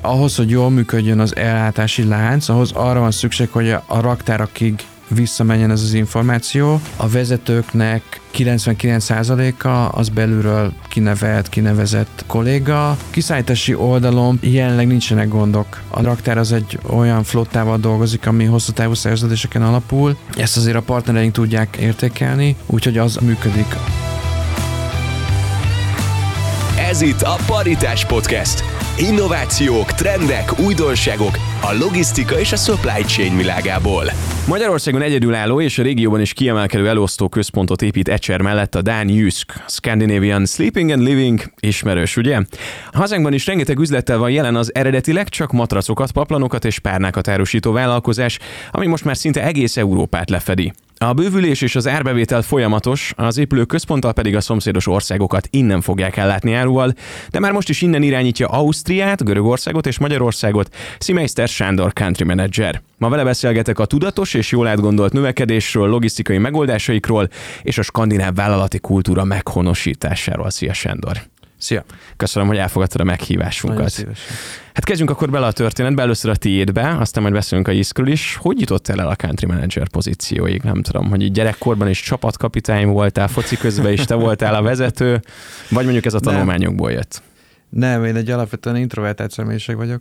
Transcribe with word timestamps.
ahhoz, 0.00 0.36
hogy 0.36 0.50
jól 0.50 0.70
működjön 0.70 1.20
az 1.20 1.36
ellátási 1.36 2.04
lánc, 2.04 2.48
ahhoz 2.48 2.72
arra 2.72 3.00
van 3.00 3.10
szükség, 3.10 3.48
hogy 3.50 3.70
a 3.70 4.00
raktárakig 4.00 4.74
visszamenjen 5.14 5.70
ez 5.70 5.82
az 5.82 5.92
információ. 5.92 6.80
A 6.96 7.08
vezetőknek 7.08 8.20
99%-a 8.34 9.98
az 9.98 10.08
belülről 10.08 10.72
kinevelt, 10.88 11.48
kinevezett 11.48 12.24
kolléga. 12.26 12.96
Kiszállítási 13.10 13.74
oldalon 13.74 14.38
jelenleg 14.42 14.86
nincsenek 14.86 15.28
gondok. 15.28 15.80
A 15.88 16.02
raktár 16.02 16.38
az 16.38 16.52
egy 16.52 16.78
olyan 16.86 17.22
flottával 17.22 17.78
dolgozik, 17.78 18.26
ami 18.26 18.44
hosszú 18.44 18.72
távú 18.72 18.94
szerződéseken 18.94 19.62
alapul. 19.62 20.16
Ezt 20.36 20.56
azért 20.56 20.76
a 20.76 20.82
partnereink 20.82 21.32
tudják 21.32 21.76
értékelni, 21.76 22.56
úgyhogy 22.66 22.98
az 22.98 23.16
működik. 23.16 23.76
Ez 26.88 27.00
itt 27.00 27.22
a 27.22 27.36
Paritás 27.46 28.04
Podcast. 28.04 28.79
Innovációk, 28.98 29.92
trendek, 29.92 30.58
újdonságok 30.58 31.38
a 31.60 31.72
logisztika 31.80 32.38
és 32.38 32.52
a 32.52 32.56
supply 32.56 33.02
chain 33.02 33.36
világából. 33.36 34.04
Magyarországon 34.48 35.02
egyedülálló 35.02 35.60
és 35.60 35.78
a 35.78 35.82
régióban 35.82 36.20
is 36.20 36.32
kiemelkedő 36.32 36.88
elosztó 36.88 37.28
központot 37.28 37.82
épít 37.82 38.08
Ecser 38.08 38.40
mellett 38.40 38.74
a 38.74 38.82
Dán 38.82 39.08
Jysk, 39.08 39.64
Scandinavian 39.66 40.46
Sleeping 40.46 40.90
and 40.90 41.02
Living, 41.02 41.40
ismerős, 41.60 42.16
ugye? 42.16 42.40
Hazánkban 42.92 43.32
is 43.32 43.46
rengeteg 43.46 43.78
üzlettel 43.78 44.18
van 44.18 44.30
jelen 44.30 44.56
az 44.56 44.74
eredetileg 44.74 45.28
csak 45.28 45.52
matracokat, 45.52 46.10
paplanokat 46.10 46.64
és 46.64 46.78
párnákat 46.78 47.28
árusító 47.28 47.72
vállalkozás, 47.72 48.38
ami 48.70 48.86
most 48.86 49.04
már 49.04 49.16
szinte 49.16 49.44
egész 49.44 49.76
Európát 49.76 50.30
lefedi. 50.30 50.72
A 51.04 51.12
bővülés 51.12 51.62
és 51.62 51.76
az 51.76 51.86
árbevétel 51.86 52.42
folyamatos, 52.42 53.12
az 53.16 53.38
épülő 53.38 53.64
központtal 53.64 54.12
pedig 54.12 54.36
a 54.36 54.40
szomszédos 54.40 54.86
országokat 54.86 55.48
innen 55.50 55.80
fogják 55.80 56.16
ellátni 56.16 56.54
áruval, 56.54 56.92
de 57.30 57.38
már 57.38 57.52
most 57.52 57.68
is 57.68 57.82
innen 57.82 58.02
irányítja 58.02 58.48
Ausztriát, 58.48 59.24
Görögországot 59.24 59.86
és 59.86 59.98
Magyarországot 59.98 60.74
Szimeister 60.98 61.48
Sándor 61.48 61.92
Country 61.92 62.24
Manager. 62.24 62.82
Ma 62.98 63.08
vele 63.08 63.24
beszélgetek 63.24 63.78
a 63.78 63.84
tudatos 63.84 64.34
és 64.34 64.50
jól 64.50 64.66
átgondolt 64.66 65.12
növekedésről, 65.12 65.88
logisztikai 65.88 66.38
megoldásaikról 66.38 67.28
és 67.62 67.78
a 67.78 67.82
skandináv 67.82 68.34
vállalati 68.34 68.78
kultúra 68.78 69.24
meghonosításáról. 69.24 70.50
Szia 70.50 70.72
Sándor! 70.72 71.20
Szia! 71.60 71.84
Köszönöm, 72.16 72.48
hogy 72.48 72.56
elfogadtad 72.56 73.00
a 73.00 73.04
meghívásunkat. 73.04 74.06
Hát 74.74 74.84
kezdjünk 74.84 75.10
akkor 75.10 75.30
bele 75.30 75.46
a 75.46 75.52
történetbe, 75.52 76.02
először 76.02 76.30
a 76.30 76.36
tiédbe, 76.36 76.96
aztán 76.98 77.22
majd 77.22 77.34
beszélünk 77.34 77.68
a 77.68 77.72
iszkről 77.72 78.08
is. 78.08 78.36
Hogy 78.40 78.60
jutottál 78.60 79.00
el 79.00 79.08
a 79.08 79.16
country 79.16 79.46
manager 79.46 79.88
pozícióig? 79.88 80.62
Nem 80.62 80.82
tudom, 80.82 81.08
hogy 81.08 81.22
így 81.22 81.32
gyerekkorban 81.32 81.88
is 81.88 82.02
csapatkapitány 82.02 82.86
voltál, 82.86 83.28
foci 83.28 83.56
közben 83.56 83.92
is 83.92 84.04
te 84.04 84.14
voltál 84.14 84.54
a 84.54 84.62
vezető, 84.62 85.22
vagy 85.70 85.84
mondjuk 85.84 86.04
ez 86.04 86.14
a 86.14 86.20
tanulmányokból 86.20 86.92
jött? 86.92 87.22
Nem, 87.70 88.04
én 88.04 88.16
egy 88.16 88.30
alapvetően 88.30 88.76
introvertált 88.76 89.30
személyiség 89.30 89.76
vagyok. 89.76 90.00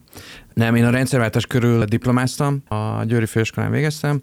Nem, 0.53 0.75
én 0.75 0.85
a 0.85 0.89
rendszerváltás 0.89 1.45
körül 1.45 1.85
diplomáztam, 1.85 2.63
a 2.67 3.03
Győri 3.03 3.25
Főiskolán 3.25 3.71
végeztem. 3.71 4.21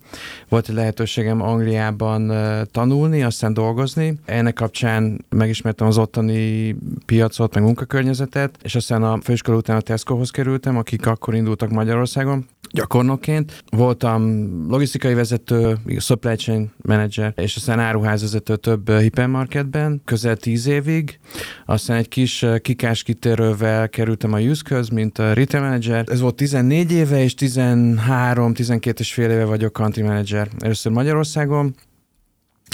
Volt 0.48 0.68
egy 0.68 0.74
lehetőségem 0.74 1.42
Angliában 1.42 2.32
tanulni, 2.70 3.22
aztán 3.22 3.54
dolgozni. 3.54 4.18
Ennek 4.24 4.54
kapcsán 4.54 5.24
megismertem 5.28 5.86
az 5.86 5.98
ottani 5.98 6.76
piacot, 7.06 7.54
meg 7.54 7.62
munkakörnyezetet, 7.62 8.58
és 8.62 8.74
aztán 8.74 9.02
a 9.02 9.18
főiskola 9.22 9.56
után 9.56 9.76
a 9.76 9.80
Tescohoz 9.80 10.30
kerültem, 10.30 10.76
akik 10.76 11.06
akkor 11.06 11.34
indultak 11.34 11.70
Magyarországon 11.70 12.46
gyakornokként. 12.70 13.62
Voltam 13.70 14.48
logisztikai 14.68 15.14
vezető, 15.14 15.76
supply 15.98 16.34
chain 16.34 16.70
manager, 16.76 17.32
és 17.36 17.56
aztán 17.56 17.78
áruházvezető 17.78 18.56
több 18.56 18.90
hipermarketben, 18.90 20.00
közel 20.04 20.36
tíz 20.36 20.66
évig. 20.66 21.18
Aztán 21.66 21.96
egy 21.96 22.08
kis 22.08 22.44
kikás 22.62 23.02
kitérővel 23.36 23.88
kerültem 23.88 24.32
a 24.32 24.38
Juszköz, 24.38 24.88
mint 24.88 25.18
a 25.18 25.32
retail 25.32 25.62
manager. 25.62 26.04
Ez 26.08 26.20
volt 26.20 26.34
14 26.34 26.92
éve, 26.92 27.22
és 27.22 27.34
13-12 27.38 28.98
és 28.98 29.12
fél 29.12 29.30
éve 29.30 29.44
vagyok 29.44 29.72
country 29.72 30.02
manager. 30.02 30.48
Először 30.58 30.92
Magyarországon, 30.92 31.74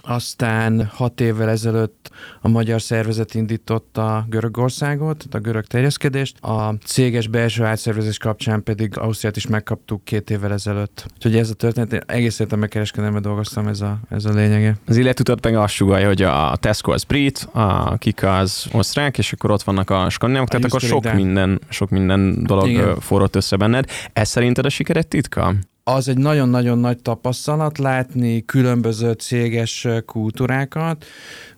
aztán 0.02 0.90
hat 0.92 1.20
évvel 1.20 1.48
ezelőtt 1.48 2.10
a 2.40 2.48
magyar 2.48 2.82
szervezet 2.82 3.34
indította 3.34 4.26
Görögországot, 4.28 5.26
a 5.30 5.38
görög 5.38 5.64
terjeszkedést, 5.64 6.44
a 6.44 6.74
céges 6.84 7.28
belső 7.28 7.64
átszervezés 7.64 8.18
kapcsán 8.18 8.62
pedig 8.62 8.98
Ausztriát 8.98 9.36
is 9.36 9.46
megkaptuk 9.46 10.04
két 10.04 10.30
évvel 10.30 10.52
ezelőtt. 10.52 11.06
Úgyhogy 11.14 11.36
ez 11.36 11.50
a 11.50 11.54
történet, 11.54 11.92
én 11.92 12.00
egész 12.06 12.38
életemben 12.38 12.68
kereskedelme 12.68 13.20
dolgoztam, 13.20 13.66
ez 13.66 13.80
a, 13.80 13.98
ez 14.08 14.24
a 14.24 14.32
lényege. 14.32 14.76
Az 14.86 14.96
életutat 14.96 15.44
meg 15.44 15.56
azt 15.56 15.74
sugalja, 15.74 16.06
hogy 16.06 16.22
a 16.22 16.56
Tesco 16.60 16.92
az 16.92 17.04
brit, 17.04 17.48
a 17.52 17.96
Kika 17.98 18.38
az 18.38 18.66
osztrák, 18.72 19.18
és 19.18 19.32
akkor 19.32 19.50
ott 19.50 19.62
vannak 19.62 19.90
a 19.90 20.10
skandinávok, 20.10 20.48
tehát 20.48 20.64
akkor 20.64 20.80
sok 20.80 21.12
minden, 21.12 21.60
sok 21.68 21.90
minden 21.90 22.44
dolog 22.44 22.68
Igen. 22.68 23.00
forrott 23.00 23.36
össze 23.36 23.56
benned. 23.56 23.84
Ez 24.12 24.28
szerinted 24.28 24.64
a 24.64 24.68
sikeret 24.68 25.08
titka? 25.08 25.54
Az 25.84 26.08
egy 26.08 26.18
nagyon-nagyon 26.18 26.78
nagy 26.78 27.02
tapasztalat 27.02 27.78
látni 27.78 28.44
különböző 28.44 29.12
céges 29.12 29.86
kultúrákat, 30.06 31.04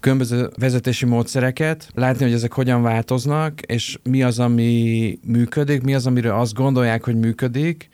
különböző 0.00 0.50
vezetési 0.58 1.06
módszereket, 1.06 1.88
látni, 1.94 2.24
hogy 2.24 2.32
ezek 2.32 2.52
hogyan 2.52 2.82
változnak, 2.82 3.60
és 3.60 3.98
mi 4.02 4.22
az, 4.22 4.38
ami 4.38 5.18
működik, 5.26 5.82
mi 5.82 5.94
az, 5.94 6.06
amiről 6.06 6.34
azt 6.34 6.54
gondolják, 6.54 7.04
hogy 7.04 7.16
működik, 7.16 7.88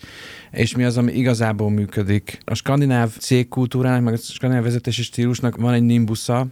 és 0.50 0.76
mi 0.76 0.84
az, 0.84 0.96
ami 0.96 1.12
igazából 1.12 1.70
működik. 1.70 2.38
A 2.44 2.54
skandináv 2.54 3.16
cégkultúrának, 3.16 4.02
meg 4.02 4.14
a 4.14 4.16
skandináv 4.16 4.64
vezetési 4.64 5.02
stílusnak 5.02 5.56
van 5.56 5.72
egy 5.72 5.82
nimbusza, 5.82 6.46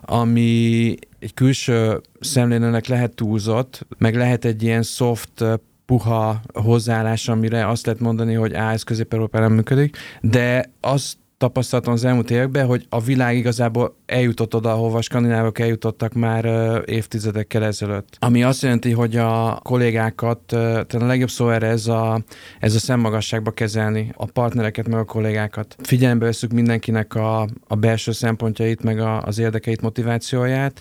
ami 0.00 0.94
egy 1.18 1.34
külső 1.34 2.00
szemlélőnek 2.20 2.86
lehet 2.86 3.14
túlzott, 3.14 3.86
meg 3.98 4.14
lehet 4.14 4.44
egy 4.44 4.62
ilyen 4.62 4.82
soft 4.82 5.44
puha 5.88 6.40
hozzáállás, 6.52 7.28
amire 7.28 7.68
azt 7.68 7.86
lehet 7.86 8.00
mondani, 8.00 8.34
hogy 8.34 8.54
á, 8.54 8.72
ez 8.72 8.82
Közép-Európában 8.82 9.52
működik, 9.52 9.96
de 10.20 10.72
azt 10.80 11.16
tapasztaltam 11.38 11.92
az 11.92 12.04
elmúlt 12.04 12.30
években, 12.30 12.66
hogy 12.66 12.86
a 12.88 13.00
világ 13.00 13.36
igazából 13.36 13.96
eljutott 14.06 14.54
oda, 14.54 14.72
ahova 14.72 14.98
a 14.98 15.02
skandinávok 15.02 15.58
eljutottak 15.58 16.12
már 16.12 16.44
évtizedekkel 16.84 17.64
ezelőtt. 17.64 18.16
Ami 18.18 18.42
azt 18.42 18.62
jelenti, 18.62 18.92
hogy 18.92 19.16
a 19.16 19.60
kollégákat, 19.62 20.38
tehát 20.38 20.94
a 20.94 21.06
legjobb 21.06 21.30
szó 21.30 21.50
erre 21.50 21.66
ez 21.66 21.86
a, 21.86 22.22
ez 22.60 22.74
a 22.74 22.78
szemmagasságba 22.78 23.50
kezelni 23.50 24.12
a 24.16 24.24
partnereket, 24.24 24.88
meg 24.88 24.98
a 24.98 25.04
kollégákat. 25.04 25.76
Figyelembe 25.82 26.24
veszük 26.24 26.52
mindenkinek 26.52 27.14
a, 27.14 27.48
a 27.68 27.74
belső 27.74 28.12
szempontjait, 28.12 28.82
meg 28.82 29.00
a, 29.00 29.22
az 29.22 29.38
érdekeit, 29.38 29.80
motivációját, 29.80 30.80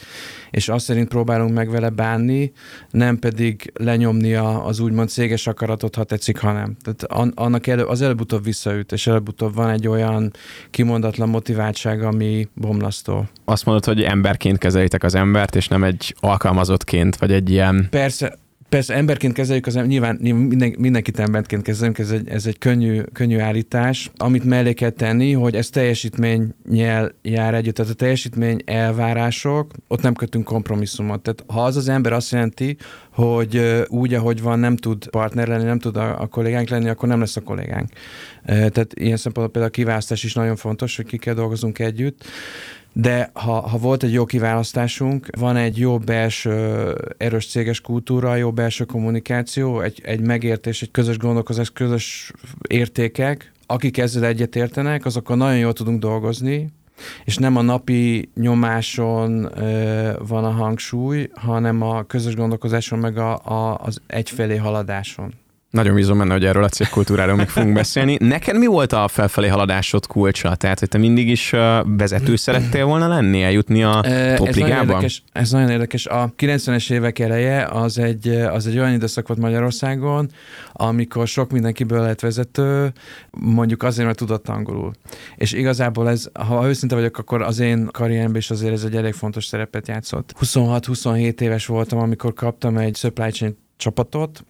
és 0.52 0.69
azt 0.69 0.85
szerint 0.85 1.08
próbálunk 1.08 1.53
meg 1.53 1.69
vele 1.69 1.90
bánni, 1.90 2.52
nem 2.91 3.19
pedig 3.19 3.72
lenyomni 3.75 4.34
a, 4.34 4.66
az 4.66 4.80
úgymond 4.80 5.09
céges 5.09 5.47
akaratot, 5.47 5.96
ha 5.96 6.03
tetszik, 6.03 6.38
ha 6.38 6.52
nem. 6.52 6.75
Tehát 6.81 7.34
annak 7.35 7.68
elő, 7.68 7.84
az 7.84 8.02
előbb-utóbb 8.02 8.44
visszaüt, 8.44 8.91
és 8.91 9.08
előbb-utóbb 9.08 9.56
van 9.56 9.69
egy 9.69 9.88
olyan 9.88 10.31
kimondatlan 10.69 11.30
motiváltság, 11.30 12.02
ami 12.02 12.47
bomlasztó. 12.53 13.25
Azt 13.46 13.66
mondod, 13.66 13.85
hogy 13.85 14.03
emberként 14.03 14.58
kezelitek 14.58 15.03
az 15.03 15.16
embert, 15.16 15.56
és 15.56 15.68
nem 15.68 15.84
egy 15.84 16.16
alkalmazottként, 16.19 17.16
vagy 17.16 17.31
egy 17.31 17.50
ilyen... 17.50 17.88
Persze, 17.90 18.38
Persze 18.69 18.94
emberként 18.94 19.33
kezeljük, 19.33 19.66
az 19.66 19.73
nyilván, 19.73 20.17
nyilván 20.22 20.44
minden, 20.44 20.75
mindenkit 20.78 21.19
emberként 21.19 21.61
kezelünk, 21.61 21.97
ez 21.97 22.11
egy, 22.11 22.29
ez 22.29 22.45
egy 22.45 22.57
könnyű, 22.57 23.01
könnyű 23.13 23.38
állítás. 23.39 24.11
Amit 24.17 24.44
mellé 24.44 24.73
kell 24.73 24.89
tenni, 24.89 25.31
hogy 25.31 25.55
ez 25.55 25.69
teljesítménnyel 25.69 27.11
jár 27.22 27.53
együtt, 27.53 27.75
tehát 27.75 27.91
a 27.91 27.95
teljesítmény 27.95 28.61
elvárások, 28.66 29.72
ott 29.88 30.01
nem 30.01 30.13
kötünk 30.13 30.45
kompromisszumot. 30.45 31.22
Tehát 31.22 31.44
ha 31.47 31.63
az 31.63 31.75
az 31.75 31.88
ember 31.88 32.13
azt 32.13 32.31
jelenti, 32.31 32.78
hogy 33.11 33.83
úgy, 33.88 34.13
ahogy 34.13 34.41
van, 34.41 34.59
nem 34.59 34.75
tud 34.75 35.09
partner 35.09 35.47
lenni, 35.47 35.63
nem 35.63 35.79
tud 35.79 35.97
a, 35.97 36.22
a 36.22 36.28
kollégánk 36.28 36.69
lenni, 36.69 36.89
akkor 36.89 37.09
nem 37.09 37.19
lesz 37.19 37.35
a 37.35 37.41
kollégánk. 37.41 37.89
Tehát 38.45 38.94
ilyen 38.94 39.17
szempontból 39.17 39.47
például 39.47 39.73
a 39.73 39.75
kiválasztás 39.75 40.23
is 40.23 40.34
nagyon 40.34 40.55
fontos, 40.55 40.95
hogy 40.95 41.05
ki 41.05 41.17
kell 41.17 41.34
dolgozunk 41.34 41.79
együtt. 41.79 42.23
De 43.00 43.30
ha, 43.34 43.59
ha 43.68 43.78
volt 43.78 44.03
egy 44.03 44.13
jó 44.13 44.25
kiválasztásunk, 44.25 45.28
van 45.38 45.56
egy 45.56 45.78
jó 45.78 45.97
belső 45.97 46.94
erős 47.18 47.47
céges 47.47 47.81
kultúra, 47.81 48.35
jó 48.35 48.52
belső 48.52 48.85
kommunikáció, 48.85 49.81
egy, 49.81 50.02
egy 50.03 50.19
megértés, 50.19 50.81
egy 50.81 50.91
közös 50.91 51.17
gondolkozás, 51.17 51.72
közös 51.72 52.32
értékek, 52.67 53.52
akik 53.66 53.97
ezzel 53.97 54.26
egyetértenek, 54.26 55.05
azokkal 55.05 55.35
nagyon 55.35 55.58
jól 55.58 55.73
tudunk 55.73 55.99
dolgozni, 55.99 56.70
és 57.26 57.38
nem 57.38 57.55
a 57.55 57.61
napi 57.61 58.29
nyomáson 58.35 59.59
ö, 59.59 60.11
van 60.28 60.43
a 60.43 60.52
hangsúly, 60.52 61.29
hanem 61.34 61.82
a 61.82 62.03
közös 62.03 62.35
gondolkozáson, 62.35 63.00
meg 63.00 63.17
a, 63.17 63.46
a, 63.46 63.79
az 63.84 64.02
egyfelé 64.08 64.55
haladáson. 64.55 65.34
Nagyon 65.69 65.96
bízom 65.96 66.17
benne, 66.17 66.34
hogy 66.34 66.46
erről 66.46 66.64
a 66.64 66.69
cégkultúráról 66.69 67.35
még 67.35 67.47
fogunk 67.47 67.73
beszélni. 67.73 68.17
Neked 68.19 68.58
mi 68.58 68.66
volt 68.66 68.93
a 68.93 69.08
felfelé 69.08 69.47
haladásod 69.47 70.08
kulcsa? 70.08 70.55
Tehát, 70.55 70.79
hogy 70.79 70.87
te 70.87 70.97
mindig 70.97 71.29
is 71.29 71.49
vezető 71.85 72.35
szerettél 72.35 72.85
volna 72.85 73.08
lenni, 73.08 73.43
eljutni 73.43 73.84
a 73.84 74.02
top 74.35 74.47
ez 74.47 74.55
nagyon, 74.55 74.78
érdekes, 74.78 75.23
ez 75.31 75.52
nagyon 75.52 75.69
érdekes. 75.69 76.05
A 76.05 76.34
90-es 76.37 76.91
évek 76.91 77.19
eleje 77.19 77.66
az 77.66 77.97
egy, 77.97 78.28
az 78.28 78.67
egy 78.67 78.78
olyan 78.78 78.93
időszak 78.93 79.28
volt 79.28 79.40
Magyarországon, 79.40 80.29
amikor 80.73 81.28
sok 81.28 81.52
mindenkiből 81.52 82.02
lett 82.02 82.19
vezető, 82.19 82.93
mondjuk 83.31 83.84
azért, 83.84 84.05
mert 84.05 84.19
tudott 84.19 84.49
angolul. 84.49 84.91
És 85.35 85.52
igazából 85.52 86.09
ez, 86.09 86.29
ha 86.34 86.67
őszinte 86.67 86.96
vagyok, 86.96 87.17
akkor 87.17 87.41
az 87.41 87.59
én 87.59 87.85
karrieremben 87.91 88.37
is 88.37 88.52
azért 88.52 88.73
ez 88.73 88.84
egy 88.84 88.96
elég 88.96 89.14
fontos 89.14 89.46
szerepet 89.46 89.87
játszott. 89.87 90.34
26-27 90.41 91.41
éves 91.41 91.66
voltam, 91.66 91.99
amikor 91.99 92.34
kaptam 92.34 92.78
egy 92.78 92.96
supply 92.96 93.29
chain 93.29 93.58
csapatot, 93.78 94.43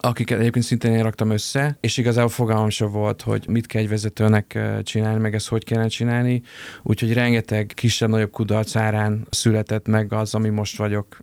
akiket 0.00 0.38
egyébként 0.38 0.64
szintén 0.64 0.92
én 0.92 1.02
raktam 1.02 1.30
össze, 1.30 1.76
és 1.80 1.96
igazából 1.96 2.30
fogalmam 2.30 2.68
sem 2.68 2.90
volt, 2.90 3.22
hogy 3.22 3.44
mit 3.48 3.66
kell 3.66 3.82
egy 3.82 3.88
vezetőnek 3.88 4.58
csinálni, 4.82 5.20
meg 5.20 5.34
ezt 5.34 5.48
hogy 5.48 5.64
kellene 5.64 5.88
csinálni, 5.88 6.42
úgyhogy 6.82 7.12
rengeteg 7.12 7.72
kisebb-nagyobb 7.74 8.30
kudarc 8.30 8.76
árán 8.76 9.26
született 9.30 9.86
meg 9.86 10.12
az, 10.12 10.34
ami 10.34 10.48
most 10.48 10.76
vagyok. 10.76 11.18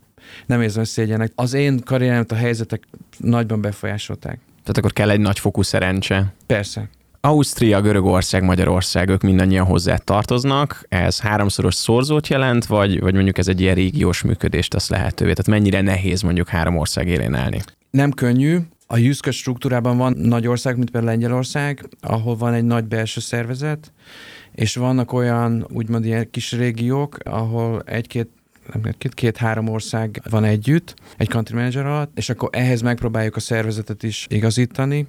Nem 0.46 0.62
érzem 0.62 0.84
szégyenek. 0.84 1.32
Az 1.36 1.54
én 1.54 1.80
karrieremet 1.80 2.32
a 2.32 2.36
helyzetek 2.36 2.84
nagyban 3.18 3.62
befolyásolták. 3.62 4.40
Tehát 4.62 4.78
akkor 4.78 4.94
kell 4.94 5.10
egy 5.10 5.20
nagyfokú 5.20 5.62
szerencse. 5.62 6.34
Persze. 6.46 6.90
Ausztria, 7.22 7.82
Görögország, 7.82 8.44
Magyarország, 8.44 9.10
ők 9.10 9.22
mindannyian 9.22 9.66
hozzá 9.66 9.96
tartoznak. 9.96 10.86
Ez 10.90 11.20
háromszoros 11.20 11.76
szorzót 11.76 12.28
jelent, 12.28 12.66
vagy, 12.66 13.00
vagy 13.00 13.14
mondjuk 13.14 13.38
ez 13.38 13.48
egy 13.48 13.62
ilyen 13.62 13.76
régiós 13.76 14.22
működést 14.22 14.72
tesz 14.72 14.90
lehetővé? 14.90 15.34
Tehát 15.34 15.60
mennyire 15.60 15.82
nehéz 15.82 16.22
mondjuk 16.22 16.50
három 16.50 16.78
ország 16.78 17.08
élén 17.08 17.34
állni? 17.34 17.62
Nem 17.90 18.12
könnyű. 18.12 18.58
A 18.88 18.98
Juszka 18.98 19.32
struktúrában 19.32 19.98
van 19.98 20.14
nagy 20.18 20.48
ország, 20.48 20.78
mint 20.78 20.90
például 20.90 21.12
Lengyelország, 21.12 21.90
ahol 22.02 22.36
van 22.36 22.54
egy 22.54 22.64
nagy 22.64 22.86
belső 22.86 23.20
szervezet, 23.20 23.92
és 24.52 24.76
vannak 24.76 25.14
olyan 25.14 25.68
úgymond 25.74 26.06
ilyen 26.06 26.30
kis 26.32 26.52
régiók, 26.52 27.18
ahol 27.24 27.82
egy-két 27.86 28.30
két-három 29.10 29.68
ország 29.68 30.22
van 30.30 30.44
együtt, 30.44 30.94
egy 31.18 31.28
country 31.28 31.56
manager 31.56 31.86
alatt, 31.86 32.18
és 32.18 32.30
akkor 32.30 32.50
ehhez 32.52 32.82
megpróbáljuk 32.82 33.36
a 33.36 33.40
szervezetet 33.40 34.04
is 34.04 34.26
igazítani, 34.30 35.06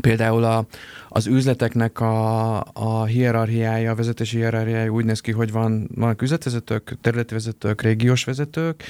Például 0.00 0.44
a, 0.44 0.66
az 1.08 1.26
üzleteknek 1.26 2.00
a, 2.00 2.56
a 2.72 3.04
hierarchiája, 3.04 3.90
a 3.90 3.94
vezetési 3.94 4.36
hierarchiája 4.36 4.90
úgy 4.90 5.04
néz 5.04 5.20
ki, 5.20 5.32
hogy 5.32 5.52
van, 5.52 5.88
vannak 5.94 6.22
üzletvezetők, 6.22 6.96
területi 7.00 7.34
vezetők, 7.34 7.82
régiós 7.82 8.24
vezetők, 8.24 8.82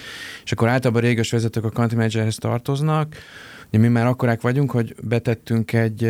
és 0.44 0.52
akkor 0.52 0.69
általában 0.69 1.02
régiós 1.02 1.31
vezetők 1.31 1.64
a 1.64 1.70
country 1.70 1.97
managerhez 1.97 2.37
tartoznak, 2.37 3.17
mi 3.79 3.89
már 3.89 4.07
akkorák 4.07 4.41
vagyunk, 4.41 4.71
hogy 4.71 4.95
betettünk 5.03 5.73
egy, 5.73 6.05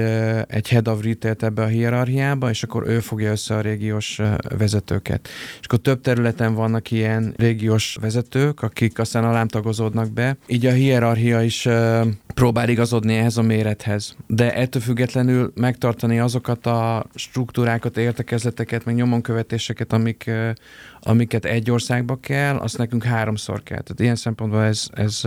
egy 0.47 0.69
head 0.69 0.89
of 0.89 1.05
retail 1.05 1.35
ebbe 1.39 1.63
a 1.63 1.67
hierarchiába, 1.67 2.51
és 2.51 2.63
akkor 2.63 2.87
ő 2.87 3.01
fogja 3.01 3.31
össze 3.31 3.55
a 3.55 3.61
régiós 3.61 4.21
vezetőket. 4.59 5.29
És 5.61 5.67
akkor 5.67 5.79
több 5.79 6.01
területen 6.01 6.55
vannak 6.55 6.91
ilyen 6.91 7.35
régiós 7.37 7.99
vezetők, 8.01 8.63
akik 8.63 8.99
aztán 8.99 9.25
alám 9.25 9.47
be. 10.15 10.37
Így 10.47 10.67
a 10.67 10.73
hierarchia 10.73 11.43
is 11.43 11.69
próbál 12.35 12.69
igazodni 12.69 13.15
ehhez 13.15 13.37
a 13.37 13.43
mérethez. 13.43 14.17
De 14.27 14.55
ettől 14.55 14.83
függetlenül 14.83 15.53
megtartani 15.55 16.19
azokat 16.19 16.67
a 16.67 17.07
struktúrákat, 17.15 17.97
értekezleteket, 17.97 18.85
meg 18.85 18.95
nyomonkövetéseket, 18.95 19.93
amik, 19.93 20.31
amiket 21.01 21.45
egy 21.45 21.71
országba 21.71 22.17
kell, 22.21 22.57
azt 22.57 22.79
nekünk 22.79 23.05
háromszor 23.05 23.63
kell. 23.63 23.81
Tehát 23.81 24.01
ilyen 24.01 24.17
szempontból 24.17 24.63
ez, 24.63 24.87
ez 24.93 25.23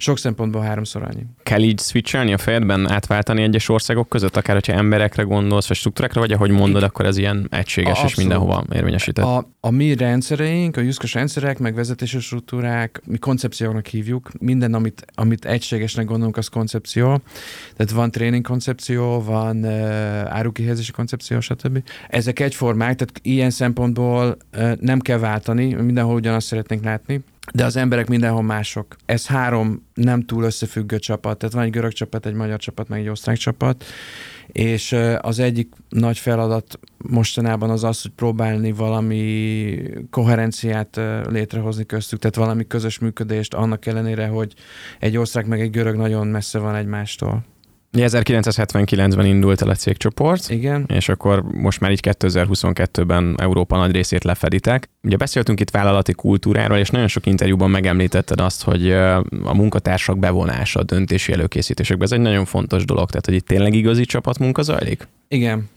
sok 0.00 0.18
szempontból 0.18 0.62
háromszor 0.62 1.02
annyi. 1.02 1.26
Kell 1.42 1.62
így 1.62 1.80
switchelni 1.80 2.32
a 2.32 2.38
fejedben, 2.38 2.90
átváltani 2.90 3.42
egyes 3.42 3.68
országok 3.68 4.08
között, 4.08 4.36
akár 4.36 4.54
hogyha 4.54 4.72
emberekre 4.72 5.22
gondolsz, 5.22 5.68
vagy 5.68 5.76
struktúrákra, 5.76 6.20
vagy 6.20 6.32
ahogy 6.32 6.50
mondod, 6.50 6.82
akkor 6.82 7.06
ez 7.06 7.16
ilyen 7.16 7.46
egységes 7.50 8.02
a, 8.02 8.04
és 8.04 8.14
mindenhova 8.14 8.64
érvényesített. 8.72 9.24
A, 9.24 9.48
a 9.60 9.70
mi 9.70 9.94
rendszereink, 9.94 10.76
a 10.76 10.80
juszkos 10.80 11.14
rendszerek, 11.14 11.58
meg 11.58 11.74
vezetési 11.74 12.20
struktúrák, 12.20 13.02
mi 13.04 13.18
koncepciónak 13.18 13.86
hívjuk. 13.86 14.30
Minden, 14.38 14.74
amit, 14.74 15.04
amit 15.14 15.44
egységesnek 15.44 16.06
gondolunk, 16.06 16.36
az 16.36 16.48
koncepció. 16.48 17.20
Tehát 17.76 17.92
van 17.92 18.10
tréning 18.10 18.46
koncepció, 18.46 19.22
van 19.22 19.64
uh, 19.64 19.72
árukihelyezési 20.34 20.92
koncepció, 20.92 21.40
stb. 21.40 21.82
Ezek 22.08 22.40
egyformák, 22.40 22.94
tehát 22.96 23.20
ilyen 23.22 23.50
szempontból 23.50 24.36
uh, 24.56 24.72
nem 24.80 25.00
kell 25.00 25.18
váltani, 25.18 25.74
mindenhol 25.74 26.14
ugyanazt 26.14 26.46
szeretnénk 26.46 26.84
látni 26.84 27.20
de 27.54 27.64
az 27.64 27.76
emberek 27.76 28.08
mindenhol 28.08 28.42
mások. 28.42 28.96
Ez 29.06 29.26
három 29.26 29.86
nem 29.94 30.22
túl 30.22 30.44
összefüggő 30.44 30.98
csapat, 30.98 31.38
tehát 31.38 31.54
van 31.54 31.64
egy 31.64 31.70
görög 31.70 31.92
csapat, 31.92 32.26
egy 32.26 32.34
magyar 32.34 32.58
csapat, 32.58 32.88
meg 32.88 33.00
egy 33.00 33.08
osztrák 33.08 33.36
csapat, 33.36 33.84
és 34.46 34.96
az 35.20 35.38
egyik 35.38 35.72
nagy 35.88 36.18
feladat 36.18 36.78
mostanában 36.96 37.70
az 37.70 37.84
az, 37.84 38.02
hogy 38.02 38.10
próbálni 38.10 38.72
valami 38.72 39.82
koherenciát 40.10 41.00
létrehozni 41.28 41.86
köztük, 41.86 42.18
tehát 42.18 42.36
valami 42.36 42.66
közös 42.66 42.98
működést, 42.98 43.54
annak 43.54 43.86
ellenére, 43.86 44.26
hogy 44.26 44.54
egy 44.98 45.16
osztrák 45.16 45.46
meg 45.46 45.60
egy 45.60 45.70
görög 45.70 45.96
nagyon 45.96 46.26
messze 46.26 46.58
van 46.58 46.74
egymástól. 46.74 47.44
1979-ben 47.92 49.26
indult 49.26 49.62
el 49.62 49.68
a 49.68 49.74
cégcsoport, 49.74 50.50
Igen. 50.50 50.84
és 50.88 51.08
akkor 51.08 51.42
most 51.42 51.80
már 51.80 51.90
így 51.90 52.00
2022-ben 52.02 53.34
Európa 53.38 53.76
nagy 53.76 53.90
részét 53.92 54.24
lefeditek. 54.24 54.88
Ugye 55.02 55.16
beszéltünk 55.16 55.60
itt 55.60 55.70
vállalati 55.70 56.12
kultúráról, 56.12 56.78
és 56.78 56.90
nagyon 56.90 57.08
sok 57.08 57.26
interjúban 57.26 57.70
megemlítetted 57.70 58.40
azt, 58.40 58.62
hogy 58.62 58.90
a 59.44 59.54
munkatársak 59.54 60.18
bevonása 60.18 60.80
a 60.80 60.82
döntési 60.82 61.32
előkészítésekbe, 61.32 62.04
ez 62.04 62.12
egy 62.12 62.20
nagyon 62.20 62.44
fontos 62.44 62.84
dolog, 62.84 63.08
tehát 63.08 63.26
hogy 63.26 63.34
itt 63.34 63.46
tényleg 63.46 63.74
igazi 63.74 64.04
csapatmunka 64.04 64.62
zajlik? 64.62 65.08
Igen, 65.28 65.68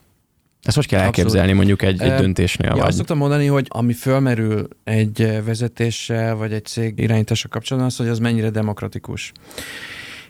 ezt 0.64 0.76
hogy 0.76 0.88
kell 0.88 1.02
elképzelni 1.02 1.52
Abszolút. 1.52 1.56
mondjuk 1.56 1.82
egy, 1.82 2.02
egy 2.02 2.20
döntésnél? 2.20 2.70
Ja, 2.70 2.76
vagy? 2.76 2.88
Azt 2.88 2.98
szoktam 2.98 3.18
mondani, 3.18 3.46
hogy 3.46 3.66
ami 3.70 3.94
fölmerül 3.94 4.68
egy 4.84 5.44
vezetéssel, 5.46 6.36
vagy 6.36 6.54
egy 6.54 6.66
cég 6.66 7.00
irányítása 7.00 7.48
kapcsolatban, 7.48 7.92
az, 7.92 7.98
hogy 7.98 8.08
az 8.08 8.20
mennyire 8.20 8.50
demokratikus. 8.50 9.32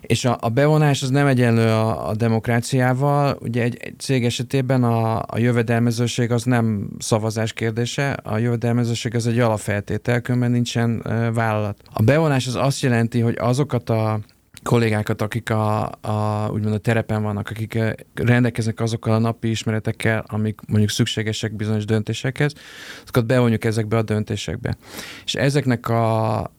És 0.07 0.25
a, 0.25 0.37
a 0.41 0.49
bevonás 0.49 1.01
az 1.01 1.09
nem 1.09 1.27
egyenlő 1.27 1.67
a, 1.67 2.09
a 2.09 2.15
demokráciával. 2.15 3.37
Ugye 3.41 3.63
egy, 3.63 3.77
egy 3.79 3.99
cég 3.99 4.25
esetében 4.25 4.83
a, 4.83 5.17
a 5.17 5.37
jövedelmezőség 5.37 6.31
az 6.31 6.43
nem 6.43 6.89
szavazás 6.99 7.53
kérdése, 7.53 8.11
a 8.11 8.37
jövedelmezőség 8.37 9.15
az 9.15 9.27
egy 9.27 9.39
alapfeltétel, 9.39 10.21
különben 10.21 10.51
nincsen 10.51 11.01
vállalat. 11.33 11.77
A 11.93 12.03
bevonás 12.03 12.47
az 12.47 12.55
azt 12.55 12.81
jelenti, 12.81 13.19
hogy 13.19 13.35
azokat 13.39 13.89
a 13.89 14.19
kollégákat, 14.63 15.21
akik 15.21 15.49
a, 15.49 15.91
a, 16.01 16.49
úgymond 16.51 16.73
a 16.73 16.77
terepen 16.77 17.23
vannak, 17.23 17.49
akik 17.49 17.79
rendelkeznek 18.13 18.79
azokkal 18.79 19.13
a 19.13 19.17
napi 19.17 19.49
ismeretekkel, 19.49 20.23
amik 20.27 20.59
mondjuk 20.67 20.89
szükségesek 20.89 21.55
bizonyos 21.55 21.85
döntésekhez, 21.85 22.53
azokat 23.01 23.25
bevonjuk 23.25 23.63
ezekbe 23.63 23.97
a 23.97 24.01
döntésekbe. 24.01 24.77
És 25.25 25.35
ezeknek 25.35 25.89
a 25.89 26.51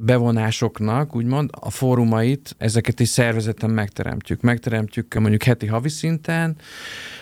bevonásoknak, 0.00 1.16
úgymond 1.16 1.50
a 1.60 1.70
fórumait, 1.70 2.54
ezeket 2.58 3.00
is 3.00 3.08
szervezeten 3.08 3.70
megteremtjük. 3.70 4.40
Megteremtjük 4.40 5.14
mondjuk 5.14 5.42
heti 5.42 5.66
havi 5.66 5.88
szinten, 5.88 6.56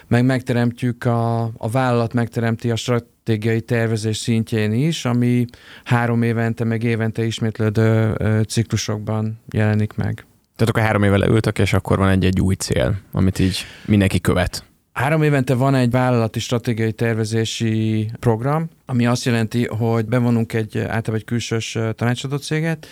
meg 0.07 0.25
megteremtjük 0.25 1.05
a, 1.05 1.43
a 1.43 1.69
vállalat 1.71 2.13
megteremti 2.13 2.71
a 2.71 2.77
stratégiai 2.77 3.61
tervezés 3.61 4.17
szintjén 4.17 4.73
is, 4.73 5.05
ami 5.05 5.45
három 5.85 6.23
évente, 6.23 6.65
meg 6.65 6.83
évente 6.83 7.25
ismétlődő 7.25 8.15
ciklusokban 8.49 9.41
jelenik 9.51 9.95
meg. 9.95 10.27
Tehát 10.57 10.75
akkor 10.75 10.83
három 10.83 11.03
éve 11.03 11.17
leültök, 11.17 11.59
és 11.59 11.73
akkor 11.73 11.99
van 11.99 12.09
egy-egy 12.09 12.41
új 12.41 12.55
cél, 12.55 12.97
amit 13.13 13.39
így 13.39 13.65
mindenki 13.87 14.21
követ. 14.21 14.68
Három 14.99 15.23
évente 15.23 15.55
van 15.55 15.75
egy 15.75 15.91
vállalati 15.91 16.41
stratégiai 16.41 16.93
tervezési 16.93 18.11
program, 18.21 18.69
ami 18.87 19.07
azt 19.07 19.25
jelenti, 19.25 19.67
hogy 19.67 20.07
bevonunk 20.07 20.53
egy 20.53 20.79
általában 20.79 21.15
egy 21.15 21.25
külsős 21.25 21.79
tanácsadó 21.95 22.37
céget, 22.37 22.87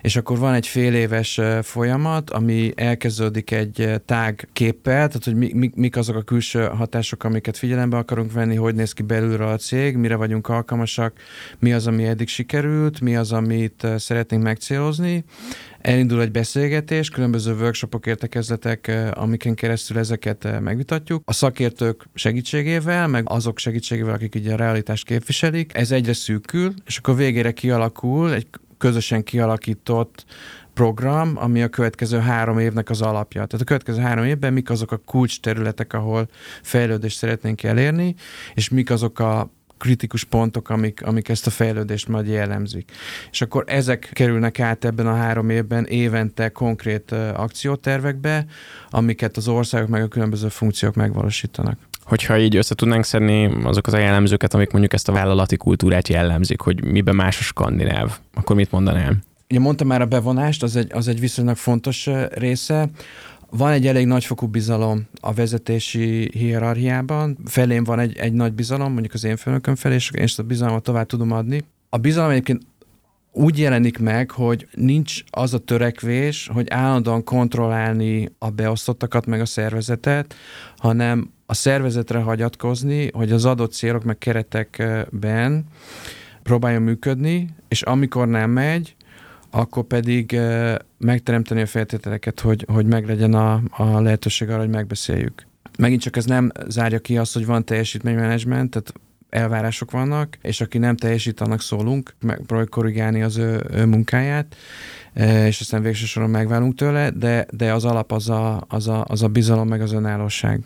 és 0.00 0.16
akkor 0.16 0.38
van 0.38 0.54
egy 0.54 0.66
fél 0.66 0.94
éves 0.94 1.40
folyamat, 1.62 2.30
ami 2.30 2.72
elkezdődik 2.76 3.50
egy 3.50 4.00
tág 4.04 4.48
képpel, 4.52 5.06
tehát 5.06 5.24
hogy 5.24 5.34
mi, 5.34 5.50
mi, 5.54 5.70
mik 5.74 5.96
azok 5.96 6.16
a 6.16 6.22
külső 6.22 6.64
hatások, 6.64 7.24
amiket 7.24 7.56
figyelembe 7.56 7.96
akarunk 7.96 8.32
venni, 8.32 8.56
hogy 8.56 8.74
néz 8.74 8.92
ki 8.92 9.02
belülről 9.02 9.48
a 9.48 9.56
cég, 9.56 9.96
mire 9.96 10.14
vagyunk 10.14 10.48
alkalmasak, 10.48 11.12
mi 11.58 11.72
az, 11.72 11.86
ami 11.86 12.04
eddig 12.04 12.28
sikerült, 12.28 13.00
mi 13.00 13.16
az, 13.16 13.32
amit 13.32 13.86
szeretnénk 13.96 14.42
megcélozni. 14.42 15.24
Elindul 15.80 16.20
egy 16.20 16.30
beszélgetés, 16.30 17.08
különböző 17.08 17.54
workshopok, 17.54 18.06
értekezletek, 18.06 19.10
amiken 19.10 19.54
keresztül 19.54 19.98
ezeket 19.98 20.60
megvitatjuk. 20.60 21.22
A 21.24 21.32
szakértők 21.32 22.08
segítségével, 22.14 23.06
meg 23.06 23.24
azok 23.28 23.58
segítségével, 23.58 24.14
akik 24.14 24.34
ugye 24.34 24.52
a 24.52 24.56
realitást 24.56 25.04
képviselik, 25.04 25.72
viselik, 25.72 25.74
ez 25.74 25.90
egyre 25.90 26.12
szűkül, 26.12 26.74
és 26.86 26.96
akkor 26.96 27.16
végére 27.16 27.52
kialakul 27.52 28.34
egy 28.34 28.46
közösen 28.78 29.22
kialakított 29.22 30.24
program, 30.74 31.32
ami 31.36 31.62
a 31.62 31.68
következő 31.68 32.18
három 32.18 32.58
évnek 32.58 32.90
az 32.90 33.02
alapja. 33.02 33.46
Tehát 33.46 33.60
a 33.60 33.68
következő 33.68 34.00
három 34.00 34.24
évben 34.24 34.52
mik 34.52 34.70
azok 34.70 34.92
a 34.92 34.96
kulcs 34.96 35.40
területek, 35.40 35.92
ahol 35.92 36.28
fejlődést 36.62 37.16
szeretnénk 37.16 37.62
elérni, 37.62 38.14
és 38.54 38.68
mik 38.68 38.90
azok 38.90 39.18
a 39.18 39.50
kritikus 39.80 40.24
pontok, 40.24 40.68
amik, 40.68 41.06
amik 41.06 41.28
ezt 41.28 41.46
a 41.46 41.50
fejlődést 41.50 42.08
majd 42.08 42.26
jellemzik. 42.26 42.90
És 43.30 43.40
akkor 43.40 43.64
ezek 43.66 44.10
kerülnek 44.12 44.60
át 44.60 44.84
ebben 44.84 45.06
a 45.06 45.14
három 45.14 45.50
évben 45.50 45.84
évente 45.84 46.48
konkrét 46.48 47.12
akciótervekbe, 47.34 48.46
amiket 48.90 49.36
az 49.36 49.48
országok 49.48 49.88
meg 49.88 50.02
a 50.02 50.08
különböző 50.08 50.48
funkciók 50.48 50.94
megvalósítanak 50.94 51.78
hogyha 52.04 52.38
így 52.38 52.56
össze 52.56 52.74
tudnánk 52.74 53.04
szedni 53.04 53.50
azokat 53.62 53.94
a 53.94 53.98
jellemzőket, 53.98 54.54
amik 54.54 54.70
mondjuk 54.70 54.92
ezt 54.92 55.08
a 55.08 55.12
vállalati 55.12 55.56
kultúrát 55.56 56.08
jellemzik, 56.08 56.60
hogy 56.60 56.84
miben 56.84 57.14
más 57.14 57.38
a 57.38 57.42
skandináv, 57.42 58.18
akkor 58.34 58.56
mit 58.56 58.70
mondanám? 58.70 59.18
Ugye 59.50 59.60
mondtam 59.60 59.86
már 59.86 60.00
a 60.00 60.06
bevonást, 60.06 60.62
az 60.62 60.76
egy, 60.76 60.92
az 60.92 61.08
egy 61.08 61.20
viszonylag 61.20 61.56
fontos 61.56 62.08
része. 62.30 62.88
Van 63.50 63.72
egy 63.72 63.86
elég 63.86 64.06
nagyfokú 64.06 64.46
bizalom 64.46 65.06
a 65.20 65.32
vezetési 65.32 66.30
hierarchiában. 66.32 67.38
Felém 67.44 67.84
van 67.84 67.98
egy, 67.98 68.16
egy 68.16 68.32
nagy 68.32 68.52
bizalom, 68.52 68.92
mondjuk 68.92 69.14
az 69.14 69.24
én 69.24 69.36
főnököm 69.36 69.74
felé, 69.74 69.94
és 69.94 70.10
én 70.14 70.22
ezt 70.22 70.38
a 70.38 70.42
bizalmat 70.42 70.82
tovább 70.82 71.06
tudom 71.06 71.30
adni. 71.30 71.64
A 71.88 71.96
bizalom 71.96 72.30
egyébként 72.30 72.62
úgy 73.32 73.58
jelenik 73.58 73.98
meg, 73.98 74.30
hogy 74.30 74.68
nincs 74.74 75.22
az 75.30 75.54
a 75.54 75.58
törekvés, 75.58 76.50
hogy 76.52 76.70
állandóan 76.70 77.24
kontrollálni 77.24 78.28
a 78.38 78.50
beosztottakat 78.50 79.26
meg 79.26 79.40
a 79.40 79.46
szervezetet, 79.46 80.34
hanem 80.76 81.30
a 81.46 81.54
szervezetre 81.54 82.18
hagyatkozni, 82.18 83.10
hogy 83.12 83.32
az 83.32 83.44
adott 83.44 83.72
célok 83.72 84.04
meg 84.04 84.18
keretekben 84.18 85.64
próbáljon 86.42 86.82
működni, 86.82 87.48
és 87.68 87.82
amikor 87.82 88.28
nem 88.28 88.50
megy, 88.50 88.96
akkor 89.50 89.84
pedig 89.84 90.40
megteremteni 90.98 91.60
a 91.60 91.66
feltételeket, 91.66 92.40
hogy, 92.40 92.64
hogy 92.72 92.86
meglegyen 92.86 93.34
a, 93.34 93.62
a 93.70 94.00
lehetőség 94.00 94.48
arra, 94.48 94.58
hogy 94.58 94.68
megbeszéljük. 94.68 95.46
Megint 95.78 96.00
csak 96.00 96.16
ez 96.16 96.24
nem 96.24 96.52
zárja 96.68 96.98
ki 96.98 97.18
azt, 97.18 97.34
hogy 97.34 97.46
van 97.46 97.64
teljesítménymenedzsment, 97.64 98.70
tehát 98.70 98.92
elvárások 99.30 99.90
vannak, 99.90 100.38
és 100.42 100.60
aki 100.60 100.78
nem 100.78 100.96
teljesít, 100.96 101.40
annak 101.40 101.60
szólunk, 101.60 102.14
megpróbáljuk 102.20 102.70
korrigálni 102.70 103.22
az 103.22 103.36
ő, 103.36 103.64
ő 103.72 103.84
munkáját, 103.84 104.56
és 105.46 105.60
aztán 105.60 105.82
végső 105.82 106.04
soron 106.04 106.30
megválunk 106.30 106.74
tőle, 106.74 107.10
de, 107.10 107.46
de 107.50 107.72
az 107.72 107.84
alap 107.84 108.12
az 108.12 108.28
a, 108.28 108.64
az, 108.68 108.88
a, 108.88 109.04
az 109.08 109.22
a 109.22 109.28
bizalom, 109.28 109.68
meg 109.68 109.80
az 109.80 109.92
önállóság. 109.92 110.60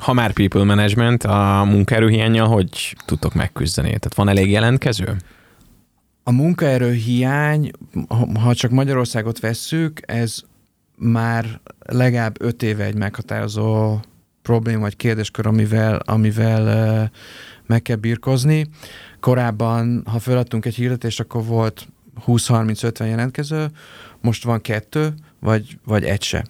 Ha 0.00 0.12
már 0.12 0.32
people 0.32 0.64
management, 0.64 1.24
a 1.24 1.64
munkaerőhiánya, 1.68 2.44
hogy 2.44 2.96
tudtok 3.04 3.34
megküzdeni? 3.34 3.88
Tehát 3.88 4.14
van 4.14 4.28
elég 4.28 4.50
jelentkező? 4.50 5.16
A 6.30 6.32
munkaerő 6.32 6.92
hiány, 6.92 7.70
ha 8.40 8.54
csak 8.54 8.70
Magyarországot 8.70 9.40
vesszük, 9.40 10.00
ez 10.06 10.42
már 10.96 11.60
legalább 11.78 12.42
öt 12.42 12.62
éve 12.62 12.84
egy 12.84 12.94
meghatározó 12.94 13.98
probléma 14.42 14.80
vagy 14.80 14.96
kérdéskör, 14.96 15.46
amivel, 15.46 15.96
amivel 15.96 17.10
meg 17.66 17.82
kell 17.82 17.96
birkozni. 17.96 18.66
Korábban, 19.20 20.02
ha 20.06 20.18
feladtunk 20.18 20.64
egy 20.64 20.74
hirdetést, 20.74 21.20
akkor 21.20 21.44
volt 21.44 21.88
20-30-50 22.26 23.06
jelentkező, 23.06 23.66
most 24.20 24.44
van 24.44 24.60
kettő, 24.60 25.14
vagy, 25.40 25.78
vagy 25.84 26.04
egy 26.04 26.22
se 26.22 26.44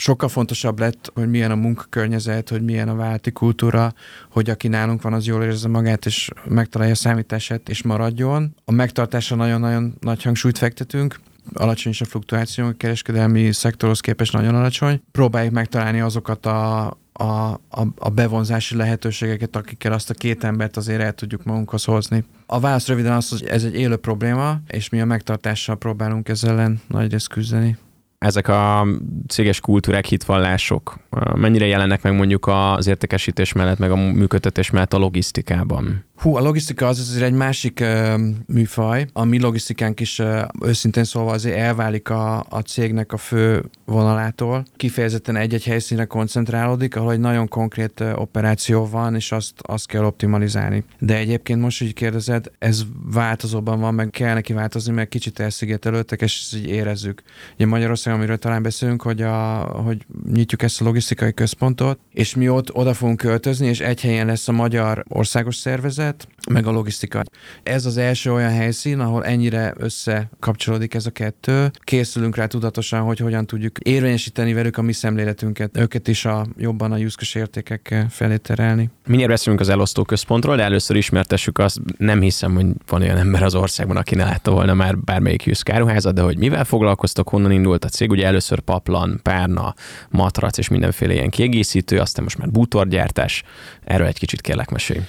sokkal 0.00 0.28
fontosabb 0.28 0.78
lett, 0.78 1.10
hogy 1.14 1.30
milyen 1.30 1.50
a 1.50 1.54
munkakörnyezet, 1.54 2.48
hogy 2.48 2.62
milyen 2.62 2.88
a 2.88 2.94
válti 2.94 3.30
kultúra, 3.30 3.94
hogy 4.30 4.50
aki 4.50 4.68
nálunk 4.68 5.02
van, 5.02 5.12
az 5.12 5.26
jól 5.26 5.42
érezze 5.42 5.68
magát, 5.68 6.06
és 6.06 6.30
megtalálja 6.48 6.92
a 6.92 6.96
számítását, 6.96 7.68
és 7.68 7.82
maradjon. 7.82 8.54
A 8.64 8.72
megtartásra 8.72 9.36
nagyon-nagyon 9.36 9.94
nagy 10.00 10.22
hangsúlyt 10.22 10.58
fektetünk, 10.58 11.20
alacsony 11.52 11.92
is 11.92 12.00
a 12.00 12.04
fluktuáció, 12.04 12.66
a 12.66 12.72
kereskedelmi 12.72 13.52
szektorhoz 13.52 14.00
képest 14.00 14.32
nagyon 14.32 14.54
alacsony. 14.54 15.02
Próbáljuk 15.12 15.52
megtalálni 15.52 16.00
azokat 16.00 16.46
a, 16.46 16.86
a, 17.12 17.52
a, 17.52 17.86
a 17.98 18.08
bevonzási 18.08 18.76
lehetőségeket, 18.76 19.56
akikkel 19.56 19.92
azt 19.92 20.10
a 20.10 20.14
két 20.14 20.44
embert 20.44 20.76
azért 20.76 21.00
el 21.00 21.12
tudjuk 21.12 21.44
magunkhoz 21.44 21.84
hozni. 21.84 22.24
A 22.46 22.60
válasz 22.60 22.86
röviden 22.86 23.12
az, 23.12 23.28
hogy 23.28 23.44
ez 23.44 23.64
egy 23.64 23.74
élő 23.74 23.96
probléma, 23.96 24.60
és 24.66 24.88
mi 24.88 25.00
a 25.00 25.04
megtartással 25.04 25.76
próbálunk 25.76 26.28
ezzel 26.28 26.50
ellen 26.50 26.80
nagyrészt 26.88 27.28
küzdeni 27.28 27.78
ezek 28.20 28.48
a 28.48 28.86
céges 29.28 29.60
kultúrák, 29.60 30.04
hitvallások 30.04 30.98
mennyire 31.34 31.66
jelennek 31.66 32.02
meg 32.02 32.16
mondjuk 32.16 32.46
az 32.46 32.86
értékesítés 32.86 33.52
mellett, 33.52 33.78
meg 33.78 33.90
a 33.90 33.96
működtetés 33.96 34.70
mellett 34.70 34.92
a 34.92 34.98
logisztikában? 34.98 36.04
Hú, 36.20 36.36
a 36.36 36.40
logisztika 36.40 36.86
az 36.86 36.98
azért 36.98 37.24
egy 37.24 37.32
másik 37.32 37.78
uh, 37.82 38.20
műfaj. 38.46 39.06
A 39.12 39.24
mi 39.24 39.40
logisztikánk 39.40 40.00
is 40.00 40.18
uh, 40.18 40.42
őszintén 40.62 41.04
szólva 41.04 41.30
azért 41.30 41.56
elválik 41.56 42.08
a, 42.08 42.46
a 42.48 42.60
cégnek 42.60 43.12
a 43.12 43.16
fő 43.16 43.64
vonalától. 43.84 44.64
Kifejezetten 44.76 45.36
egy-egy 45.36 45.64
helyszínre 45.64 46.04
koncentrálódik, 46.04 46.96
ahol 46.96 47.12
egy 47.12 47.18
nagyon 47.18 47.48
konkrét 47.48 48.00
uh, 48.00 48.20
operáció 48.20 48.86
van, 48.86 49.14
és 49.14 49.32
azt, 49.32 49.52
azt 49.56 49.86
kell 49.86 50.04
optimalizálni. 50.04 50.84
De 50.98 51.16
egyébként 51.16 51.60
most, 51.60 51.78
hogy 51.78 51.94
kérdezed, 51.94 52.50
ez 52.58 52.82
változóban 53.12 53.80
van, 53.80 53.94
meg 53.94 54.10
kell 54.10 54.34
neki 54.34 54.52
változni, 54.52 54.92
mert 54.92 55.08
kicsit 55.08 55.40
elszigetelődtek, 55.40 56.20
és 56.20 56.40
ezt 56.40 56.62
így 56.62 56.68
érezzük. 56.68 57.22
Ugye 57.54 57.66
Magyarországon, 57.66 58.18
amiről 58.18 58.38
talán 58.38 58.62
beszélünk, 58.62 59.02
hogy, 59.02 59.22
a, 59.22 59.56
hogy 59.58 60.06
nyitjuk 60.32 60.62
ezt 60.62 60.80
a 60.80 60.84
logisztikai 60.84 61.34
központot, 61.34 61.98
és 62.12 62.34
mi 62.34 62.48
ott 62.48 62.74
oda 62.74 62.94
fogunk 62.94 63.16
költözni, 63.16 63.66
és 63.66 63.80
egy 63.80 64.00
helyen 64.00 64.26
lesz 64.26 64.48
a 64.48 64.52
magyar 64.52 65.04
országos 65.08 65.56
szervezet, 65.56 66.08
terület, 66.10 66.28
meg 66.50 66.66
a 66.66 66.70
logisztika. 66.70 67.22
Ez 67.62 67.86
az 67.86 67.96
első 67.96 68.32
olyan 68.32 68.50
helyszín, 68.50 68.98
ahol 68.98 69.24
ennyire 69.24 69.74
összekapcsolódik 69.76 70.94
ez 70.94 71.06
a 71.06 71.10
kettő. 71.10 71.70
Készülünk 71.78 72.36
rá 72.36 72.46
tudatosan, 72.46 73.00
hogy 73.00 73.18
hogyan 73.18 73.46
tudjuk 73.46 73.78
érvényesíteni 73.78 74.52
velük 74.52 74.76
a 74.76 74.82
mi 74.82 74.92
szemléletünket, 74.92 75.76
őket 75.76 76.08
is 76.08 76.24
a 76.24 76.46
jobban 76.56 76.92
a 76.92 76.96
juszkos 76.96 77.34
értékek 77.34 78.06
felé 78.10 78.36
terelni. 78.36 78.90
Mindjárt 79.06 79.32
beszélünk 79.32 79.60
az 79.60 79.68
elosztó 79.68 80.04
központról, 80.04 80.56
de 80.56 80.62
először 80.62 80.96
ismertessük 80.96 81.58
azt, 81.58 81.78
nem 81.98 82.20
hiszem, 82.20 82.54
hogy 82.54 82.66
van 82.86 83.02
olyan 83.02 83.18
ember 83.18 83.42
az 83.42 83.54
országban, 83.54 83.96
aki 83.96 84.14
ne 84.14 84.24
látta 84.24 84.50
volna 84.50 84.74
már 84.74 84.98
bármelyik 84.98 85.44
juszkáruházat, 85.44 86.14
de 86.14 86.22
hogy 86.22 86.38
mivel 86.38 86.64
foglalkoztok, 86.64 87.28
honnan 87.28 87.50
indult 87.50 87.84
a 87.84 87.88
cég, 87.88 88.10
ugye 88.10 88.26
először 88.26 88.60
paplan, 88.60 89.20
párna, 89.22 89.74
matrac 90.08 90.58
és 90.58 90.68
mindenféle 90.68 91.12
ilyen 91.12 91.30
kiegészítő, 91.30 91.98
aztán 91.98 92.24
most 92.24 92.38
már 92.38 92.50
bútorgyártás. 92.50 93.42
Erről 93.84 94.06
egy 94.06 94.18
kicsit 94.18 94.40
kérlek 94.40 94.70
mesélj. 94.70 95.00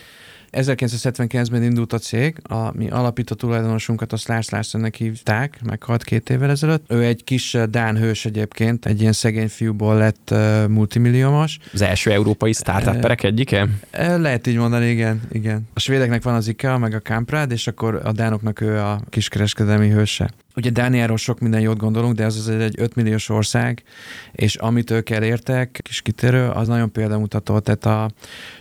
1979-ben 0.51 1.63
indult 1.63 1.93
a 1.93 1.97
cég, 1.97 2.35
a 2.43 2.77
mi 2.77 2.89
alapító 2.89 3.35
tulajdonosunkat 3.35 4.13
a 4.13 4.17
Lars 4.25 4.49
Larsennek 4.49 4.95
hívták, 4.95 5.59
meghalt 5.63 6.03
két 6.03 6.29
évvel 6.29 6.49
ezelőtt. 6.49 6.85
Ő 6.87 7.03
egy 7.03 7.23
kis 7.23 7.53
eh, 7.53 7.65
Dán 7.65 7.97
hős 7.97 8.25
egyébként, 8.25 8.85
egy 8.85 9.01
ilyen 9.01 9.13
szegény 9.13 9.49
fiúból 9.49 9.95
lett 9.95 10.29
uh, 10.31 10.67
multimilliómos. 10.67 11.57
Az 11.73 11.81
első 11.81 12.11
európai 12.11 12.53
startupperek 12.53 13.23
egyike? 13.23 13.67
Lehet 13.91 14.47
így 14.47 14.57
mondani, 14.57 14.89
igen, 14.89 15.21
igen. 15.31 15.67
A 15.73 15.79
svédeknek 15.79 16.23
van 16.23 16.33
az 16.33 16.47
IKEA, 16.47 16.77
meg 16.77 16.93
a 16.93 16.99
Kamprad, 16.99 17.51
és 17.51 17.67
akkor 17.67 18.01
a 18.03 18.11
dánoknak 18.11 18.61
ő 18.61 18.77
a 18.77 19.01
kiskereskedelmi 19.09 19.89
hőse. 19.89 20.29
Ugye 20.55 20.69
Dániáról 20.69 21.17
sok 21.17 21.39
minden 21.39 21.61
jót 21.61 21.77
gondolunk, 21.77 22.15
de 22.15 22.23
ez 22.23 22.35
az 22.35 22.49
egy 22.49 22.75
5 22.77 22.95
milliós 22.95 23.29
ország, 23.29 23.83
és 24.31 24.55
amit 24.55 24.91
ők 24.91 25.09
elértek, 25.09 25.79
kis 25.83 26.01
kitérő, 26.01 26.49
az 26.49 26.67
nagyon 26.67 26.91
példamutató. 26.91 27.59
Tehát 27.59 27.85
a, 27.85 28.11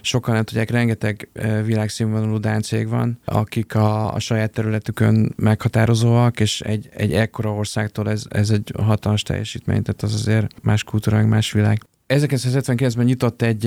sokan 0.01 0.35
nem 0.35 0.45
tudják, 0.45 0.71
rengeteg 0.71 1.29
e, 1.33 1.63
világszínvonalú 1.63 2.39
Dán 2.39 2.63
cég 2.63 2.89
van, 2.89 3.19
akik 3.25 3.75
a, 3.75 4.15
a 4.15 4.19
saját 4.19 4.53
területükön 4.53 5.33
meghatározóak, 5.37 6.41
és 6.41 6.61
egy, 6.61 6.89
egy 6.97 7.13
ekkora 7.13 7.55
országtól 7.55 8.11
ez, 8.11 8.25
ez 8.29 8.51
egy 8.51 8.73
hatalmas 8.83 9.23
teljesítmény, 9.23 9.83
tehát 9.83 10.03
az 10.03 10.15
azért 10.15 10.63
más 10.63 10.85
kultúra, 10.85 11.27
más 11.27 11.53
világ. 11.53 11.90
1979-ben 12.11 13.05
nyitott 13.05 13.43
egy, 13.43 13.67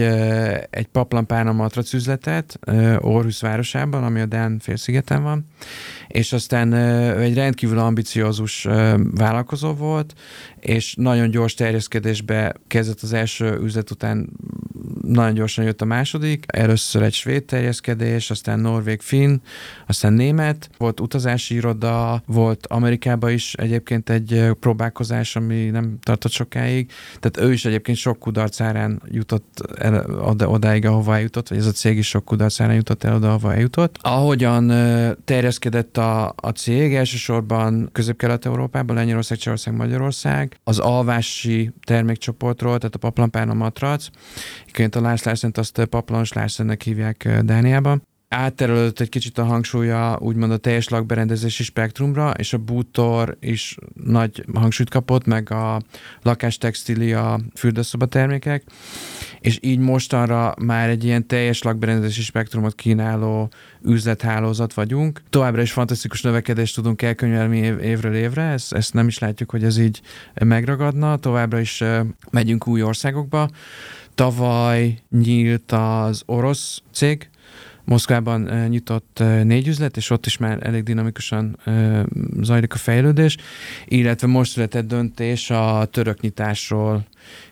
egy 0.70 0.88
paplan 0.88 1.26
matrac 1.56 1.94
üzletet 1.94 2.60
Orhus 3.00 3.42
városában, 3.42 4.04
ami 4.04 4.20
a 4.20 4.26
Dán 4.26 4.60
félszigeten 4.60 5.24
van, 5.24 5.46
és 6.08 6.34
aztán 6.34 6.74
egy 7.18 7.36
rendkívül 7.36 7.78
ambiciózus 7.78 8.68
vállalkozó 9.12 9.74
volt, 9.74 10.14
és 10.64 10.96
nagyon 10.96 11.30
gyors 11.30 11.54
terjeszkedésbe 11.54 12.56
kezdett 12.68 13.02
az 13.02 13.14
első 13.14 13.60
üzlet 13.62 13.92
után 13.92 14.30
nagyon 15.02 15.34
gyorsan 15.34 15.66
jött 15.66 15.82
a 15.82 15.86
második, 15.86 16.46
először 16.48 17.02
egy 17.02 17.14
svéd 17.14 17.44
terjeszkedés, 17.44 18.30
aztán 18.30 18.60
norvég, 18.60 19.02
finn, 19.02 19.42
aztán 19.88 20.14
német, 20.14 20.70
volt 20.78 21.00
utazási 21.00 21.56
iroda, 21.56 22.24
volt 22.26 22.68
Amerikában 22.68 23.32
is 23.32 23.54
egyébként 23.54 24.10
egy 24.10 24.50
próbálkozás, 24.60 25.36
ami 25.36 25.70
nem 25.70 25.98
tartott 26.02 26.32
sokáig, 26.32 26.92
tehát 27.20 27.50
ő 27.50 27.54
is 27.54 27.66
egyébként 27.66 27.98
sok 27.98 28.20
kudarcárán 28.20 29.02
jutott 29.06 29.64
el 29.78 30.06
oda, 30.22 30.50
odáig, 30.50 30.86
ahová 30.86 31.18
jutott, 31.20 31.50
vagy 31.50 31.58
ez 31.58 31.66
a 31.66 31.72
cég 31.72 31.98
is 31.98 32.08
sok 32.08 32.26
kudarcárán 32.26 32.76
jutott 32.76 33.04
el 33.04 33.16
oda, 33.16 33.30
ahová 33.30 33.58
jutott. 33.58 33.98
Ahogyan 34.02 34.72
terjeszkedett 35.26 35.98
a, 35.98 36.34
a 36.36 36.50
cég, 36.50 36.96
elsősorban 36.96 37.90
Közép-Kelet-Európában, 37.92 38.96
Lengyelország, 38.96 39.38
Csehország, 39.38 39.76
Magyarország, 39.76 40.53
az 40.64 40.80
alvási 40.80 41.72
termékcsoportról, 41.86 42.78
tehát 42.78 42.96
a 42.96 43.00
paplampána 43.00 43.54
matrac, 43.54 44.08
a 44.96 45.00
Lars 45.00 45.24
Larsen-t 45.24 45.58
azt 45.58 45.86
Paplanos 45.86 46.34
Larsennek 46.34 46.82
hívják 46.82 47.40
Dániában 47.42 48.08
átterülődött 48.34 49.00
egy 49.00 49.10
kicsit 49.10 49.38
a 49.38 49.44
hangsúlya 49.44 50.18
úgymond 50.20 50.52
a 50.52 50.58
teljes 50.58 50.90
lakberendezési 50.90 51.64
spektrumra, 51.64 52.32
és 52.32 52.54
a 52.54 52.58
bútor 52.58 53.38
is 53.40 53.78
nagy 54.04 54.46
hangsúlyt 54.54 54.90
kapott, 54.90 55.26
meg 55.26 55.52
a 55.52 55.82
lakástextília, 56.22 57.40
fürdőszoba 57.56 58.06
termékek, 58.06 58.64
és 59.40 59.58
így 59.62 59.80
mostanra 59.80 60.54
már 60.62 60.90
egy 60.90 61.04
ilyen 61.04 61.28
teljes 61.28 61.62
lakberendezési 61.62 62.22
spektrumot 62.22 62.76
kínáló 62.76 63.50
üzlethálózat 63.82 64.74
vagyunk. 64.74 65.22
Továbbra 65.30 65.62
is 65.62 65.72
fantasztikus 65.72 66.22
növekedést 66.22 66.76
tudunk 66.76 67.02
elkönyvelni 67.02 67.58
év, 67.58 67.80
évről 67.80 68.16
évre, 68.16 68.42
ezt, 68.44 68.74
ezt 68.74 68.94
nem 68.94 69.08
is 69.08 69.20
látjuk, 69.20 69.52
hogy 69.52 69.64
ez 69.64 69.78
így 69.78 70.02
megragadna. 70.34 71.18
Továbbra 71.18 71.60
is 71.60 71.84
megyünk 72.32 72.68
új 72.68 72.82
országokba. 72.82 73.50
Tavaly 74.16 74.98
nyílt 75.10 75.72
az 75.72 76.24
orosz 76.26 76.82
cég, 76.92 77.30
Moszkvában 77.86 78.68
nyitott 78.68 79.24
négy 79.44 79.68
üzlet, 79.68 79.98
és 79.98 80.10
ott 80.10 80.26
is 80.26 80.38
már 80.38 80.58
elég 80.62 80.84
dinamikusan 80.84 81.60
zajlik 82.42 82.74
a 82.74 82.78
fejlődés, 82.78 83.38
illetve 83.86 84.28
most 84.28 84.52
született 84.52 84.88
döntés 84.88 85.50
a 85.50 85.86
török 85.92 86.22
nyitásról 86.22 87.06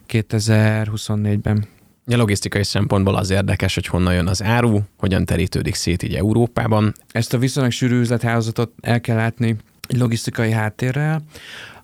2024-ben. 0.08 1.66
A 2.06 2.16
logisztikai 2.16 2.64
szempontból 2.64 3.16
az 3.16 3.30
érdekes, 3.30 3.74
hogy 3.74 3.86
honnan 3.86 4.14
jön 4.14 4.28
az 4.28 4.44
áru, 4.44 4.80
hogyan 4.98 5.26
terítődik 5.26 5.76
szét 5.76 6.04
így 6.04 6.16
Európában. 6.16 6.94
Ezt 7.12 7.34
a 7.34 7.38
viszonylag 7.38 7.72
sűrű 7.72 8.00
üzlethálózatot 8.00 8.72
el 8.82 9.02
kell 9.02 9.16
látni 9.16 9.56
egy 9.88 9.98
logisztikai 9.98 10.52
háttérrel, 10.52 11.22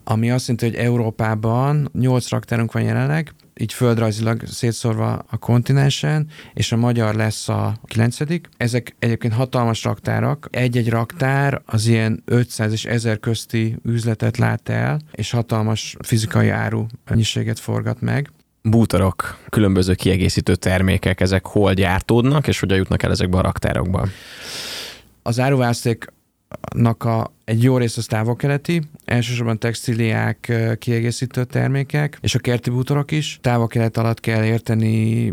ami 0.04 0.30
azt 0.30 0.48
jelenti, 0.48 0.76
hogy 0.76 0.86
Európában 0.86 1.88
8 1.92 2.28
raktárunk 2.28 2.72
van 2.72 2.82
jelenleg, 2.82 3.32
így 3.60 3.72
földrajzilag 3.72 4.42
szétszórva 4.46 5.24
a 5.30 5.36
kontinensen, 5.36 6.26
és 6.54 6.72
a 6.72 6.76
magyar 6.76 7.14
lesz 7.14 7.48
a 7.48 7.76
kilencedik. 7.84 8.48
Ezek 8.56 8.94
egyébként 8.98 9.32
hatalmas 9.32 9.84
raktárak. 9.84 10.48
Egy-egy 10.50 10.88
raktár 10.88 11.62
az 11.66 11.86
ilyen 11.86 12.22
500 12.24 12.72
és 12.72 12.84
1000 12.84 13.20
közti 13.20 13.76
üzletet 13.84 14.36
lát 14.36 14.68
el, 14.68 15.00
és 15.12 15.30
hatalmas 15.30 15.96
fizikai 16.00 16.48
áru 16.48 16.86
mennyiséget 17.04 17.58
forgat 17.58 18.00
meg 18.00 18.30
bútorok, 18.62 19.38
különböző 19.48 19.94
kiegészítő 19.94 20.54
termékek, 20.54 21.20
ezek 21.20 21.46
hol 21.46 21.74
gyártódnak, 21.74 22.48
és 22.48 22.60
hogyan 22.60 22.76
jutnak 22.76 23.02
el 23.02 23.10
ezekbe 23.10 23.38
a 23.38 23.42
raktárokba? 23.42 24.08
Az 25.22 25.38
áruvászték 26.48 27.04
a 27.04 27.36
egy 27.44 27.62
jó 27.62 27.78
rész 27.78 27.96
az 27.96 28.06
távol-keleti, 28.06 28.82
elsősorban 29.04 29.58
textiliák, 29.58 30.52
kiegészítő 30.78 31.44
termékek, 31.44 32.18
és 32.20 32.34
a 32.34 32.38
kerti 32.38 32.70
bútorok 32.70 33.10
is. 33.10 33.38
Távol-kelet 33.42 33.96
alatt 33.96 34.20
kell 34.20 34.44
érteni 34.44 35.32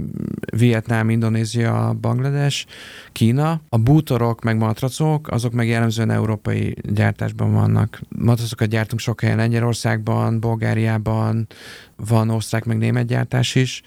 Vietnám, 0.57 1.09
Indonézia, 1.09 1.95
Banglades, 2.01 2.65
Kína. 3.11 3.61
A 3.69 3.77
bútorok 3.77 4.43
meg 4.43 4.57
matracok, 4.57 5.27
azok 5.27 5.53
meg 5.53 5.67
jellemzően 5.67 6.09
európai 6.09 6.75
gyártásban 6.81 7.53
vannak. 7.53 7.99
Matracokat 8.09 8.67
gyártunk 8.67 9.01
sok 9.01 9.21
helyen, 9.21 9.37
Lengyelországban, 9.37 10.39
Bulgáriában, 10.39 11.47
van 11.95 12.29
osztrák 12.29 12.65
meg 12.65 12.77
német 12.77 13.05
gyártás 13.05 13.55
is 13.55 13.83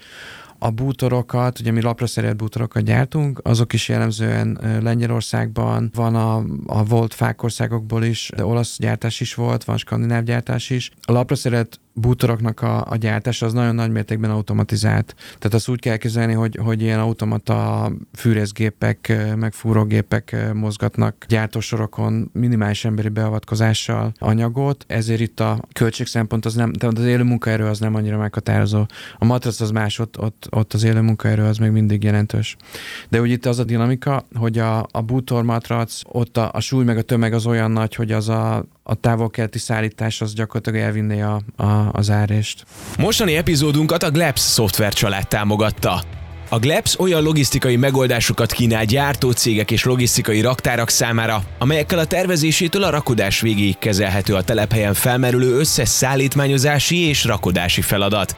a 0.59 0.69
bútorokat, 0.69 1.59
ugye 1.59 1.71
mi 1.71 1.81
lapra 1.81 2.07
szerelt 2.07 2.37
bútorokat 2.37 2.83
gyártunk, 2.83 3.39
azok 3.43 3.73
is 3.73 3.89
jellemzően 3.89 4.59
Lengyelországban, 4.81 5.91
van 5.95 6.15
a, 6.15 6.43
a 6.65 6.83
volt 6.83 7.13
fákországokból 7.13 8.03
is, 8.03 8.31
de 8.35 8.45
olasz 8.45 8.77
gyártás 8.79 9.19
is 9.19 9.33
volt, 9.33 9.63
van 9.63 9.77
skandináv 9.77 10.23
gyártás 10.23 10.69
is. 10.69 10.91
A 11.01 11.11
lapra 11.11 11.35
szerelt 11.35 11.79
bútoroknak 11.99 12.61
a, 12.61 12.85
a 12.89 12.95
gyártása 12.95 13.45
az 13.45 13.53
nagyon 13.53 13.75
nagy 13.75 13.91
mértékben 13.91 14.31
automatizált. 14.31 15.15
Tehát 15.25 15.53
azt 15.53 15.69
úgy 15.69 15.79
kell 15.79 15.97
kezelni, 15.97 16.33
hogy, 16.33 16.59
hogy 16.63 16.81
ilyen 16.81 16.99
automata 16.99 17.91
fűrészgépek, 18.13 19.13
meg 19.35 19.53
fúrógépek 19.53 20.35
mozgatnak 20.53 21.25
gyártósorokon 21.27 22.29
minimális 22.33 22.85
emberi 22.85 23.09
beavatkozással 23.09 24.11
anyagot, 24.17 24.85
ezért 24.87 25.19
itt 25.19 25.39
a 25.39 25.59
költség 25.73 26.07
szempont 26.07 26.45
az 26.45 26.53
nem, 26.53 26.73
tehát 26.73 26.97
az 26.97 27.05
élő 27.05 27.23
munkaerő 27.23 27.65
az 27.65 27.79
nem 27.79 27.95
annyira 27.95 28.17
meghatározó. 28.17 28.85
A 29.17 29.25
matrac 29.25 29.59
az 29.59 29.71
más, 29.71 29.99
ott, 29.99 30.19
ott, 30.19 30.47
ott 30.49 30.73
az 30.73 30.83
élő 30.83 31.01
munkaerő 31.01 31.43
az 31.43 31.57
még 31.57 31.71
mindig 31.71 32.03
jelentős. 32.03 32.55
De 33.09 33.21
úgy 33.21 33.31
itt 33.31 33.45
az 33.45 33.59
a 33.59 33.63
dinamika, 33.63 34.25
hogy 34.33 34.57
a, 34.57 34.87
a 34.91 35.01
bútor 35.01 35.43
matrac, 35.43 36.01
ott 36.05 36.37
a, 36.37 36.49
a 36.53 36.59
súly 36.59 36.83
meg 36.83 36.97
a 36.97 37.01
tömeg 37.01 37.33
az 37.33 37.45
olyan 37.45 37.71
nagy, 37.71 37.95
hogy 37.95 38.11
az 38.11 38.29
a, 38.29 38.65
a 38.89 38.95
távol-keleti 38.95 39.59
szállítás 39.59 40.21
az 40.21 40.33
gyakorlatilag 40.33 40.79
elvinné 40.79 41.21
a, 41.21 41.41
a, 41.55 41.89
az 41.91 42.09
árést. 42.09 42.65
Mostani 42.97 43.35
epizódunkat 43.35 44.03
a 44.03 44.09
Glebs 44.11 44.39
szoftver 44.39 44.93
család 44.93 45.27
támogatta. 45.27 46.01
A 46.49 46.59
Glebs 46.59 46.99
olyan 46.99 47.23
logisztikai 47.23 47.75
megoldásokat 47.75 48.51
kínál 48.51 48.85
gyártócégek 48.85 49.71
és 49.71 49.83
logisztikai 49.83 50.41
raktárak 50.41 50.89
számára, 50.89 51.43
amelyekkel 51.59 51.99
a 51.99 52.05
tervezésétől 52.05 52.83
a 52.83 52.89
rakodás 52.89 53.41
végéig 53.41 53.77
kezelhető 53.77 54.35
a 54.35 54.43
telephelyen 54.43 54.93
felmerülő 54.93 55.57
összes 55.57 55.89
szállítmányozási 55.89 56.97
és 56.97 57.23
rakodási 57.23 57.81
feladat. 57.81 58.37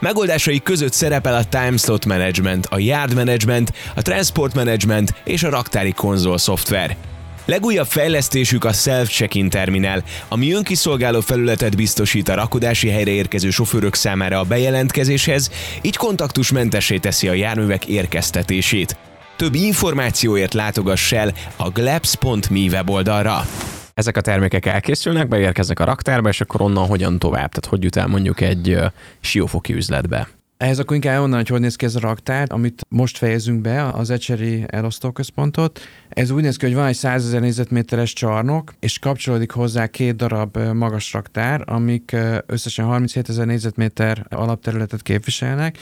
Megoldásai 0.00 0.60
között 0.62 0.92
szerepel 0.92 1.34
a 1.34 1.44
Timeslot 1.44 2.06
Management, 2.06 2.66
a 2.66 2.78
Yard 2.78 3.14
Management, 3.14 3.72
a 3.94 4.02
Transport 4.02 4.54
Management 4.54 5.14
és 5.24 5.42
a 5.42 5.50
raktári 5.50 5.92
konzol 5.92 6.38
szoftver. 6.38 6.96
Legújabb 7.44 7.86
fejlesztésük 7.86 8.64
a 8.64 8.72
Self-Check-in 8.72 9.48
terminál, 9.48 10.02
ami 10.28 10.52
önkiszolgáló 10.52 11.20
felületet 11.20 11.76
biztosít 11.76 12.28
a 12.28 12.34
rakodási 12.34 12.88
helyre 12.88 13.10
érkező 13.10 13.50
sofőrök 13.50 13.94
számára 13.94 14.38
a 14.38 14.44
bejelentkezéshez, 14.44 15.50
így 15.80 15.96
kontaktusmentessé 15.96 16.98
teszi 16.98 17.28
a 17.28 17.32
járművek 17.32 17.86
érkeztetését. 17.86 18.96
Több 19.36 19.54
információért 19.54 20.54
látogass 20.54 21.12
el 21.12 21.32
a 21.56 21.70
glebs.me 21.70 22.60
weboldalra. 22.70 23.46
Ezek 23.94 24.16
a 24.16 24.20
termékek 24.20 24.66
elkészülnek, 24.66 25.28
beérkeznek 25.28 25.80
a 25.80 25.84
raktárba, 25.84 26.28
és 26.28 26.40
akkor 26.40 26.60
onnan 26.60 26.86
hogyan 26.86 27.18
tovább? 27.18 27.50
Tehát 27.50 27.66
hogy 27.66 27.82
jut 27.82 27.96
el 27.96 28.06
mondjuk 28.06 28.40
egy 28.40 28.78
siófoki 29.20 29.74
üzletbe? 29.74 30.28
Ehhez 30.62 30.78
akkor 30.78 30.94
inkább 30.96 31.20
onnan, 31.20 31.36
hogy 31.36 31.48
hogy 31.48 31.60
néz 31.60 31.76
ki 31.76 31.84
ez 31.84 31.94
a 31.94 32.00
raktár, 32.00 32.46
amit 32.50 32.86
most 32.88 33.18
fejezünk 33.18 33.60
be, 33.60 33.88
az 33.88 34.10
Ecseri 34.10 34.64
elosztóközpontot. 34.66 35.80
Ez 36.08 36.30
úgy 36.30 36.42
néz 36.42 36.56
ki, 36.56 36.66
hogy 36.66 36.74
van 36.74 36.86
egy 36.86 36.94
100 36.94 37.24
ezer 37.24 37.40
négyzetméteres 37.40 38.12
csarnok, 38.12 38.74
és 38.80 38.98
kapcsolódik 38.98 39.50
hozzá 39.50 39.86
két 39.86 40.16
darab 40.16 40.58
magas 40.58 41.12
raktár, 41.12 41.62
amik 41.66 42.16
összesen 42.46 42.84
37 42.84 43.28
ezer 43.28 43.46
négyzetméter 43.46 44.26
alapterületet 44.28 45.02
képviselnek, 45.02 45.78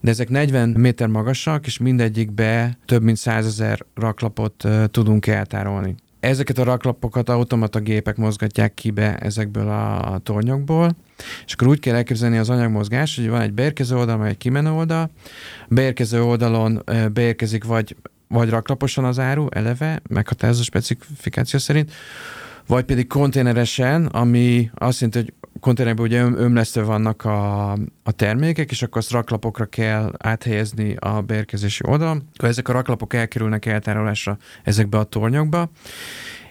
de 0.00 0.10
ezek 0.10 0.28
40 0.28 0.68
méter 0.68 1.08
magasak, 1.08 1.66
és 1.66 1.78
mindegyikbe 1.78 2.78
több 2.84 3.02
mint 3.02 3.16
100 3.16 3.46
ezer 3.46 3.84
raklapot 3.94 4.64
tudunk 4.90 5.26
eltárolni. 5.26 5.94
Ezeket 6.20 6.58
a 6.58 6.64
raklapokat 6.64 7.28
automata 7.28 7.80
gépek 7.80 8.16
mozgatják 8.16 8.74
ki 8.74 8.90
be 8.90 9.16
ezekből 9.16 9.68
a 9.68 10.20
tornyokból, 10.22 10.96
és 11.46 11.52
akkor 11.52 11.68
úgy 11.68 11.80
kell 11.80 11.94
elképzelni 11.94 12.38
az 12.38 12.50
anyagmozgás, 12.50 13.16
hogy 13.16 13.28
van 13.28 13.40
egy 13.40 13.52
beérkező 13.52 13.96
oldal, 13.96 14.16
meg 14.16 14.28
egy 14.30 14.36
kimenő 14.36 14.70
oldal. 14.70 15.10
Beérkező 15.68 16.22
oldalon 16.22 16.84
beérkezik 17.12 17.64
vagy, 17.64 17.96
vagy 18.28 18.48
raklaposan 18.48 19.04
az 19.04 19.18
áru 19.18 19.46
eleve, 19.50 20.00
meghatározó 20.08 20.62
specifikáció 20.62 21.58
szerint, 21.58 21.92
vagy 22.66 22.84
pedig 22.84 23.06
konténeresen, 23.06 24.06
ami 24.06 24.70
azt 24.74 25.00
jelenti, 25.00 25.18
hogy 25.18 25.34
konténerekben 25.60 26.06
ugye 26.06 26.22
ömlesztve 26.22 26.82
vannak 26.82 27.24
a, 27.24 27.72
a 28.02 28.12
termékek, 28.16 28.70
és 28.70 28.82
akkor 28.82 28.96
azt 29.00 29.10
raklapokra 29.10 29.66
kell 29.66 30.12
áthelyezni 30.18 30.96
a 30.98 31.20
beérkezési 31.20 31.82
oldalon. 31.86 32.28
Akkor 32.36 32.48
ezek 32.48 32.68
a 32.68 32.72
raklapok 32.72 33.14
elkerülnek 33.14 33.66
eltárolásra 33.66 34.36
ezekbe 34.64 34.98
a 34.98 35.04
tornyokba, 35.04 35.70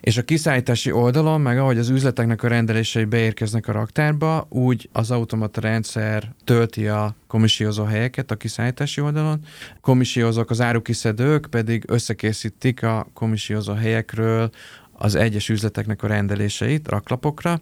és 0.01 0.17
a 0.17 0.23
kiszállítási 0.23 0.91
oldalon, 0.91 1.41
meg 1.41 1.59
ahogy 1.59 1.77
az 1.77 1.89
üzleteknek 1.89 2.43
a 2.43 2.47
rendelései 2.47 3.05
beérkeznek 3.05 3.67
a 3.67 3.71
raktárba, 3.71 4.45
úgy 4.49 4.89
az 4.91 5.11
automata 5.11 5.61
rendszer 5.61 6.33
tölti 6.43 6.87
a 6.87 7.15
komissiózó 7.27 7.83
helyeket 7.83 8.31
a 8.31 8.35
kiszállítási 8.35 9.01
oldalon. 9.01 9.39
Komissiózók, 9.81 10.49
az 10.49 10.61
árukiszedők 10.61 11.47
pedig 11.49 11.83
összekészítik 11.87 12.83
a 12.83 13.07
komissiózó 13.13 13.73
helyekről 13.73 14.49
az 14.97 15.15
egyes 15.15 15.49
üzleteknek 15.49 16.03
a 16.03 16.07
rendeléseit 16.07 16.87
raklapokra. 16.87 17.59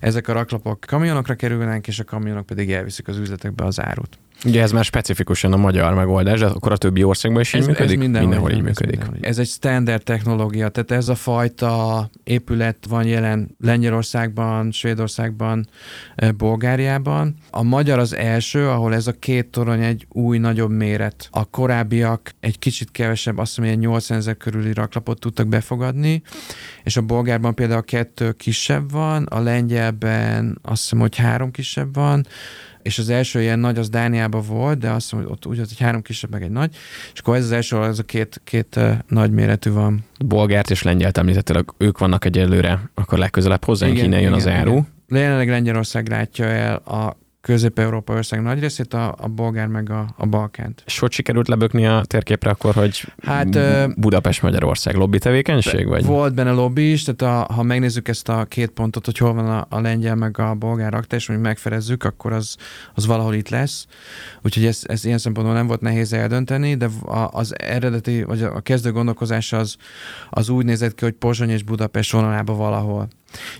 Ezek 0.00 0.28
a 0.28 0.32
raklapok 0.32 0.80
kamionokra 0.80 1.34
kerülnek, 1.34 1.86
és 1.86 1.98
a 1.98 2.04
kamionok 2.04 2.46
pedig 2.46 2.72
elviszik 2.72 3.08
az 3.08 3.16
üzletekbe 3.16 3.64
az 3.64 3.80
árut. 3.80 4.18
Ugye 4.44 4.62
ez 4.62 4.72
már 4.72 4.84
specifikusan 4.84 5.52
a 5.52 5.56
magyar 5.56 5.94
megoldás, 5.94 6.40
de 6.40 6.46
akkor 6.46 6.72
a 6.72 6.76
többi 6.76 7.02
országban 7.02 7.40
is 7.40 7.54
így 7.54 7.60
ez, 7.60 7.66
működik? 7.66 7.92
Ez 7.92 8.00
mindenhol, 8.00 8.28
mindenhol 8.28 8.50
így 8.50 8.62
működik. 8.62 8.98
Mindenhol. 8.98 9.28
Ez 9.28 9.38
egy 9.38 9.48
standard 9.48 10.02
technológia, 10.02 10.68
tehát 10.68 10.90
ez 10.90 11.08
a 11.08 11.14
fajta 11.14 12.10
épület 12.24 12.76
van 12.88 13.06
jelen 13.06 13.56
Lengyelországban, 13.60 14.72
Svédországban, 14.72 15.68
eh, 16.14 16.32
Bulgáriában. 16.32 17.34
A 17.50 17.62
magyar 17.62 17.98
az 17.98 18.14
első, 18.14 18.68
ahol 18.68 18.94
ez 18.94 19.06
a 19.06 19.12
két 19.12 19.46
torony 19.46 19.82
egy 19.82 20.06
új, 20.08 20.38
nagyobb 20.38 20.70
méret. 20.70 21.28
A 21.30 21.44
korábbiak 21.44 22.34
egy 22.40 22.58
kicsit 22.58 22.90
kevesebb, 22.90 23.38
azt 23.38 23.56
hiszem, 23.56 23.78
80 23.78 24.18
ezer 24.18 24.36
körüli 24.36 24.72
raklapot 24.72 25.20
tudtak 25.20 25.46
befogadni, 25.46 26.22
és 26.84 26.96
a 26.96 27.02
bolgárban 27.02 27.54
például 27.54 27.84
kettő 27.84 28.32
kisebb 28.32 28.90
van, 28.90 29.24
a 29.24 29.40
lengyelben 29.40 30.58
azt 30.62 30.82
hiszem, 30.82 30.98
hogy 30.98 31.16
három 31.16 31.50
kisebb 31.50 31.94
van, 31.94 32.26
és 32.86 32.98
az 32.98 33.08
első 33.08 33.40
ilyen 33.42 33.58
nagy 33.58 33.78
az 33.78 33.88
Dániában 33.88 34.42
volt, 34.48 34.78
de 34.78 34.90
azt 34.90 35.12
mondom, 35.12 35.30
hogy 35.30 35.38
ott 35.38 35.52
úgy 35.52 35.58
hogy 35.58 35.78
három 35.78 36.02
kisebb, 36.02 36.30
meg 36.30 36.42
egy 36.42 36.50
nagy, 36.50 36.76
és 37.12 37.20
akkor 37.20 37.36
ez 37.36 37.44
az 37.44 37.52
első, 37.52 37.82
ez 37.82 37.98
a 37.98 38.02
két, 38.02 38.40
két 38.44 38.76
uh, 38.76 38.92
nagy 39.08 39.30
méretű 39.30 39.70
van. 39.70 40.04
Bolgárt 40.24 40.70
és 40.70 40.82
lengyelt 40.82 41.18
említettél, 41.18 41.64
ők 41.78 41.98
vannak 41.98 42.24
egyelőre, 42.24 42.90
akkor 42.94 43.18
legközelebb 43.18 43.64
hozzánk, 43.64 43.98
innen 43.98 44.20
jön 44.20 44.20
igen, 44.20 44.32
az 44.32 44.46
áru. 44.46 44.70
Igen. 44.70 45.22
Jelenleg 45.22 45.48
Lengyelország 45.48 46.08
látja 46.08 46.44
el 46.44 46.74
a 46.76 47.16
Közép-Európa 47.46 48.14
ország 48.14 48.42
nagy 48.42 48.60
részét, 48.60 48.94
a, 48.94 49.14
a 49.18 49.28
bolgár 49.28 49.66
meg 49.66 49.90
a, 49.90 50.14
a 50.16 50.26
Balkánt. 50.26 50.82
És 50.86 50.98
hogy 50.98 51.12
sikerült 51.12 51.48
lebökni 51.48 51.86
a 51.86 52.02
térképre 52.06 52.50
akkor, 52.50 52.74
hogy 52.74 53.12
hát, 53.22 53.58
Budapest-Magyarország 53.98 54.94
lobby 54.94 55.18
tevékenység? 55.18 55.86
Vagy? 55.86 56.04
Volt 56.04 56.34
benne 56.34 56.50
lobby 56.50 56.90
is, 56.90 57.04
tehát 57.04 57.48
a, 57.48 57.52
ha 57.52 57.62
megnézzük 57.62 58.08
ezt 58.08 58.28
a 58.28 58.44
két 58.44 58.70
pontot, 58.70 59.04
hogy 59.04 59.18
hol 59.18 59.32
van 59.32 59.46
a, 59.46 59.66
a 59.68 59.80
lengyel 59.80 60.14
meg 60.14 60.38
a 60.38 60.54
bolgár 60.54 60.92
raktár, 60.92 61.18
és 61.18 61.26
hogy 61.26 61.38
megfelezzük, 61.38 62.04
akkor 62.04 62.32
az, 62.32 62.56
az 62.94 63.06
valahol 63.06 63.34
itt 63.34 63.48
lesz. 63.48 63.86
Úgyhogy 64.42 64.64
ez, 64.64 64.80
ez 64.86 65.04
ilyen 65.04 65.18
szempontból 65.18 65.56
nem 65.56 65.66
volt 65.66 65.80
nehéz 65.80 66.12
eldönteni, 66.12 66.74
de 66.74 66.88
az 67.30 67.58
eredeti, 67.58 68.22
vagy 68.22 68.42
a 68.42 68.60
kezdő 68.60 68.92
gondolkozás 68.92 69.52
az, 69.52 69.76
az 70.30 70.48
úgy 70.48 70.64
nézett 70.64 70.94
ki, 70.94 71.04
hogy 71.04 71.14
Pozsony 71.14 71.50
és 71.50 71.62
Budapest 71.62 72.12
vonalában 72.12 72.56
valahol. 72.56 73.08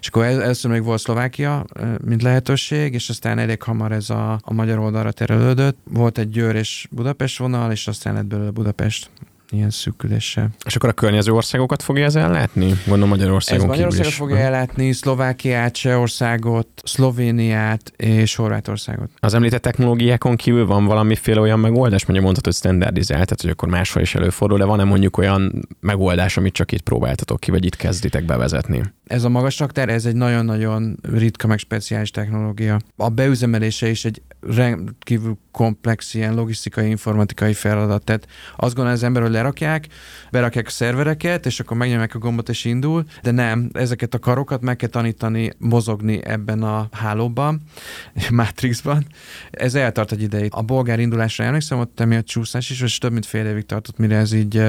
És 0.01 0.09
akkor 0.09 0.25
először 0.25 0.71
még 0.71 0.85
volt 0.85 1.01
Szlovákia, 1.01 1.65
mint 2.05 2.23
lehetőség, 2.23 2.95
és 2.95 3.09
aztán 3.09 3.39
elég 3.39 3.63
hamar 3.63 3.93
ez 3.93 4.11
a, 4.11 4.39
a 4.43 4.53
magyar 4.53 4.79
oldalra 4.79 5.13
terelődött. 5.13 5.77
Volt 5.85 6.19
egy 6.19 6.29
Győr 6.29 6.55
és 6.55 6.89
Budapest 6.91 7.39
vonal, 7.39 7.73
és 7.73 7.87
aztán 7.87 8.15
lett 8.15 8.27
belőle 8.27 8.51
Budapest. 8.51 9.11
Ilyen 9.51 9.71
szűküléssel. 9.71 10.49
És 10.65 10.77
akkor 10.77 10.89
a 10.89 10.93
környező 10.93 11.33
országokat 11.33 11.83
fogja 11.83 12.05
ez 12.05 12.17
ellátni? 12.17 12.73
Gondolom 12.87 13.09
Magyarországon 13.09 13.65
Ez 13.65 13.71
Magyarországot 13.71 14.11
is. 14.11 14.17
fogja 14.17 14.37
ellátni, 14.37 14.93
Szlovákiát, 14.93 15.73
Csehországot, 15.73 16.69
Szlovéniát 16.85 17.93
és 17.97 18.35
Horvátországot. 18.35 19.11
Az 19.19 19.35
említett 19.35 19.63
technológiákon 19.63 20.37
kívül 20.37 20.67
van 20.67 20.85
valamiféle 20.85 21.41
olyan 21.41 21.59
megoldás, 21.59 22.05
mondjuk 22.05 22.25
mondhatod, 22.25 22.53
hogy 22.53 22.63
standardizált, 22.63 23.25
tehát 23.25 23.41
hogy 23.41 23.51
akkor 23.51 23.69
máshol 23.69 24.03
is 24.03 24.15
előfordul, 24.15 24.59
de 24.59 24.65
van-e 24.65 24.85
mondjuk 24.85 25.19
olyan 25.19 25.69
megoldás, 25.81 26.37
amit 26.37 26.53
csak 26.53 26.73
itt 26.73 26.83
próbáltatok 26.83 27.41
ki, 27.41 27.51
vagy 27.51 27.65
itt 27.65 27.77
kezditek 27.77 28.25
bevezetni? 28.25 28.83
Ez 29.07 29.25
a 29.25 29.29
magas 29.29 29.59
raktár, 29.59 29.89
ez 29.89 30.07
egy 30.07 30.15
nagyon-nagyon 30.15 30.97
ritka, 31.03 31.47
meg 31.47 31.59
speciális 31.59 32.11
technológia. 32.11 32.79
A 32.97 33.09
beüzemelése 33.09 33.89
is 33.89 34.05
egy 34.05 34.23
rendkívül 34.41 35.39
komplex 35.51 36.15
ilyen 36.15 36.35
logisztikai, 36.35 36.89
informatikai 36.89 37.53
feladat. 37.53 38.05
Tehát 38.05 38.27
azt 38.57 38.75
gondolja 38.75 38.99
az 38.99 39.03
ember, 39.03 39.23
hogy 39.23 39.31
lerakják, 39.31 39.87
berakják 40.31 40.67
a 40.67 40.71
szervereket, 40.71 41.47
és 41.47 41.61
akkor 41.61 41.77
megnyomják 41.77 42.15
a 42.15 42.19
gombot, 42.19 42.49
és 42.49 42.65
indul, 42.65 43.05
de 43.23 43.31
nem, 43.31 43.71
ezeket 43.73 44.15
a 44.15 44.19
karokat 44.19 44.61
meg 44.61 44.77
kell 44.77 44.89
tanítani 44.89 45.53
mozogni 45.59 46.25
ebben 46.25 46.63
a 46.63 46.89
hálóban, 46.93 47.63
Matrixban. 48.31 49.07
Ez 49.51 49.75
eltart 49.75 50.13
egy 50.13 50.23
ideig. 50.23 50.51
A 50.55 50.63
bolgár 50.63 50.99
indulásra 50.99 51.45
emlékszem, 51.45 51.79
ott 51.79 52.01
emiatt 52.01 52.27
csúszás 52.27 52.71
is, 52.71 52.81
és 52.81 52.99
több 52.99 53.13
mint 53.13 53.27
fél 53.27 53.47
évig 53.47 53.67
tartott, 53.67 53.99
mire 53.99 54.17
ez 54.17 54.33
így 54.33 54.63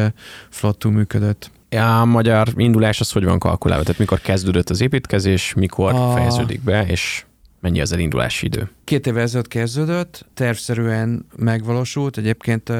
flottul 0.49 0.91
működött. 0.91 1.51
A 1.69 2.05
magyar 2.05 2.47
indulás 2.55 2.99
az 2.99 3.11
hogy 3.11 3.23
van 3.23 3.39
kalkulálva? 3.39 3.83
Tehát 3.83 3.99
mikor 3.99 4.19
kezdődött 4.19 4.69
az 4.69 4.81
építkezés, 4.81 5.53
mikor 5.53 5.93
a... 5.93 6.11
fejeződik 6.11 6.61
be, 6.61 6.85
és 6.85 7.25
mennyi 7.67 7.81
az 7.81 7.91
elindulási 7.91 8.45
idő? 8.45 8.69
Két 8.83 9.07
évvel 9.07 9.21
ezelőtt 9.21 9.47
kezdődött, 9.47 10.25
tervszerűen 10.33 11.25
megvalósult. 11.35 12.17
Egyébként 12.17 12.71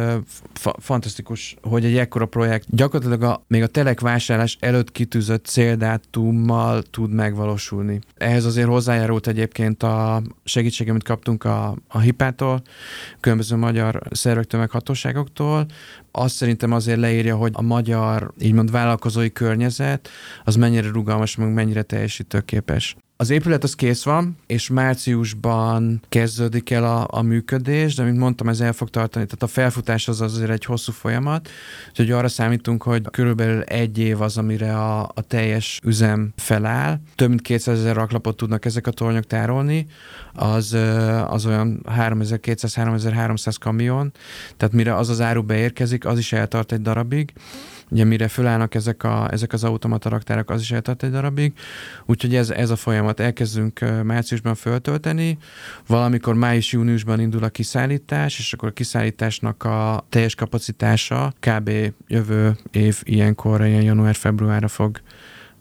fa- 0.54 0.78
fantasztikus, 0.80 1.56
hogy 1.62 1.86
egy 1.86 1.98
ekkora 1.98 2.26
projekt 2.26 2.66
gyakorlatilag 2.70 3.22
a, 3.22 3.44
még 3.48 3.62
a 3.62 3.68
telek 3.68 4.00
vásárlás 4.00 4.58
előtt 4.60 4.92
kitűzött 4.92 5.46
céldátummal 5.46 6.82
tud 6.82 7.12
megvalósulni. 7.12 8.00
Ehhez 8.18 8.46
azért 8.46 8.68
hozzájárult 8.68 9.28
egyébként 9.28 9.84
a 9.84 10.22
segítség, 10.44 10.90
amit 10.90 11.04
kaptunk 11.04 11.44
a, 11.44 11.76
a 11.88 12.00
HIPÁtól, 12.00 12.62
különböző 13.20 13.56
magyar 13.56 14.02
szervektől, 14.12 14.60
meg 14.60 14.70
hatóságoktól. 14.70 15.66
Azt 16.12 16.36
szerintem 16.36 16.72
azért 16.72 17.00
leírja, 17.00 17.36
hogy 17.36 17.52
a 17.54 17.62
magyar, 17.62 18.34
így 18.40 18.54
mond, 18.54 18.72
vállalkozói 18.72 19.32
környezet 19.32 20.10
az 20.44 20.56
mennyire 20.56 20.88
rugalmas, 20.92 21.36
meg 21.36 21.54
mennyire 21.54 21.82
teljesítőképes. 21.82 22.96
Az 23.20 23.30
épület 23.30 23.64
az 23.64 23.76
kész 23.76 24.04
van, 24.04 24.38
és 24.48 24.70
márciusban 24.70 26.02
kezdődik 26.10 26.70
el 26.70 26.84
a, 26.84 27.08
a 27.10 27.22
működés, 27.22 27.96
de 27.96 28.04
mint 28.04 28.18
mondtam, 28.18 28.48
ez 28.48 28.60
el 28.60 28.74
fog 28.74 28.90
tartani. 28.90 29.26
Tehát 29.26 29.44
a 29.44 29.48
felfutás 29.48 30.08
az 30.08 30.22
azért 30.22 30.50
egy 30.50 30.66
hosszú 30.66 30.92
folyamat, 30.92 31.50
úgyhogy 31.90 32.12
arra 32.12 32.28
számítunk, 32.28 32.84
hogy 32.84 33.02
körülbelül 33.12 33.62
egy 33.62 33.98
év 33.98 34.22
az, 34.22 34.38
amire 34.38 34.78
a, 34.78 35.02
a 35.02 35.22
teljes 35.28 35.80
üzem 35.84 36.34
feláll. 36.36 37.00
Több 37.16 37.30
mint 37.30 37.42
200 37.42 37.80
ezer 37.80 37.96
raklapot 37.96 38.38
tudnak 38.38 38.66
ezek 38.66 38.88
a 38.88 38.92
tornyok 38.92 39.26
tárolni, 39.26 39.88
az, 40.34 40.78
az 41.28 41.46
olyan 41.46 41.82
3200-3300 41.90 43.56
kamion, 43.60 44.12
tehát 44.58 44.74
mire 44.74 44.96
az 44.96 45.10
az 45.10 45.22
áru 45.22 45.44
beérkezik, 45.44 46.06
az 46.06 46.18
is 46.18 46.34
eltart 46.34 46.72
egy 46.72 46.82
darabig. 46.82 47.34
Ugye 47.90 48.04
mire 48.04 48.28
fölállnak 48.28 48.76
ezek, 48.76 49.04
a, 49.04 49.32
ezek 49.32 49.54
az 49.54 49.64
automata 49.64 50.10
raktárak, 50.10 50.50
az 50.50 50.62
is 50.62 50.72
eltart 50.72 51.04
egy 51.04 51.12
darabig. 51.12 51.54
Úgyhogy 52.06 52.36
ez, 52.36 52.50
ez 52.50 52.70
a 52.70 52.76
folyamat. 52.76 53.20
Elkezdünk 53.20 54.04
márciusban 54.04 54.56
föltölteni, 54.56 55.38
valamikor 55.88 56.36
május-júniusban 56.36 57.20
indul 57.20 57.44
a 57.44 57.50
kiszállítás, 57.50 58.40
és 58.40 58.54
akkor 58.54 58.70
a 58.70 58.74
kiszállításnak 58.74 59.64
a 59.64 60.06
teljes 60.10 60.36
kapacitása 60.36 61.34
kb. 61.40 61.72
jövő 62.08 62.58
év 62.72 63.02
ilyenkor, 63.04 63.66
ilyen 63.66 63.84
január-februárra 63.84 64.68
fog 64.68 65.02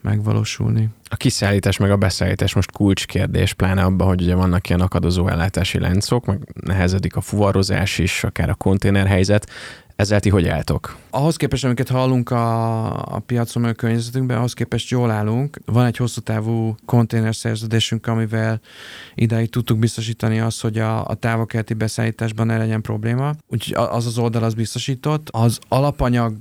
megvalósulni. 0.02 0.88
A 1.08 1.16
kiszállítás 1.16 1.76
meg 1.76 1.90
a 1.90 1.96
beszállítás 1.96 2.54
most 2.54 2.72
kulcskérdés, 2.72 3.52
pláne 3.52 3.82
abban, 3.82 4.06
hogy 4.06 4.22
ugye 4.22 4.34
vannak 4.34 4.68
ilyen 4.68 4.80
akadozó 4.80 5.28
ellátási 5.28 5.78
láncok, 5.78 6.26
meg 6.26 6.38
nehezedik 6.60 7.16
a 7.16 7.20
fuvarozás 7.20 7.98
is, 7.98 8.24
akár 8.24 8.50
a 8.50 8.54
konténerhelyzet. 8.54 9.50
Ezzel 9.96 10.20
ti 10.20 10.28
hogy 10.28 10.48
álltok? 10.48 10.96
Ahhoz 11.10 11.36
képest, 11.36 11.64
amiket 11.64 11.88
hallunk 11.88 12.30
a, 12.30 13.14
a 13.14 13.18
piacon, 13.18 13.64
a 13.64 13.72
környezetünkben, 13.72 14.36
ahhoz 14.36 14.52
képest 14.52 14.90
jól 14.90 15.10
állunk. 15.10 15.58
Van 15.64 15.86
egy 15.86 15.96
hosszú 15.96 16.20
távú 16.20 16.74
konténerszerződésünk, 16.84 18.06
amivel 18.06 18.60
ideig 19.14 19.50
tudtuk 19.50 19.78
biztosítani 19.78 20.40
azt, 20.40 20.60
hogy 20.60 20.78
a, 20.78 21.06
a 21.06 21.14
távokelti 21.14 21.74
beszállításban 21.74 22.46
ne 22.46 22.58
legyen 22.58 22.82
probléma. 22.82 23.34
Úgyhogy 23.48 23.86
az 23.90 24.06
az 24.06 24.18
oldal 24.18 24.42
az 24.42 24.54
biztosított. 24.54 25.28
Az 25.30 25.58
alapanyag 25.68 26.34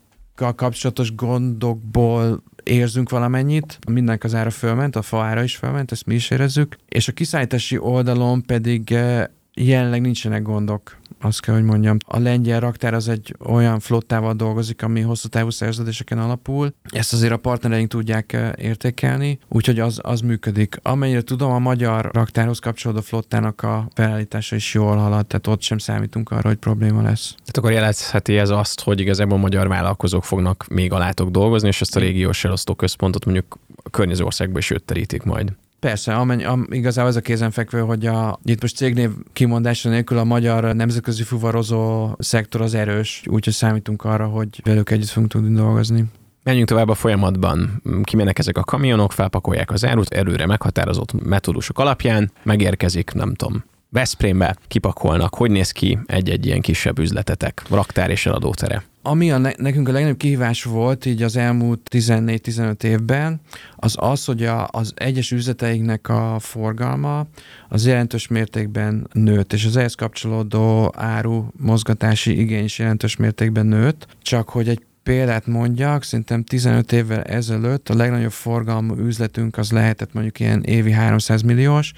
kapcsolatos 0.55 1.15
gondokból 1.15 2.43
érzünk 2.63 3.09
valamennyit, 3.09 3.79
mindenk 3.87 4.23
az 4.23 4.35
ára 4.35 4.49
fölment, 4.49 4.95
a 4.95 5.01
fa 5.01 5.23
ára 5.23 5.43
is 5.43 5.55
fölment, 5.55 5.91
ezt 5.91 6.05
mi 6.05 6.15
is 6.15 6.29
érezzük, 6.29 6.75
és 6.89 7.07
a 7.07 7.11
kiszállítási 7.11 7.77
oldalon 7.77 8.45
pedig 8.45 8.91
eh, 8.91 9.23
jelenleg 9.53 10.01
nincsenek 10.01 10.41
gondok 10.41 10.97
azt 11.25 11.41
kell, 11.41 11.53
hogy 11.55 11.63
mondjam. 11.63 11.97
A 12.05 12.19
lengyel 12.19 12.59
raktár 12.59 12.93
az 12.93 13.09
egy 13.09 13.35
olyan 13.45 13.79
flottával 13.79 14.33
dolgozik, 14.33 14.83
ami 14.83 15.01
hosszú 15.01 15.27
távú 15.27 15.49
szerződéseken 15.49 16.17
alapul. 16.17 16.73
Ezt 16.83 17.13
azért 17.13 17.31
a 17.31 17.37
partnereink 17.37 17.89
tudják 17.89 18.33
eh, 18.33 18.51
értékelni, 18.57 19.39
úgyhogy 19.49 19.79
az, 19.79 19.99
az 20.03 20.21
működik. 20.21 20.77
Amennyire 20.81 21.21
tudom, 21.21 21.51
a 21.51 21.59
magyar 21.59 22.09
raktárhoz 22.13 22.59
kapcsolódó 22.59 23.01
flottának 23.01 23.61
a 23.61 23.87
felállítása 23.93 24.55
is 24.55 24.73
jól 24.73 24.95
halad, 24.95 25.27
tehát 25.27 25.47
ott 25.47 25.61
sem 25.61 25.77
számítunk 25.77 26.31
arra, 26.31 26.47
hogy 26.47 26.57
probléma 26.57 27.01
lesz. 27.01 27.29
Tehát 27.29 27.57
akkor 27.57 27.71
jelezheti 27.71 28.37
ez 28.37 28.49
azt, 28.49 28.81
hogy 28.81 28.99
igazából 28.99 29.37
magyar 29.37 29.67
vállalkozók 29.67 30.23
fognak 30.23 30.65
még 30.69 30.91
alátok 30.91 31.29
dolgozni, 31.29 31.67
és 31.67 31.81
ezt 31.81 31.95
a 31.95 31.99
régiós 31.99 32.43
elosztó 32.43 32.75
központot 32.75 33.25
mondjuk 33.25 33.57
a 33.83 33.89
környező 33.89 34.23
országba 34.23 34.57
is 34.57 34.73
terítik 34.85 35.23
majd. 35.23 35.53
Persze, 35.85 36.13
amennyi, 36.13 36.43
am, 36.43 36.67
igazából 36.69 37.09
az 37.09 37.15
a 37.15 37.21
kézenfekvő, 37.21 37.79
hogy 37.79 38.05
a, 38.05 38.39
itt 38.43 38.61
most 38.61 38.75
cégnév 38.75 39.09
kimondása 39.33 39.89
nélkül 39.89 40.17
a 40.17 40.23
magyar 40.23 40.75
nemzetközi 40.75 41.23
fuvarozó 41.23 42.09
szektor 42.19 42.61
az 42.61 42.73
erős, 42.73 43.23
úgyhogy 43.27 43.53
számítunk 43.53 44.03
arra, 44.03 44.27
hogy 44.27 44.61
velük 44.63 44.89
együtt 44.89 45.07
fogunk 45.07 45.31
tudni 45.31 45.55
dolgozni. 45.55 46.05
Menjünk 46.43 46.67
tovább 46.67 46.89
a 46.89 46.93
folyamatban. 46.93 47.81
Kimennek 48.03 48.39
ezek 48.39 48.57
a 48.57 48.63
kamionok, 48.63 49.11
felpakolják 49.11 49.71
az 49.71 49.85
árut, 49.85 50.13
előre 50.13 50.45
meghatározott 50.45 51.23
metódusok 51.23 51.79
alapján, 51.79 52.31
megérkezik, 52.43 53.11
nem 53.13 53.33
tudom, 53.33 53.63
Veszprémbe 53.95 54.55
kipakolnak. 54.67 55.35
Hogy 55.35 55.51
néz 55.51 55.71
ki 55.71 55.99
egy-egy 56.05 56.45
ilyen 56.45 56.61
kisebb 56.61 56.99
üzletetek, 56.99 57.61
raktár 57.69 58.09
és 58.09 58.25
eladótere? 58.25 58.83
Ami 59.01 59.31
a 59.31 59.37
ne- 59.37 59.55
nekünk 59.57 59.87
a 59.87 59.91
legnagyobb 59.91 60.17
kihívás 60.17 60.63
volt 60.63 61.05
így 61.05 61.23
az 61.23 61.35
elmúlt 61.35 61.89
14-15 61.91 62.83
évben, 62.83 63.41
az 63.75 63.95
az, 63.99 64.25
hogy 64.25 64.43
a, 64.43 64.67
az 64.71 64.93
egyes 64.95 65.31
üzleteinknek 65.31 66.09
a 66.09 66.37
forgalma 66.39 67.25
az 67.69 67.85
jelentős 67.85 68.27
mértékben 68.27 69.07
nőtt, 69.13 69.53
és 69.53 69.65
az 69.65 69.77
ehhez 69.77 69.95
kapcsolódó 69.95 70.93
áru 70.95 71.45
mozgatási 71.57 72.39
igény 72.39 72.63
is 72.63 72.79
jelentős 72.79 73.15
mértékben 73.15 73.65
nőtt, 73.65 74.07
csak 74.21 74.49
hogy 74.49 74.69
egy 74.69 74.81
példát 75.05 75.47
mondjak, 75.47 76.03
szerintem 76.03 76.43
15 76.43 76.91
évvel 76.91 77.21
ezelőtt 77.21 77.89
a 77.89 77.95
legnagyobb 77.95 78.31
forgalmú 78.31 78.95
üzletünk 78.97 79.57
az 79.57 79.71
lehetett 79.71 80.13
mondjuk 80.13 80.39
ilyen 80.39 80.63
évi 80.63 80.91
300 80.91 81.41
milliós, 81.41 81.93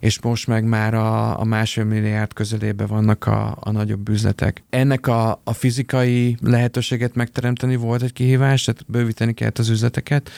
és 0.00 0.20
most 0.20 0.46
meg 0.46 0.64
már 0.64 0.94
a, 0.94 1.40
a 1.40 1.44
másfél 1.44 1.84
milliárd 1.84 2.32
közelébe 2.32 2.86
vannak 2.86 3.26
a, 3.26 3.56
a 3.60 3.70
nagyobb 3.70 4.08
üzletek. 4.08 4.62
Ennek 4.70 5.06
a, 5.06 5.40
a 5.44 5.52
fizikai 5.52 6.36
lehetőséget 6.40 7.14
megteremteni 7.14 7.76
volt 7.76 8.02
egy 8.02 8.12
kihívás, 8.12 8.64
tehát 8.64 8.84
bővíteni 8.86 9.34
kellett 9.34 9.58
az 9.58 9.68
üzleteket, 9.68 10.30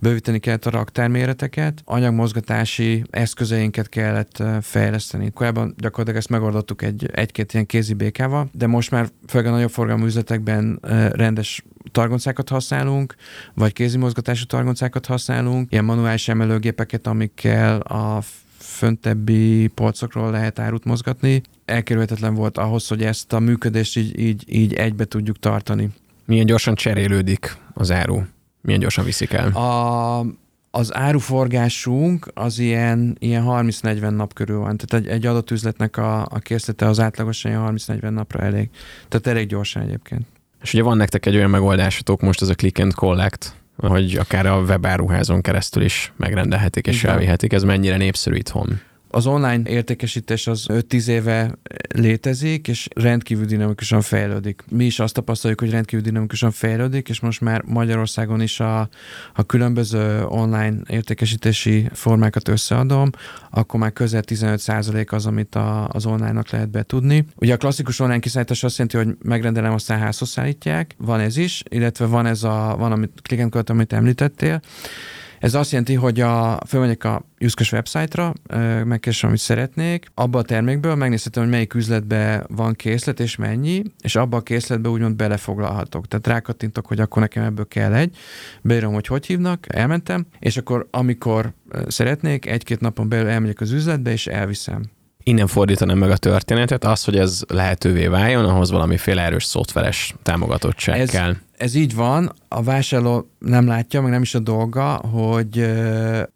bővíteni 0.00 0.38
kellett 0.38 0.66
a 0.66 0.70
raktárméreteket, 0.70 1.82
anyagmozgatási 1.84 3.04
eszközeinket 3.10 3.88
kellett 3.88 4.42
fejleszteni. 4.60 5.30
Korábban 5.30 5.74
gyakorlatilag 5.78 6.18
ezt 6.18 6.28
megoldottuk 6.28 6.82
egy, 6.82 7.10
egy-két 7.12 7.52
ilyen 7.52 7.66
kézi 7.66 7.94
békával, 7.94 8.48
de 8.52 8.66
most 8.66 8.90
már 8.90 9.08
főleg 9.26 9.46
a 9.46 9.50
nagyobb 9.50 9.70
forgalmú 9.70 10.04
üzletekben 10.04 10.78
rendes 11.12 11.64
targoncákat 11.92 12.48
használunk, 12.48 13.14
vagy 13.54 13.72
kézi 13.72 13.98
mozgatású 13.98 14.44
targoncákat 14.44 15.06
használunk, 15.06 15.72
ilyen 15.72 15.84
manuális 15.84 16.28
emelőgépeket, 16.28 17.06
amikkel 17.06 17.80
a 17.80 18.22
föntebbi 18.58 19.66
polcokról 19.66 20.30
lehet 20.30 20.58
árut 20.58 20.84
mozgatni. 20.84 21.42
Elkerülhetetlen 21.64 22.34
volt 22.34 22.58
ahhoz, 22.58 22.88
hogy 22.88 23.02
ezt 23.02 23.32
a 23.32 23.38
működést 23.38 23.96
így, 23.96 24.18
így, 24.18 24.44
így 24.46 24.74
egybe 24.74 25.04
tudjuk 25.04 25.38
tartani. 25.38 25.88
Milyen 26.24 26.46
gyorsan 26.46 26.74
cserélődik 26.74 27.56
az 27.74 27.90
áru? 27.90 28.22
Milyen 28.60 28.80
gyorsan 28.80 29.04
viszik 29.04 29.32
el? 29.32 29.52
A, 29.52 30.26
az 30.70 30.94
áruforgásunk 30.94 32.30
az 32.34 32.58
ilyen, 32.58 33.16
ilyen 33.18 33.44
30-40 33.46 34.10
nap 34.10 34.32
körül 34.32 34.58
van. 34.58 34.76
Tehát 34.76 35.06
egy, 35.06 35.12
egy 35.12 35.26
adott 35.26 35.50
üzletnek 35.50 35.96
a, 35.96 36.20
a 36.20 36.38
készlete 36.38 36.86
az 36.86 37.00
átlagosan 37.00 37.50
ilyen 37.50 37.74
30-40 37.76 38.10
napra 38.10 38.40
elég. 38.40 38.68
Tehát 39.08 39.26
elég 39.26 39.48
gyorsan 39.48 39.82
egyébként. 39.82 40.26
És 40.62 40.72
ugye 40.74 40.82
van 40.82 40.96
nektek 40.96 41.26
egy 41.26 41.36
olyan 41.36 41.50
megoldásotok 41.50 42.20
most, 42.20 42.42
ez 42.42 42.48
a 42.48 42.54
click 42.54 42.78
and 42.78 42.94
collect, 42.94 43.54
hogy 43.76 44.16
akár 44.16 44.46
a 44.46 44.60
webáruházon 44.60 45.40
keresztül 45.40 45.82
is 45.82 46.12
megrendelhetik 46.16 46.86
és 46.86 47.04
elvihetik. 47.04 47.52
Ez 47.52 47.62
mennyire 47.62 47.96
népszerű 47.96 48.36
itthon? 48.36 48.80
Az 49.12 49.26
online 49.26 49.70
értékesítés 49.70 50.46
az 50.46 50.66
5-10 50.68 51.06
éve 51.06 51.58
létezik, 51.94 52.68
és 52.68 52.88
rendkívül 52.94 53.44
dinamikusan 53.44 54.00
fejlődik. 54.00 54.62
Mi 54.68 54.84
is 54.84 55.00
azt 55.00 55.14
tapasztaljuk, 55.14 55.60
hogy 55.60 55.70
rendkívül 55.70 56.04
dinamikusan 56.04 56.50
fejlődik, 56.50 57.08
és 57.08 57.20
most 57.20 57.40
már 57.40 57.62
Magyarországon 57.62 58.40
is 58.40 58.60
a, 58.60 58.88
a 59.34 59.42
különböző 59.46 60.24
online 60.24 60.76
értékesítési 60.88 61.88
formákat 61.92 62.48
összeadom, 62.48 63.10
akkor 63.50 63.80
már 63.80 63.92
közel 63.92 64.22
15% 64.26 65.08
az, 65.10 65.26
amit 65.26 65.54
a, 65.54 65.88
az 65.88 66.06
online-nak 66.06 66.50
lehet 66.50 66.70
betudni. 66.70 67.24
Ugye 67.36 67.54
a 67.54 67.56
klasszikus 67.56 68.00
online 68.00 68.18
kiszállítás 68.18 68.64
azt 68.64 68.78
jelenti, 68.78 68.96
hogy 68.96 69.16
megrendelem, 69.28 69.72
aztán 69.72 69.98
házhoz 69.98 70.28
szállítják, 70.28 70.94
van 70.98 71.20
ez 71.20 71.36
is, 71.36 71.62
illetve 71.68 72.06
van 72.06 72.26
ez 72.26 72.42
a, 72.42 72.74
van, 72.78 72.92
amit 72.92 73.20
click 73.22 73.70
amit 73.70 73.92
említettél, 73.92 74.60
ez 75.40 75.54
azt 75.54 75.70
jelenti, 75.70 75.94
hogy 75.94 76.20
a, 76.20 76.60
fölmegyek 76.66 77.04
a 77.04 77.24
Juszkos 77.38 77.72
website-ra, 77.72 78.32
megkeresem, 78.84 79.28
amit 79.28 79.40
szeretnék, 79.40 80.06
abba 80.14 80.38
a 80.38 80.42
termékből 80.42 80.94
megnézhetem, 80.94 81.42
hogy 81.42 81.52
melyik 81.52 81.74
üzletbe 81.74 82.44
van 82.48 82.74
készlet 82.74 83.20
és 83.20 83.36
mennyi, 83.36 83.82
és 84.00 84.16
abba 84.16 84.36
a 84.36 84.40
készletbe 84.40 84.88
úgymond 84.88 85.16
belefoglalhatok. 85.16 86.08
Tehát 86.08 86.26
rákattintok, 86.26 86.86
hogy 86.86 87.00
akkor 87.00 87.22
nekem 87.22 87.44
ebből 87.44 87.68
kell 87.68 87.94
egy, 87.94 88.16
beírom, 88.62 88.92
hogy 88.92 89.06
hogy 89.06 89.26
hívnak, 89.26 89.74
elmentem, 89.74 90.26
és 90.38 90.56
akkor 90.56 90.88
amikor 90.90 91.52
szeretnék, 91.86 92.46
egy-két 92.46 92.80
napon 92.80 93.08
belül 93.08 93.28
elmegyek 93.28 93.60
az 93.60 93.70
üzletbe, 93.70 94.10
és 94.10 94.26
elviszem 94.26 94.82
innen 95.22 95.46
fordítanám 95.46 95.98
meg 95.98 96.10
a 96.10 96.16
történetet, 96.16 96.84
az, 96.84 97.04
hogy 97.04 97.16
ez 97.16 97.40
lehetővé 97.48 98.06
váljon, 98.06 98.44
ahhoz 98.44 98.70
valamiféle 98.70 99.22
erős 99.22 99.44
szoftveres 99.44 100.14
támogatottság 100.22 100.98
ez, 100.98 101.10
kell. 101.10 101.36
Ez 101.60 101.74
így 101.74 101.94
van, 101.94 102.32
a 102.48 102.62
vásárló 102.62 103.30
nem 103.38 103.66
látja, 103.66 104.00
meg 104.00 104.10
nem 104.10 104.22
is 104.22 104.34
a 104.34 104.38
dolga, 104.38 104.92
hogy 104.92 105.70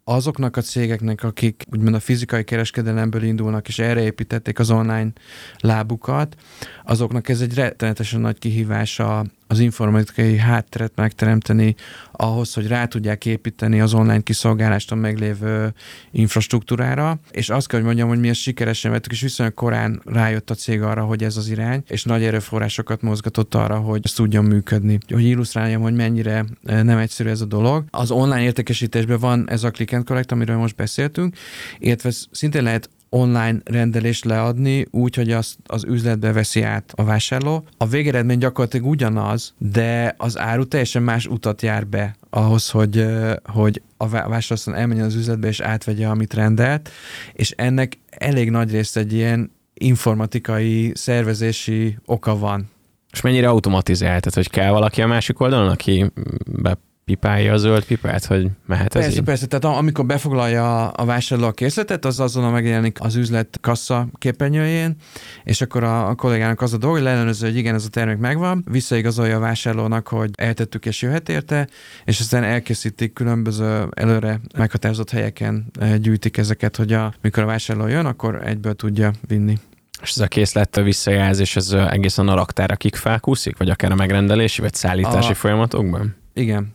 azoknak 0.03 0.57
a 0.57 0.61
cégeknek, 0.61 1.23
akik 1.23 1.65
úgymond 1.71 1.95
a 1.95 1.99
fizikai 1.99 2.43
kereskedelemből 2.43 3.23
indulnak, 3.23 3.67
és 3.67 3.79
erre 3.79 4.01
építették 4.01 4.59
az 4.59 4.71
online 4.71 5.11
lábukat, 5.59 6.35
azoknak 6.83 7.29
ez 7.29 7.41
egy 7.41 7.53
rettenetesen 7.53 8.21
nagy 8.21 8.39
kihívása 8.39 9.25
az 9.47 9.59
informatikai 9.59 10.37
hátteret 10.37 10.91
megteremteni 10.95 11.75
ahhoz, 12.11 12.53
hogy 12.53 12.67
rá 12.67 12.85
tudják 12.85 13.25
építeni 13.25 13.81
az 13.81 13.93
online 13.93 14.21
kiszolgálást 14.21 14.91
a 14.91 14.95
meglévő 14.95 15.73
infrastruktúrára, 16.11 17.19
és 17.31 17.49
azt 17.49 17.67
kell, 17.67 17.79
hogy 17.79 17.87
mondjam, 17.87 18.07
hogy 18.07 18.19
mi 18.19 18.29
ezt 18.29 18.39
sikeresen 18.39 18.91
vettük, 18.91 19.11
és 19.11 19.21
viszonylag 19.21 19.55
korán 19.55 20.01
rájött 20.05 20.49
a 20.49 20.55
cég 20.55 20.81
arra, 20.81 21.03
hogy 21.03 21.23
ez 21.23 21.37
az 21.37 21.49
irány, 21.49 21.83
és 21.87 22.03
nagy 22.03 22.23
erőforrásokat 22.23 23.01
mozgatott 23.01 23.55
arra, 23.55 23.77
hogy 23.77 24.01
ez 24.03 24.11
tudjon 24.11 24.45
működni. 24.45 24.97
Hogy 25.15 25.23
illusztráljam, 25.23 25.81
hogy 25.81 25.93
mennyire 25.93 26.45
eh, 26.63 26.83
nem 26.83 26.97
egyszerű 26.97 27.29
ez 27.29 27.41
a 27.41 27.45
dolog. 27.45 27.85
Az 27.89 28.11
online 28.11 28.41
értékesítésben 28.41 29.19
van 29.19 29.49
ez 29.49 29.63
a 29.63 29.71
click 29.71 29.93
and 29.93 30.05
collect, 30.05 30.31
amiről 30.31 30.57
most 30.57 30.75
beszéltünk, 30.75 31.35
illetve 31.79 32.11
szintén 32.31 32.63
lehet 32.63 32.89
online 33.09 33.57
rendelést 33.63 34.25
leadni, 34.25 34.85
úgy, 34.91 35.15
hogy 35.15 35.31
azt 35.31 35.57
az 35.65 35.83
üzletbe 35.83 36.31
veszi 36.31 36.61
át 36.61 36.93
a 36.95 37.03
vásárló. 37.03 37.67
A 37.77 37.87
végeredmény 37.87 38.37
gyakorlatilag 38.37 38.87
ugyanaz, 38.87 39.53
de 39.57 40.15
az 40.17 40.37
áru 40.37 40.67
teljesen 40.67 41.03
más 41.03 41.25
utat 41.25 41.61
jár 41.61 41.87
be 41.87 42.15
ahhoz, 42.29 42.69
hogy, 42.69 42.97
eh, 42.97 43.33
hogy 43.43 43.81
a 43.97 44.07
vásárló 44.07 44.73
elmenjen 44.73 45.05
az 45.05 45.15
üzletbe 45.15 45.47
és 45.47 45.59
átvegye, 45.59 46.07
amit 46.07 46.33
rendelt, 46.33 46.89
és 47.33 47.51
ennek 47.51 47.97
elég 48.09 48.49
nagy 48.49 48.71
részt 48.71 48.97
egy 48.97 49.13
ilyen 49.13 49.51
informatikai, 49.73 50.91
szervezési 50.95 51.97
oka 52.05 52.37
van. 52.37 52.73
És 53.15 53.21
mennyire 53.21 53.49
automatizált, 53.49 54.21
tehát 54.21 54.33
hogy 54.33 54.49
kell 54.49 54.71
valaki 54.71 55.01
a 55.01 55.07
másik 55.07 55.39
oldalon, 55.39 55.69
aki 55.69 56.11
be 56.45 56.77
pipálja 57.05 57.53
a 57.53 57.57
zöld 57.57 57.85
pipát, 57.85 58.25
hogy 58.25 58.47
mehet 58.65 58.91
persze, 58.91 59.07
ez 59.07 59.15
így? 59.15 59.21
Persze, 59.21 59.45
tehát 59.45 59.77
amikor 59.77 60.05
befoglalja 60.05 60.89
a 60.89 61.05
vásárló 61.05 61.45
a 61.45 61.51
készletet, 61.51 62.05
az 62.05 62.19
azonnal 62.19 62.51
megjelenik 62.51 63.01
az 63.01 63.15
üzlet 63.15 63.57
kassa 63.61 64.07
képernyőjén, 64.17 64.95
és 65.43 65.61
akkor 65.61 65.83
a, 65.83 66.07
a 66.07 66.15
kollégának 66.15 66.61
az 66.61 66.73
a 66.73 66.77
dolog, 66.77 66.95
hogy 66.95 67.05
leellenőrző, 67.05 67.47
hogy 67.47 67.57
igen, 67.57 67.75
ez 67.75 67.85
a 67.85 67.89
termék 67.89 68.17
megvan, 68.17 68.65
visszaigazolja 68.71 69.35
a 69.35 69.39
vásárlónak, 69.39 70.07
hogy 70.07 70.29
eltettük 70.35 70.85
és 70.85 71.01
jöhet 71.01 71.29
érte, 71.29 71.67
és 72.05 72.19
aztán 72.19 72.43
elkészítik 72.43 73.13
különböző 73.13 73.87
előre 73.93 74.39
meghatározott 74.57 75.09
helyeken 75.09 75.65
eh, 75.79 75.97
gyűjtik 75.97 76.37
ezeket, 76.37 76.75
hogy 76.75 76.93
a, 76.93 77.13
mikor 77.21 77.43
a 77.43 77.45
vásárló 77.45 77.87
jön, 77.87 78.05
akkor 78.05 78.41
egyből 78.45 78.73
tudja 78.73 79.11
vinni. 79.27 79.57
És 80.05 80.11
ez 80.11 80.19
a 80.19 80.27
készlet 80.27 80.75
visszajelzés, 80.75 81.55
ez 81.55 81.71
egészen 81.71 82.27
a 82.27 82.35
raktárakig 82.35 82.95
felkúszik, 82.95 83.57
vagy 83.57 83.69
akár 83.69 83.91
a 83.91 83.95
megrendelési, 83.95 84.61
vagy 84.61 84.73
szállítási 84.73 85.31
a... 85.31 85.35
folyamatokban? 85.35 86.15
Igen, 86.33 86.73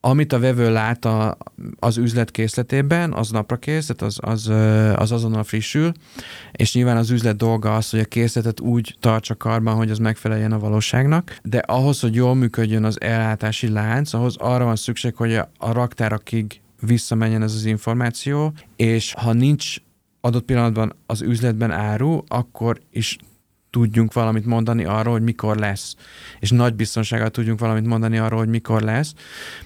amit 0.00 0.32
a 0.32 0.38
vevő 0.38 0.72
lát 0.72 1.04
a, 1.04 1.36
az 1.78 1.96
üzlet 1.96 2.30
készletében, 2.30 3.12
az 3.12 3.30
napra 3.30 3.56
kész, 3.56 3.86
tehát 3.86 4.02
az, 4.02 4.18
az, 4.20 4.48
az 4.96 5.12
azonnal 5.12 5.44
frissül, 5.44 5.92
és 6.52 6.74
nyilván 6.74 6.96
az 6.96 7.10
üzlet 7.10 7.36
dolga 7.36 7.76
az, 7.76 7.90
hogy 7.90 8.00
a 8.00 8.04
készletet 8.04 8.60
úgy 8.60 8.96
tartsa 9.00 9.36
karban, 9.36 9.74
hogy 9.74 9.90
az 9.90 9.98
megfeleljen 9.98 10.52
a 10.52 10.58
valóságnak, 10.58 11.36
de 11.42 11.58
ahhoz, 11.58 12.00
hogy 12.00 12.14
jól 12.14 12.34
működjön 12.34 12.84
az 12.84 13.00
ellátási 13.00 13.68
lánc, 13.68 14.12
ahhoz 14.12 14.36
arra 14.36 14.64
van 14.64 14.76
szükség, 14.76 15.14
hogy 15.14 15.34
a, 15.34 15.50
a 15.58 15.72
raktárakig 15.72 16.60
visszamenjen 16.80 17.42
ez 17.42 17.54
az 17.54 17.64
információ, 17.64 18.52
és 18.76 19.14
ha 19.16 19.32
nincs 19.32 19.76
adott 20.24 20.44
pillanatban 20.44 20.92
az 21.06 21.22
üzletben 21.22 21.70
áru, 21.70 22.22
akkor 22.28 22.80
is 22.90 23.16
tudjunk 23.72 24.12
valamit 24.12 24.46
mondani 24.46 24.84
arról, 24.84 25.12
hogy 25.12 25.22
mikor 25.22 25.56
lesz. 25.56 25.94
És 26.40 26.50
nagy 26.50 26.74
biztonsággal 26.74 27.30
tudjunk 27.30 27.60
valamit 27.60 27.86
mondani 27.86 28.18
arról, 28.18 28.38
hogy 28.38 28.48
mikor 28.48 28.82
lesz, 28.82 29.14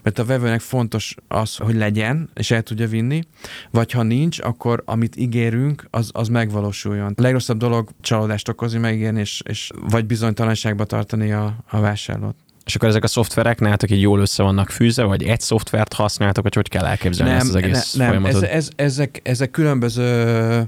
mert 0.02 0.18
a 0.18 0.24
vevőnek 0.24 0.60
fontos 0.60 1.14
az, 1.28 1.56
hogy 1.56 1.74
legyen, 1.74 2.30
és 2.34 2.50
el 2.50 2.62
tudja 2.62 2.88
vinni, 2.88 3.22
vagy 3.70 3.92
ha 3.92 4.02
nincs, 4.02 4.40
akkor 4.40 4.82
amit 4.84 5.16
ígérünk, 5.16 5.86
az, 5.90 6.10
az 6.12 6.28
megvalósuljon. 6.28 7.12
A 7.16 7.22
legrosszabb 7.22 7.58
dolog 7.58 7.88
csalódást 8.00 8.48
okozni, 8.48 8.78
megígérni, 8.78 9.20
és, 9.20 9.42
és 9.48 9.70
vagy 9.90 10.06
bizonytalanságba 10.06 10.84
tartani 10.84 11.32
a, 11.32 11.56
a 11.70 11.80
vásárlót. 11.80 12.36
És 12.66 12.74
akkor 12.74 12.88
ezek 12.88 13.04
a 13.04 13.06
szoftverek 13.06 13.60
nálatok 13.60 13.90
így 13.90 14.00
jól 14.00 14.20
össze 14.20 14.42
vannak 14.42 14.70
fűzve, 14.70 15.02
vagy 15.02 15.22
egy 15.22 15.40
szoftvert 15.40 15.92
használtok, 15.92 16.42
vagy 16.42 16.54
hogy 16.54 16.68
kell 16.68 16.84
elképzelni 16.84 17.32
nem, 17.32 17.40
ezt 17.40 17.48
az 17.48 17.54
egész 17.54 17.92
ne, 17.92 18.04
nem, 18.04 18.12
folyamatot? 18.12 18.42
Ez, 18.42 18.50
ez, 18.50 18.68
ezek, 18.76 19.20
ezek 19.22 19.50
különböző 19.50 20.66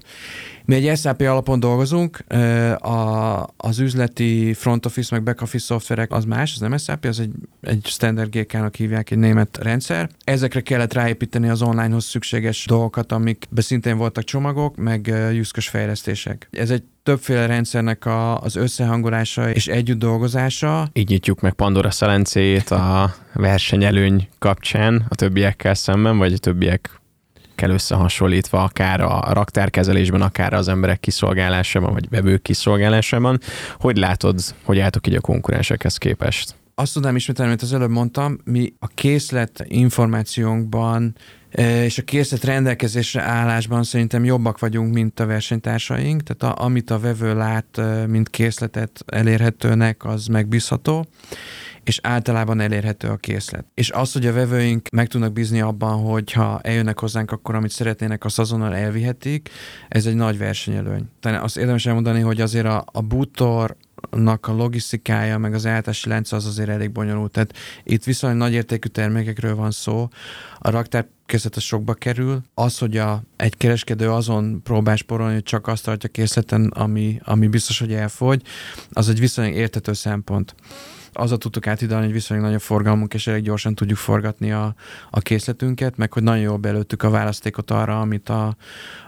mi 0.68 0.74
egy 0.74 0.98
SAP 0.98 1.20
alapon 1.20 1.61
dolgozunk, 1.61 2.24
a, 2.78 3.46
az 3.57 3.78
üzleti 3.78 4.54
front 4.54 4.87
office 4.87 5.14
meg 5.14 5.24
back 5.24 5.42
office 5.42 5.64
szoftverek 5.64 6.12
az 6.12 6.24
más, 6.24 6.52
az 6.54 6.61
nem 6.61 6.76
SAP, 6.76 7.04
az 7.04 7.20
egy, 7.20 7.31
egy 7.61 7.87
standard 7.87 8.37
GK-nak 8.37 8.74
hívják, 8.74 9.11
egy 9.11 9.18
német 9.18 9.59
rendszer. 9.62 10.09
Ezekre 10.24 10.61
kellett 10.61 10.92
ráépíteni 10.92 11.48
az 11.48 11.62
onlinehoz 11.62 12.04
szükséges 12.04 12.64
dolgokat, 12.66 13.12
amikbe 13.12 13.61
szintén 13.61 13.96
voltak 13.96 14.24
csomagok, 14.24 14.76
meg 14.76 15.14
juszkos 15.33 15.68
fejlesztések. 15.68 16.48
Ez 16.50 16.70
egy 16.70 16.83
többféle 17.02 17.46
rendszernek 17.46 18.07
a, 18.07 18.40
az 18.40 18.57
összehangolása 18.57 19.50
és 19.50 19.66
együtt 19.66 19.98
dolgozása. 19.98 20.88
Így 20.92 21.09
nyitjuk 21.09 21.40
meg 21.40 21.52
Pandora 21.52 21.90
szelencéjét 21.90 22.70
a 22.70 23.14
versenyelőny 23.35 24.28
kapcsán 24.38 25.07
a 25.09 25.14
többiekkel 25.14 25.74
szemben, 25.74 26.18
vagy 26.18 26.33
a 26.33 26.38
többiek 26.38 26.97
kell 27.59 27.71
összehasonlítva, 27.71 28.62
akár 28.62 29.01
a 29.01 29.33
raktárkezelésben, 29.33 30.23
akár 30.23 30.53
az 30.53 30.68
emberek 30.68 31.01
kiszolgálásában, 31.01 31.92
vagy 31.92 32.09
vevők 32.09 32.42
kiszolgálásában. 32.42 33.38
Hogy 33.79 33.97
látod, 33.97 34.40
hogy 34.64 34.79
álltok 34.79 35.07
így 35.07 35.14
a 35.14 35.21
konkurensekhez 35.21 35.97
képest? 35.97 36.55
Azt 36.75 36.92
tudnám 36.92 37.16
ismételni, 37.16 37.51
amit 37.51 37.62
az 37.62 37.73
előbb 37.73 37.90
mondtam, 37.90 38.38
mi 38.44 38.73
a 38.79 38.87
készlet 38.87 39.64
információnkban 39.68 41.16
e, 41.51 41.85
és 41.85 41.99
a 41.99 42.03
készlet 42.03 42.44
rendelkezésre 42.44 43.23
állásban 43.23 43.83
szerintem 43.83 44.25
jobbak 44.25 44.59
vagyunk, 44.59 44.94
mint 44.94 45.21
a 45.21 45.27
versenytársaink, 45.27 46.23
tehát 46.23 46.57
a, 46.57 46.64
amit 46.64 46.90
a 46.90 46.99
vevő 46.99 47.35
lát, 47.35 47.79
e, 47.79 48.07
mint 48.07 48.31
készletet 48.31 49.05
elérhetőnek, 49.07 50.05
az 50.05 50.27
megbízható 50.27 51.07
és 51.88 51.98
általában 52.03 52.61
elérhető 52.61 53.09
a 53.09 53.16
készlet. 53.16 53.64
És 53.74 53.90
az, 53.90 54.12
hogy 54.12 54.27
a 54.27 54.33
vevőink 54.33 54.88
meg 54.90 55.09
tudnak 55.09 55.33
bízni 55.33 55.61
abban, 55.61 56.01
hogy 56.01 56.33
ha 56.33 56.61
eljönnek 56.61 56.98
hozzánk, 56.98 57.31
akkor 57.31 57.55
amit 57.55 57.70
szeretnének, 57.70 58.24
azt 58.24 58.38
azonnal 58.38 58.77
elvihetik, 58.77 59.51
ez 59.88 60.07
egy 60.07 60.14
nagy 60.14 60.38
versenyelőny. 60.38 61.09
Tehát 61.20 61.42
azt 61.42 61.57
érdemes 61.57 61.87
elmondani, 61.87 62.20
hogy 62.20 62.40
azért 62.40 62.66
a, 62.66 62.85
a 62.92 63.01
bútor 63.01 63.77
a 64.40 64.53
logisztikája, 64.53 65.38
meg 65.38 65.55
az 65.55 65.64
ellátási 65.64 66.09
lánc 66.09 66.33
az 66.33 66.46
azért 66.46 66.68
elég 66.68 66.90
bonyolult. 66.90 67.33
Tehát 67.33 67.55
itt 67.85 68.05
viszonylag 68.05 68.38
nagy 68.38 68.53
értékű 68.53 68.88
termékekről 68.88 69.55
van 69.55 69.70
szó. 69.70 70.09
A 70.59 70.70
raktár 70.70 71.07
készletes 71.27 71.66
sokba 71.66 71.94
kerül. 71.94 72.40
Az, 72.55 72.79
hogy 72.79 72.96
a, 72.96 73.22
egy 73.37 73.57
kereskedő 73.57 74.11
azon 74.11 74.61
próbál 74.62 74.96
sporolni, 74.96 75.35
hogy 75.35 75.42
csak 75.42 75.66
azt 75.66 75.85
tartja 75.85 76.09
készleten, 76.09 76.66
ami, 76.66 77.20
ami 77.24 77.46
biztos, 77.46 77.79
hogy 77.79 77.92
elfogy, 77.92 78.42
az 78.90 79.09
egy 79.09 79.20
viszonylag 79.20 79.55
értető 79.55 79.92
szempont 79.92 80.55
azzal 81.18 81.38
tudtuk 81.38 81.66
átidalni, 81.66 82.04
hogy 82.04 82.14
viszonylag 82.14 82.46
nagy 82.46 82.54
a 82.54 82.59
forgalmunk, 82.59 83.14
és 83.14 83.26
elég 83.26 83.42
gyorsan 83.42 83.74
tudjuk 83.74 83.98
forgatni 83.98 84.52
a, 84.52 84.74
a 85.11 85.20
készletünket, 85.20 85.96
meg 85.96 86.12
hogy 86.12 86.22
nagyon 86.22 86.42
jól 86.42 86.57
belőttük 86.57 87.02
a 87.02 87.11
választékot 87.11 87.70
arra, 87.70 88.00
amit 88.00 88.28
a, 88.28 88.57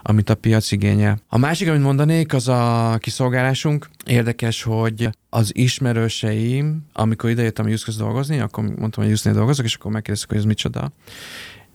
amit 0.01 0.29
a 0.29 0.35
piac 0.35 0.71
igényel. 0.71 1.19
A 1.27 1.37
másik, 1.37 1.69
amit 1.69 1.81
mondanék, 1.81 2.33
az 2.33 2.47
a 2.47 2.95
kiszolgálásunk. 2.99 3.89
Érdekes, 4.05 4.63
hogy 4.63 5.09
az 5.29 5.55
ismerőseim, 5.55 6.85
amikor 6.93 7.29
idejöttem 7.29 7.65
a 7.65 7.69
Juszköz 7.69 7.97
dolgozni, 7.97 8.39
akkor 8.39 8.63
mondtam, 8.63 9.03
hogy 9.03 9.09
Jusznél 9.09 9.33
dolgozok, 9.33 9.65
és 9.65 9.75
akkor 9.75 9.91
megkérdeztek, 9.91 10.29
hogy 10.29 10.39
ez 10.39 10.45
micsoda 10.45 10.91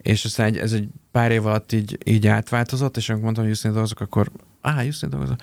és 0.07 0.25
aztán 0.25 0.47
egy, 0.47 0.57
ez 0.57 0.73
egy 0.73 0.89
pár 1.11 1.31
év 1.31 1.47
alatt 1.47 1.73
így, 1.73 1.99
így 2.05 2.27
átváltozott, 2.27 2.97
és 2.97 3.09
amikor 3.09 3.25
mondtam, 3.25 3.45
hogy 3.45 3.53
Houston 3.53 3.73
dolgozok, 3.73 4.01
akkor 4.01 4.31
á, 4.61 4.83
Houston 4.83 5.11
dolgozok. 5.11 5.41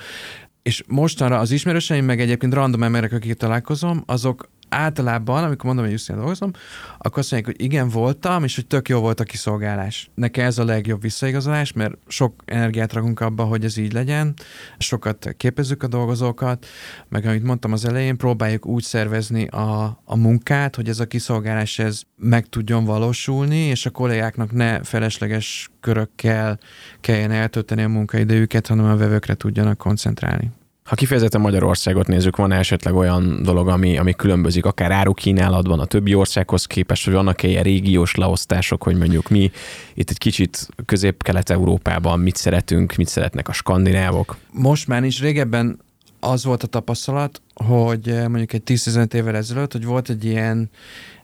És 0.61 0.83
mostanra 0.87 1.39
az 1.39 1.51
ismerőseim, 1.51 2.05
meg 2.05 2.21
egyébként 2.21 2.53
random 2.53 2.83
emberek, 2.83 3.11
akik 3.11 3.33
találkozom, 3.33 4.03
azok 4.05 4.49
általában, 4.69 5.43
amikor 5.43 5.65
mondom, 5.65 5.83
hogy 5.83 5.93
Justin 5.93 6.15
dolgozom, 6.15 6.51
akkor 6.97 7.19
azt 7.19 7.31
mondják, 7.31 7.55
hogy 7.55 7.65
igen, 7.65 7.89
voltam, 7.89 8.43
és 8.43 8.55
hogy 8.55 8.67
tök 8.67 8.89
jó 8.89 8.99
volt 8.99 9.19
a 9.19 9.23
kiszolgálás. 9.23 10.09
Nekem 10.15 10.45
ez 10.45 10.57
a 10.57 10.65
legjobb 10.65 11.01
visszaigazolás, 11.01 11.71
mert 11.73 11.93
sok 12.07 12.33
energiát 12.45 12.93
rakunk 12.93 13.19
abba, 13.19 13.43
hogy 13.43 13.63
ez 13.63 13.77
így 13.77 13.93
legyen, 13.93 14.33
sokat 14.77 15.33
képezzük 15.37 15.83
a 15.83 15.87
dolgozókat, 15.87 16.65
meg 17.09 17.25
amit 17.25 17.43
mondtam 17.43 17.71
az 17.71 17.85
elején, 17.85 18.17
próbáljuk 18.17 18.65
úgy 18.65 18.83
szervezni 18.83 19.47
a, 19.47 20.01
a 20.05 20.15
munkát, 20.15 20.75
hogy 20.75 20.89
ez 20.89 20.99
a 20.99 21.05
kiszolgálás 21.05 21.79
ez 21.79 22.01
meg 22.15 22.47
tudjon 22.47 22.85
valósulni, 22.85 23.57
és 23.57 23.85
a 23.85 23.89
kollégáknak 23.89 24.51
ne 24.51 24.83
felesleges 24.83 25.71
körökkel 25.79 26.59
kelljen 27.01 27.31
eltölteni 27.31 27.83
a 27.83 27.87
munkaidejüket, 27.87 28.67
hanem 28.67 28.85
a 28.85 28.95
vevőkre 28.95 29.33
tudjanak 29.33 29.77
koncentrálni. 29.77 30.51
Ha 30.83 30.95
kifejezetten 30.95 31.41
Magyarországot 31.41 32.07
nézzük, 32.07 32.35
van 32.35 32.51
esetleg 32.51 32.95
olyan 32.95 33.43
dolog, 33.43 33.67
ami, 33.67 33.97
ami 33.97 34.13
különbözik, 34.13 34.65
akár 34.65 34.91
árukínálatban 34.91 35.79
a 35.79 35.85
többi 35.85 36.13
országhoz 36.13 36.65
képest, 36.65 37.05
hogy 37.05 37.13
vannak 37.13 37.43
ilyen 37.43 37.63
régiós 37.63 38.15
leosztások, 38.15 38.83
hogy 38.83 38.97
mondjuk 38.97 39.29
mi 39.29 39.51
itt 39.93 40.09
egy 40.09 40.17
kicsit 40.17 40.67
közép-kelet-európában 40.85 42.19
mit 42.19 42.35
szeretünk, 42.35 42.95
mit 42.95 43.07
szeretnek 43.07 43.47
a 43.47 43.53
skandinávok? 43.53 44.37
Most 44.51 44.87
már 44.87 45.03
is 45.03 45.21
régebben 45.21 45.79
az 46.19 46.43
volt 46.43 46.63
a 46.63 46.67
tapasztalat, 46.67 47.41
hogy 47.53 48.05
mondjuk 48.05 48.53
egy 48.53 48.61
10-15 48.65 49.13
évvel 49.13 49.35
ezelőtt, 49.35 49.71
hogy 49.71 49.85
volt 49.85 50.09
egy 50.09 50.25
ilyen 50.25 50.69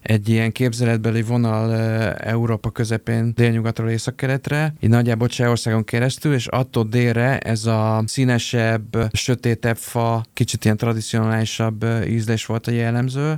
egy 0.02 0.30
ilyen 0.30 0.52
képzeletbeli 0.52 1.22
vonal 1.22 1.74
Európa 2.14 2.70
közepén 2.70 3.34
délnyugatról 3.36 3.90
északkeletre, 3.90 4.74
így 4.80 4.90
nagyjából 4.90 5.28
Csehországon 5.28 5.84
keresztül, 5.84 6.34
és 6.34 6.48
attól 6.48 6.84
délre 6.84 7.38
ez 7.38 7.66
a 7.66 8.04
színesebb, 8.06 9.10
sötétebb 9.12 9.78
fa, 9.78 10.26
kicsit 10.34 10.66
ilyen 10.66 10.78
tradicionálisabb 10.78 11.86
ízlés 12.08 12.46
volt 12.46 12.68
a 12.68 12.72
jellemző, 12.72 13.36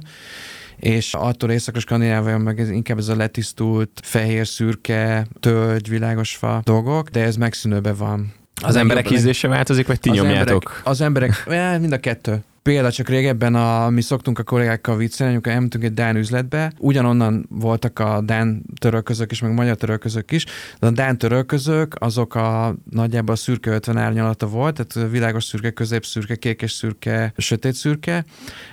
és 0.77 1.13
attól 1.13 1.51
északra 1.51 1.79
Skandinávia 1.79 2.37
meg 2.37 2.59
ez 2.59 2.69
inkább 2.69 2.97
ez 2.97 3.07
a 3.07 3.15
letisztult, 3.15 3.99
fehér, 4.03 4.47
szürke, 4.47 5.27
tölgy, 5.39 5.89
világos 5.89 6.35
fa 6.35 6.61
dolgok, 6.63 7.09
de 7.09 7.23
ez 7.23 7.35
megszűnőben 7.35 7.95
van. 7.95 8.33
Az, 8.61 8.67
az 8.69 8.75
emberek 8.75 9.11
ízlése 9.11 9.47
változik, 9.47 9.87
vagy 9.87 9.99
ti 9.99 10.09
az 10.09 10.15
nyomjátok? 10.15 10.47
Emberek, 10.47 10.81
az 10.83 11.01
emberek, 11.01 11.43
mind 11.81 11.91
a 11.91 11.99
kettő. 11.99 12.43
Például 12.63 12.91
csak 12.91 13.09
régebben 13.09 13.55
a, 13.55 13.89
mi 13.89 14.01
szoktunk 14.01 14.39
a 14.39 14.43
kollégákkal 14.43 14.97
viccelni, 14.97 15.33
amikor 15.33 15.51
elmentünk 15.51 15.83
egy 15.83 15.93
Dán 15.93 16.15
üzletbe, 16.15 16.71
ugyanonnan 16.77 17.45
voltak 17.49 17.99
a 17.99 18.21
Dán 18.21 18.63
törölközök 18.79 19.31
is, 19.31 19.41
meg 19.41 19.51
a 19.51 19.53
magyar 19.53 19.75
törölközök 19.75 20.31
is, 20.31 20.45
de 20.79 20.87
a 20.87 20.91
Dán 20.91 21.17
törölközök 21.17 21.95
azok 21.99 22.35
a 22.35 22.75
nagyjából 22.89 23.33
a 23.33 23.37
szürke 23.37 23.71
50 23.71 23.97
árnyalata 23.97 24.47
volt, 24.47 24.85
tehát 24.85 25.11
világos 25.11 25.43
szürke, 25.43 25.71
középszürke, 25.71 26.35
kékes 26.35 26.71
szürke, 26.71 27.33
sötét 27.37 27.73
szürke. 27.73 28.25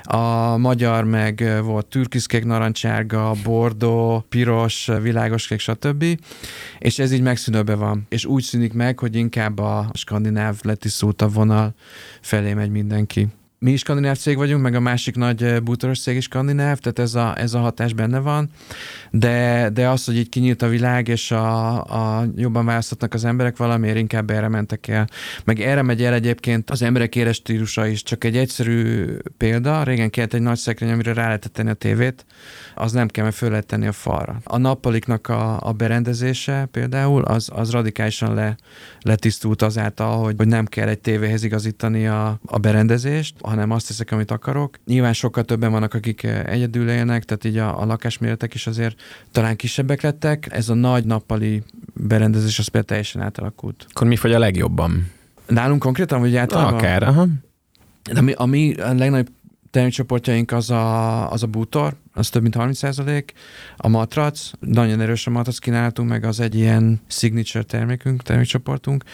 A 0.03 0.57
magyar 0.57 1.05
meg 1.05 1.61
volt 1.63 1.87
türkiszkék, 1.87 2.45
narancsárga, 2.45 3.33
bordó, 3.45 4.25
piros, 4.29 4.91
világos 5.03 5.47
kék, 5.47 5.61
stb. 5.61 6.05
És 6.79 6.99
ez 6.99 7.13
így 7.13 7.23
megszűnőbe 7.23 7.75
van. 7.75 8.07
És 8.09 8.25
úgy 8.25 8.43
szűnik 8.43 8.73
meg, 8.73 8.99
hogy 8.99 9.17
inkább 9.17 9.59
a 9.59 9.91
skandináv 9.93 10.57
letisztultabb 10.63 11.35
vonal 11.35 11.75
felé 12.21 12.55
megy 12.55 12.71
mindenki 12.71 13.29
mi 13.59 13.73
is 13.73 13.81
skandináv 13.81 14.19
cég 14.19 14.37
vagyunk, 14.37 14.63
meg 14.63 14.75
a 14.75 14.81
másik 14.81 15.17
nagy 15.17 15.43
eh, 15.43 15.61
bútoros 15.61 16.01
cég 16.01 16.17
is 16.17 16.25
skandináv, 16.25 16.79
tehát 16.79 16.99
ez 16.99 17.15
a, 17.15 17.39
ez 17.39 17.55
a 17.55 17.59
hatás 17.59 17.93
benne 17.93 18.19
van, 18.19 18.51
de, 19.11 19.69
de 19.73 19.89
az, 19.89 20.05
hogy 20.05 20.17
így 20.17 20.29
kinyílt 20.29 20.63
a 20.63 20.69
világ, 20.69 21.09
és 21.09 21.31
a, 21.31 21.77
a 21.85 22.25
jobban 22.37 22.65
választhatnak 22.65 23.15
az 23.15 23.25
emberek, 23.25 23.57
valamiért 23.57 23.97
inkább 23.97 24.31
erre 24.31 24.49
mentek 24.49 24.89
el. 24.89 25.09
Meg 25.45 25.61
erre 25.61 25.83
megy 25.83 26.03
el 26.03 26.15
egyébként 26.15 26.71
az 26.71 26.83
emberek 26.83 27.17
éres 27.17 27.37
stílusa 27.37 27.87
is. 27.87 28.03
Csak 28.03 28.25
egy 28.25 28.37
egyszerű 28.37 29.05
példa, 29.37 29.83
régen 29.83 30.11
kellett 30.11 30.35
egy 30.35 30.41
nagy 30.41 30.59
szekrény, 30.59 30.91
amire 30.91 31.13
rá 31.13 31.25
lehetett 31.25 31.53
tenni 31.53 31.71
a 31.71 31.75
tévét, 31.75 32.25
az 32.75 32.93
nem 32.93 33.09
kell, 33.09 33.25
mert 33.25 33.37
föl 33.37 33.51
lehet 33.51 33.67
tenni 33.67 33.87
a 33.87 33.93
falra. 33.93 34.41
A 34.45 34.59
nappaliknak 34.59 35.29
a, 35.29 35.61
a 35.61 35.73
berendezése 35.73 36.69
például, 36.71 37.23
az, 37.23 37.49
az 37.53 37.71
radikálisan 37.71 38.35
le, 38.35 38.57
letisztult 39.01 39.63
azáltal, 39.63 40.23
hogy, 40.23 40.35
hogy 40.37 40.49
nem 40.49 40.67
kell 40.67 40.89
egy 40.89 40.99
tévéhez 40.99 41.45
igazítani 41.45 42.07
a, 42.07 42.39
a 42.47 42.59
berendezést, 42.59 43.35
hanem 43.49 43.71
azt 43.71 43.87
teszek, 43.87 44.13
amit 44.13 44.31
akarok. 44.31 44.79
Nyilván 44.87 45.13
sokkal 45.13 45.45
többen 45.45 45.71
vannak, 45.71 45.95
akik 45.95 46.23
egyedül 46.23 46.91
élnek, 46.91 47.25
tehát 47.25 47.45
így 47.45 47.57
a, 47.57 47.81
a 47.81 47.85
lakásméretek 47.85 48.55
is 48.55 48.67
azért 48.67 49.01
talán 49.33 49.57
kisebbek 49.57 50.03
lettek. 50.03 50.47
Ez 50.51 50.69
a 50.69 50.75
nagy 50.75 51.05
nappali 51.05 51.63
berendezés 51.95 52.59
az 52.59 52.65
például 52.65 52.85
teljesen 52.85 53.23
átalakult. 53.23 53.87
Akkor 53.91 54.07
mi 54.07 54.17
fogy 54.17 54.33
a 54.33 54.39
legjobban? 54.39 55.11
Nálunk 55.47 55.83
konkrétan, 55.83 56.21
vagy 56.21 56.37
általában? 56.37 56.75
Akár, 56.75 57.03
aha. 57.03 57.27
De 58.13 58.21
mi, 58.21 58.33
a 58.33 58.45
mi 58.45 58.75
a 58.75 58.93
legnagyobb 58.95 59.29
termékcsoportjaink 59.71 60.53
az 60.53 60.71
a, 60.71 61.31
az 61.31 61.43
a 61.43 61.47
bútor, 61.47 61.97
az 62.15 62.29
több 62.29 62.43
mint 62.43 62.55
30 62.55 62.79
százalék. 62.79 63.33
A 63.77 63.89
matrac, 63.89 64.51
nagyon 64.61 65.01
erős 65.01 65.27
a 65.27 65.31
matrac 65.31 65.59
kínálatunk, 65.59 66.09
meg 66.09 66.25
az 66.25 66.41
egy 66.41 66.55
ilyen 66.55 67.01
signature 67.07 67.65
termékünk, 67.65 68.23
termékcsoportunk. 68.23 69.05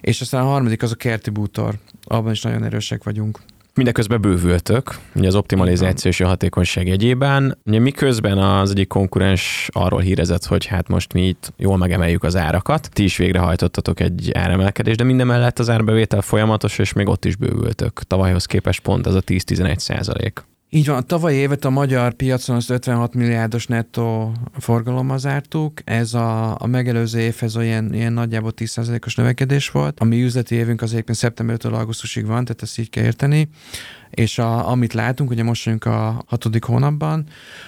És 0.00 0.20
aztán 0.20 0.42
a 0.42 0.46
harmadik 0.46 0.82
az 0.82 0.92
a 0.92 0.94
kerti 0.94 1.30
bútor. 1.30 1.74
Abban 2.04 2.32
is 2.32 2.42
nagyon 2.42 2.64
erősek 2.64 3.04
vagyunk. 3.04 3.40
Mindeközben 3.78 4.20
bővültök, 4.20 4.98
ugye 5.14 5.26
az 5.26 5.34
optimalizáció 5.34 6.10
és 6.10 6.20
a 6.20 6.26
hatékonyság 6.26 6.86
jegyében. 6.86 7.58
Ugye 7.64 7.78
miközben 7.78 8.38
az 8.38 8.70
egyik 8.70 8.88
konkurens 8.88 9.68
arról 9.72 10.00
hírezett, 10.00 10.44
hogy 10.44 10.66
hát 10.66 10.88
most 10.88 11.12
mi 11.12 11.26
itt 11.26 11.52
jól 11.56 11.76
megemeljük 11.76 12.22
az 12.22 12.36
árakat, 12.36 12.88
ti 12.92 13.02
is 13.02 13.16
végrehajtottatok 13.16 14.00
egy 14.00 14.30
áremelkedést, 14.34 14.96
de 14.96 15.04
minden 15.04 15.26
mellett 15.26 15.58
az 15.58 15.70
árbevétel 15.70 16.20
folyamatos, 16.20 16.78
és 16.78 16.92
még 16.92 17.08
ott 17.08 17.24
is 17.24 17.36
bővültök. 17.36 18.02
Tavalyhoz 18.02 18.44
képest 18.44 18.80
pont 18.80 19.06
az 19.06 19.14
a 19.14 19.22
10-11 19.22 19.78
százalék. 19.78 20.42
Így 20.70 20.86
van, 20.86 20.96
a 20.96 21.00
tavalyi 21.00 21.36
évet 21.36 21.64
a 21.64 21.70
magyar 21.70 22.12
piacon 22.12 22.56
az 22.56 22.70
56 22.70 23.14
milliárdos 23.14 23.66
nettó 23.66 24.32
forgalommal 24.58 25.18
zártuk. 25.18 25.80
Ez 25.84 26.14
a, 26.14 26.60
a 26.60 26.66
megelőző 26.66 27.18
évhez 27.18 27.56
olyan 27.56 27.94
ilyen 27.94 28.12
nagyjából 28.12 28.52
10%-os 28.56 29.14
növekedés 29.14 29.70
volt. 29.70 30.00
A 30.00 30.04
mi 30.04 30.22
üzleti 30.22 30.54
évünk 30.54 30.82
az 30.82 30.92
egyébként 30.92 31.18
szeptembertől 31.18 31.74
augusztusig 31.74 32.26
van, 32.26 32.44
tehát 32.44 32.62
ezt 32.62 32.78
így 32.78 32.90
kell 32.90 33.04
érteni 33.04 33.48
és 34.10 34.38
a, 34.38 34.68
amit 34.68 34.92
látunk, 34.92 35.30
ugye 35.30 35.42
most 35.42 35.64
vagyunk 35.64 35.84
a 35.84 36.22
hatodik 36.26 36.64
hónapban, 36.64 37.24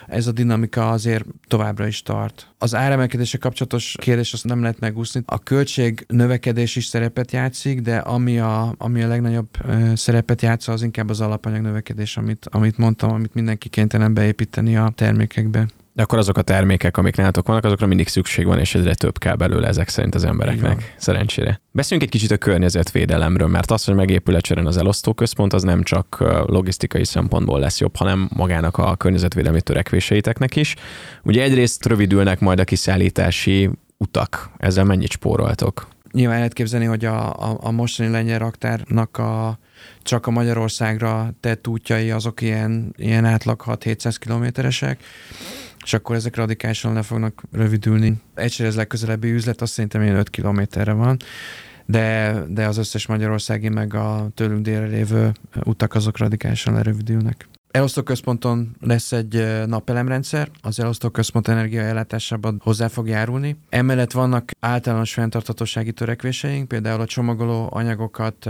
ez 0.06 0.26
a 0.26 0.32
dinamika 0.32 0.90
azért 0.90 1.24
továbbra 1.48 1.86
is 1.86 2.02
tart. 2.02 2.48
Az 2.58 2.74
áremelkedése 2.74 3.38
kapcsolatos 3.38 3.94
kérdés 4.00 4.32
azt 4.32 4.44
nem 4.44 4.60
lehet 4.60 4.80
megúszni. 4.80 5.22
A 5.26 5.38
költség 5.38 6.04
növekedés 6.08 6.76
is 6.76 6.84
szerepet 6.84 7.32
játszik, 7.32 7.80
de 7.80 7.96
ami 7.96 8.38
a, 8.38 8.74
ami 8.78 9.02
a 9.02 9.08
legnagyobb 9.08 9.48
szerepet 9.94 10.42
játsza, 10.42 10.72
az 10.72 10.82
inkább 10.82 11.10
az 11.10 11.20
alapanyag 11.20 11.62
növekedés, 11.62 12.16
amit, 12.16 12.46
amit 12.50 12.78
mondtam, 12.78 13.10
amit 13.10 13.34
mindenki 13.34 13.68
kénytelen 13.68 14.14
beépíteni 14.14 14.76
a 14.76 14.92
termékekbe. 14.94 15.66
De 15.92 16.02
akkor 16.02 16.18
azok 16.18 16.36
a 16.36 16.42
termékek, 16.42 16.96
amik 16.96 17.16
nálatok 17.16 17.46
vannak, 17.46 17.64
azokra 17.64 17.86
mindig 17.86 18.08
szükség 18.08 18.46
van, 18.46 18.58
és 18.58 18.74
egyre 18.74 18.94
több 18.94 19.18
kell 19.18 19.34
belőle 19.34 19.66
ezek 19.66 19.88
szerint 19.88 20.14
az 20.14 20.24
embereknek. 20.24 20.94
Szerencsére. 20.98 21.60
Beszéljünk 21.70 22.10
egy 22.10 22.18
kicsit 22.18 22.36
a 22.36 22.38
környezetvédelemről, 22.38 23.48
mert 23.48 23.70
az, 23.70 23.84
hogy 23.84 23.94
megépül 23.94 24.36
Ecseren 24.36 24.66
az 24.66 24.76
elosztóközpont, 24.76 25.52
az 25.52 25.62
nem 25.62 25.82
csak 25.82 26.16
logisztikai 26.46 27.04
szempontból 27.04 27.60
lesz 27.60 27.80
jobb, 27.80 27.96
hanem 27.96 28.28
magának 28.36 28.76
a 28.78 28.96
környezetvédelmi 28.96 29.60
törekvéseiteknek 29.60 30.56
is. 30.56 30.74
Ugye 31.22 31.42
egyrészt 31.42 31.86
rövidülnek 31.86 32.40
majd 32.40 32.60
a 32.60 32.64
kiszállítási 32.64 33.70
utak. 33.96 34.50
Ezzel 34.56 34.84
mennyit 34.84 35.10
spóroltok? 35.10 35.88
Nyilván 36.12 36.36
lehet 36.36 36.52
képzelni, 36.52 36.86
hogy 36.86 37.04
a, 37.04 37.32
a, 37.32 37.58
a 37.60 37.70
mostani 37.70 38.10
lengyel 38.10 38.38
raktárnak 38.38 39.18
a 39.18 39.58
csak 40.02 40.26
a 40.26 40.30
Magyarországra 40.30 41.30
tett 41.40 41.68
útjai 41.68 42.10
azok 42.10 42.40
ilyen, 42.40 42.94
ilyen 42.96 43.24
átlag 43.24 43.62
6-700 43.66 44.14
kilométeresek 44.18 45.02
és 45.84 45.92
akkor 45.92 46.16
ezek 46.16 46.36
radikálisan 46.36 46.92
le 46.92 47.02
fognak 47.02 47.42
rövidülni. 47.52 48.20
Egyszer 48.34 48.66
ez 48.66 48.76
legközelebbi 48.76 49.30
üzlet, 49.30 49.60
azt 49.60 49.72
szerintem 49.72 50.02
ilyen 50.02 50.16
5 50.16 50.30
kilométerre 50.30 50.92
van, 50.92 51.16
de, 51.86 52.36
de 52.48 52.66
az 52.66 52.76
összes 52.76 53.06
magyarországi 53.06 53.68
meg 53.68 53.94
a 53.94 54.28
tőlünk 54.34 54.62
délre 54.62 54.86
lévő 54.86 55.32
utak 55.64 55.94
azok 55.94 56.18
radikálisan 56.18 56.74
lerövidülnek. 56.74 57.48
Elosztóközponton 57.70 58.76
lesz 58.80 59.12
egy 59.12 59.66
napelemrendszer, 59.66 60.50
az 60.62 60.80
elosztóközpont 60.80 61.48
energiaellátásában 61.48 62.60
hozzá 62.64 62.88
fog 62.88 63.08
járulni. 63.08 63.56
Emellett 63.68 64.12
vannak 64.12 64.50
általános 64.60 65.12
fenntarthatósági 65.12 65.92
törekvéseink, 65.92 66.68
például 66.68 67.00
a 67.00 67.06
csomagoló 67.06 67.68
anyagokat 67.72 68.48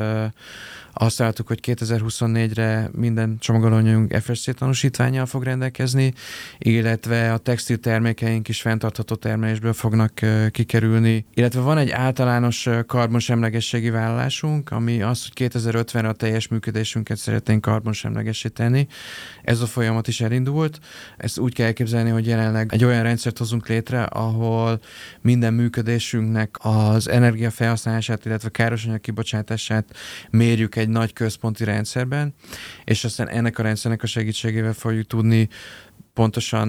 azt 1.02 1.18
láttuk, 1.18 1.46
hogy 1.46 1.58
2024-re 1.62 2.90
minden 2.92 3.36
csomagolóanyagunk 3.38 4.14
FSC 4.14 4.54
tanúsítványjal 4.54 5.26
fog 5.26 5.42
rendelkezni, 5.42 6.12
illetve 6.58 7.32
a 7.32 7.38
textil 7.38 7.78
termékeink 7.78 8.48
is 8.48 8.60
fenntartható 8.60 9.14
termelésből 9.14 9.72
fognak 9.72 10.20
kikerülni, 10.50 11.26
illetve 11.34 11.60
van 11.60 11.78
egy 11.78 11.90
általános 11.90 12.68
karbonsemlegességi 12.86 13.90
vállalásunk, 13.90 14.70
ami 14.70 15.02
az, 15.02 15.22
hogy 15.22 15.50
2050-re 15.50 16.08
a 16.08 16.12
teljes 16.12 16.48
működésünket 16.48 17.16
szeretnénk 17.16 17.60
karbonsemlegesé 17.60 18.48
tenni, 18.48 18.86
ez 19.42 19.60
a 19.60 19.66
folyamat 19.66 20.08
is 20.08 20.20
elindult. 20.20 20.78
Ezt 21.16 21.38
úgy 21.38 21.54
kell 21.54 21.66
elképzelni, 21.66 22.10
hogy 22.10 22.26
jelenleg 22.26 22.72
egy 22.72 22.84
olyan 22.84 23.02
rendszert 23.02 23.38
hozunk 23.38 23.68
létre, 23.68 24.02
ahol 24.02 24.80
minden 25.20 25.54
működésünknek 25.54 26.56
az 26.58 27.08
energiafelhasználását, 27.08 28.24
illetve 28.24 28.48
károsanyag 28.48 29.00
kibocsátását 29.00 29.96
mérjük 30.30 30.76
egy 30.76 30.88
nagy 30.90 31.12
központi 31.12 31.64
rendszerben, 31.64 32.34
és 32.84 33.04
aztán 33.04 33.28
ennek 33.28 33.58
a 33.58 33.62
rendszernek 33.62 34.02
a 34.02 34.06
segítségével 34.06 34.72
fogjuk 34.72 35.06
tudni 35.06 35.48
pontosan 36.12 36.68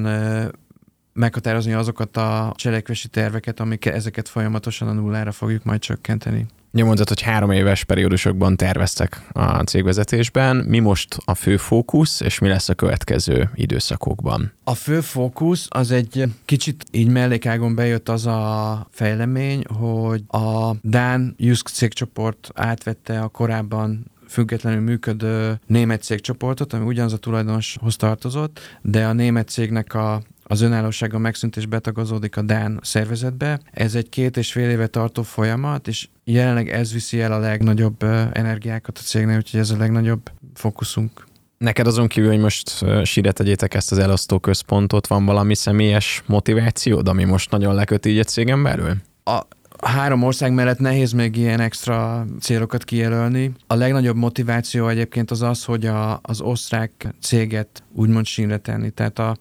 meghatározni 1.14 1.74
azokat 1.74 2.18
a 2.18 2.54
cselekvési 2.56 3.08
terveket, 3.08 3.60
amik 3.60 3.86
ezeket 3.86 4.30
folyamatosan 4.30 4.88
a 4.88 4.94
nullára 4.94 5.32
fogjuk 5.32 5.64
majd 5.64 5.80
csökkenteni. 5.80 6.46
Nyomondott, 6.72 7.08
hogy 7.08 7.22
három 7.22 7.52
éves 7.52 7.84
periódusokban 7.84 8.56
terveztek 8.56 9.22
a 9.32 9.64
cégvezetésben. 9.64 10.56
Mi 10.56 10.80
most 10.80 11.18
a 11.26 11.36
fő 11.36 11.58
fókusz, 11.58 12.22
és 12.22 12.40
mi 12.40 12.48
lesz 12.48 12.70
a 12.70 12.74
következő 12.74 13.50
időszakokban? 13.54 14.52
A 14.64 14.74
fő 14.74 15.02
fókusz 15.02 15.68
az 15.70 15.92
egy 15.92 16.24
kicsit 16.46 16.84
így 16.92 17.08
mellékágon 17.08 17.76
bejött 17.76 18.10
az 18.10 18.26
a 18.26 18.88
fejlemény, 18.92 19.64
hogy 19.80 20.24
a 20.28 20.76
Dán 20.82 21.36
Jusk 21.38 21.68
cégcsoport 21.68 22.50
átvette 22.54 23.22
a 23.22 23.28
korábban 23.28 24.12
függetlenül 24.28 24.82
működő 24.82 25.60
német 25.68 26.04
cégcsoportot, 26.04 26.74
ami 26.74 26.86
ugyanaz 26.86 27.14
a 27.14 27.18
tulajdonoshoz 27.18 27.96
tartozott, 27.96 28.60
de 28.82 29.06
a 29.06 29.14
német 29.14 29.50
cégnek 29.50 29.94
a 29.94 30.22
az 30.52 30.62
önállósága 30.62 31.18
megszűnt 31.18 31.58
és 31.58 31.66
betagozódik 31.66 32.38
a 32.38 32.42
Dán 32.42 32.80
szervezetbe. 32.84 33.60
Ez 33.72 33.96
egy 33.96 34.10
két 34.10 34.38
és 34.38 34.52
fél 34.52 34.70
éve 34.70 34.88
tartó 34.88 35.22
folyamat, 35.22 35.88
és 35.88 36.08
jelenleg 36.24 36.70
ez 36.70 36.94
viszi 36.94 37.22
el 37.22 37.32
a 37.32 37.40
legnagyobb 37.40 38.04
energiákat 38.32 38.98
a 38.98 39.02
cégnél, 39.02 39.38
úgyhogy 39.38 39.60
ez 39.60 39.70
a 39.70 39.78
legnagyobb 39.78 40.32
fókuszunk. 40.54 41.26
Neked 41.58 41.88
azon 41.88 42.08
kívül, 42.08 42.30
hogy 42.30 42.40
most 42.40 42.86
síre 43.04 43.32
tegyétek 43.32 43.74
ezt 43.74 43.92
az 43.92 43.98
elosztó 43.98 44.40
központot, 44.40 45.08
van 45.08 45.26
valami 45.26 45.56
személyes 45.56 46.24
motivációd, 46.26 47.08
ami 47.08 47.24
most 47.24 47.52
nagyon 47.52 47.76
leköti 47.76 48.10
így 48.10 48.20
egy 48.20 48.28
cégen 48.28 48.64
belül? 48.64 48.96
A 49.24 49.42
három 49.82 50.24
ország 50.24 50.54
mellett 50.54 50.80
nehéz 50.80 51.12
még 51.12 51.36
ilyen 51.36 51.60
extra 51.60 52.26
célokat 52.40 52.84
kijelölni. 52.84 53.52
A 53.68 53.76
legnagyobb 53.76 54.16
motiváció 54.16 54.88
egyébként 54.88 55.32
az 55.32 55.42
az, 55.42 55.64
hogy 55.64 55.86
a, 55.86 56.20
az 56.24 56.42
osztrák 56.42 57.08
céget 57.22 57.84
úgymond 57.94 58.26
sínre 58.26 58.58
tenni. 58.58 58.90
Tehát 58.90 59.20
a, 59.20 59.38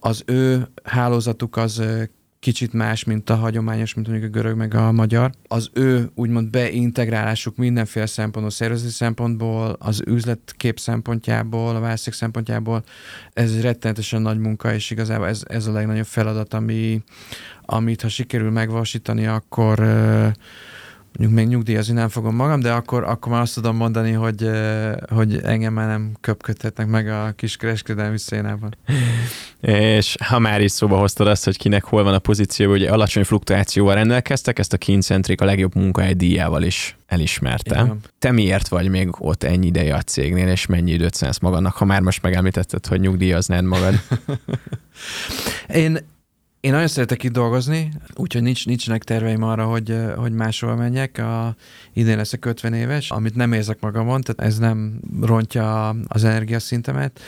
az 0.00 0.22
ő 0.26 0.68
hálózatuk 0.82 1.56
az 1.56 1.82
kicsit 2.40 2.72
más, 2.72 3.04
mint 3.04 3.30
a 3.30 3.34
hagyományos, 3.34 3.94
mint 3.94 4.08
mondjuk 4.08 4.28
a 4.28 4.38
görög 4.38 4.56
meg 4.56 4.74
a 4.74 4.92
magyar. 4.92 5.30
Az 5.48 5.70
ő 5.72 6.10
úgymond 6.14 6.50
beintegrálásuk 6.50 7.56
mindenféle 7.56 8.06
szempontból, 8.06 8.50
szervezeti 8.52 8.92
szempontból, 8.92 9.76
az 9.78 10.02
üzletkép 10.06 10.78
szempontjából, 10.78 11.76
a 11.76 11.80
választék 11.80 12.14
szempontjából, 12.14 12.84
ez 13.32 13.60
rettenetesen 13.60 14.22
nagy 14.22 14.38
munka, 14.38 14.74
és 14.74 14.90
igazából 14.90 15.26
ez, 15.26 15.42
ez 15.48 15.66
a 15.66 15.72
legnagyobb 15.72 16.06
feladat, 16.06 16.54
ami, 16.54 17.02
amit 17.62 18.02
ha 18.02 18.08
sikerül 18.08 18.50
megvalósítani, 18.50 19.26
akkor 19.26 19.78
mondjuk 21.18 21.38
még 21.38 21.48
nyugdíjazni 21.48 21.94
nem 21.94 22.08
fogom 22.08 22.34
magam, 22.34 22.60
de 22.60 22.72
akkor, 22.72 23.04
akkor 23.04 23.32
már 23.32 23.40
azt 23.40 23.54
tudom 23.54 23.76
mondani, 23.76 24.12
hogy, 24.12 24.50
hogy 25.08 25.40
engem 25.42 25.72
már 25.72 25.86
nem 25.88 26.12
köpködhetnek 26.20 26.86
meg 26.86 27.08
a 27.08 27.32
kis 27.36 27.56
kereskedelmi 27.56 28.18
szénában. 28.18 28.76
És 29.60 30.16
ha 30.24 30.38
már 30.38 30.60
is 30.60 30.72
szóba 30.72 30.98
hoztad 30.98 31.26
azt, 31.26 31.44
hogy 31.44 31.56
kinek 31.56 31.84
hol 31.84 32.02
van 32.02 32.14
a 32.14 32.18
pozíció, 32.18 32.70
hogy 32.70 32.82
alacsony 32.82 33.24
fluktuációval 33.24 33.94
rendelkeztek, 33.94 34.58
ezt 34.58 34.72
a 34.72 34.76
Keencentric 34.76 35.40
a 35.40 35.44
legjobb 35.44 35.74
munkahely 35.74 36.14
díjával 36.14 36.62
is 36.62 36.96
elismerte. 37.06 37.80
Igen. 37.80 38.00
Te 38.18 38.32
miért 38.32 38.68
vagy 38.68 38.88
még 38.88 39.08
ott 39.18 39.42
ennyi 39.42 39.66
ideje 39.66 39.94
a 39.94 40.02
cégnél, 40.02 40.48
és 40.48 40.66
mennyi 40.66 40.90
időt 40.90 41.14
szánsz 41.14 41.38
magadnak, 41.38 41.74
ha 41.74 41.84
már 41.84 42.00
most 42.00 42.22
megemlítetted, 42.22 42.86
hogy 42.86 43.00
nyugdíjaznád 43.00 43.64
magad? 43.64 43.94
Én 45.74 45.98
én 46.68 46.74
nagyon 46.74 46.88
szeretek 46.88 47.22
itt 47.22 47.32
dolgozni, 47.32 47.92
úgyhogy 48.14 48.42
nincs, 48.42 48.66
nincsenek 48.66 49.04
terveim 49.04 49.42
arra, 49.42 49.64
hogy, 49.64 49.96
hogy 50.16 50.32
máshol 50.32 50.76
menjek. 50.76 51.18
A, 51.18 51.56
idén 51.92 52.16
leszek 52.16 52.44
50 52.44 52.72
éves, 52.72 53.10
amit 53.10 53.34
nem 53.34 53.52
érzek 53.52 53.80
magamon, 53.80 54.20
tehát 54.20 54.52
ez 54.52 54.58
nem 54.58 55.00
rontja 55.20 55.88
az 55.88 56.24
energiaszintemet. 56.24 57.20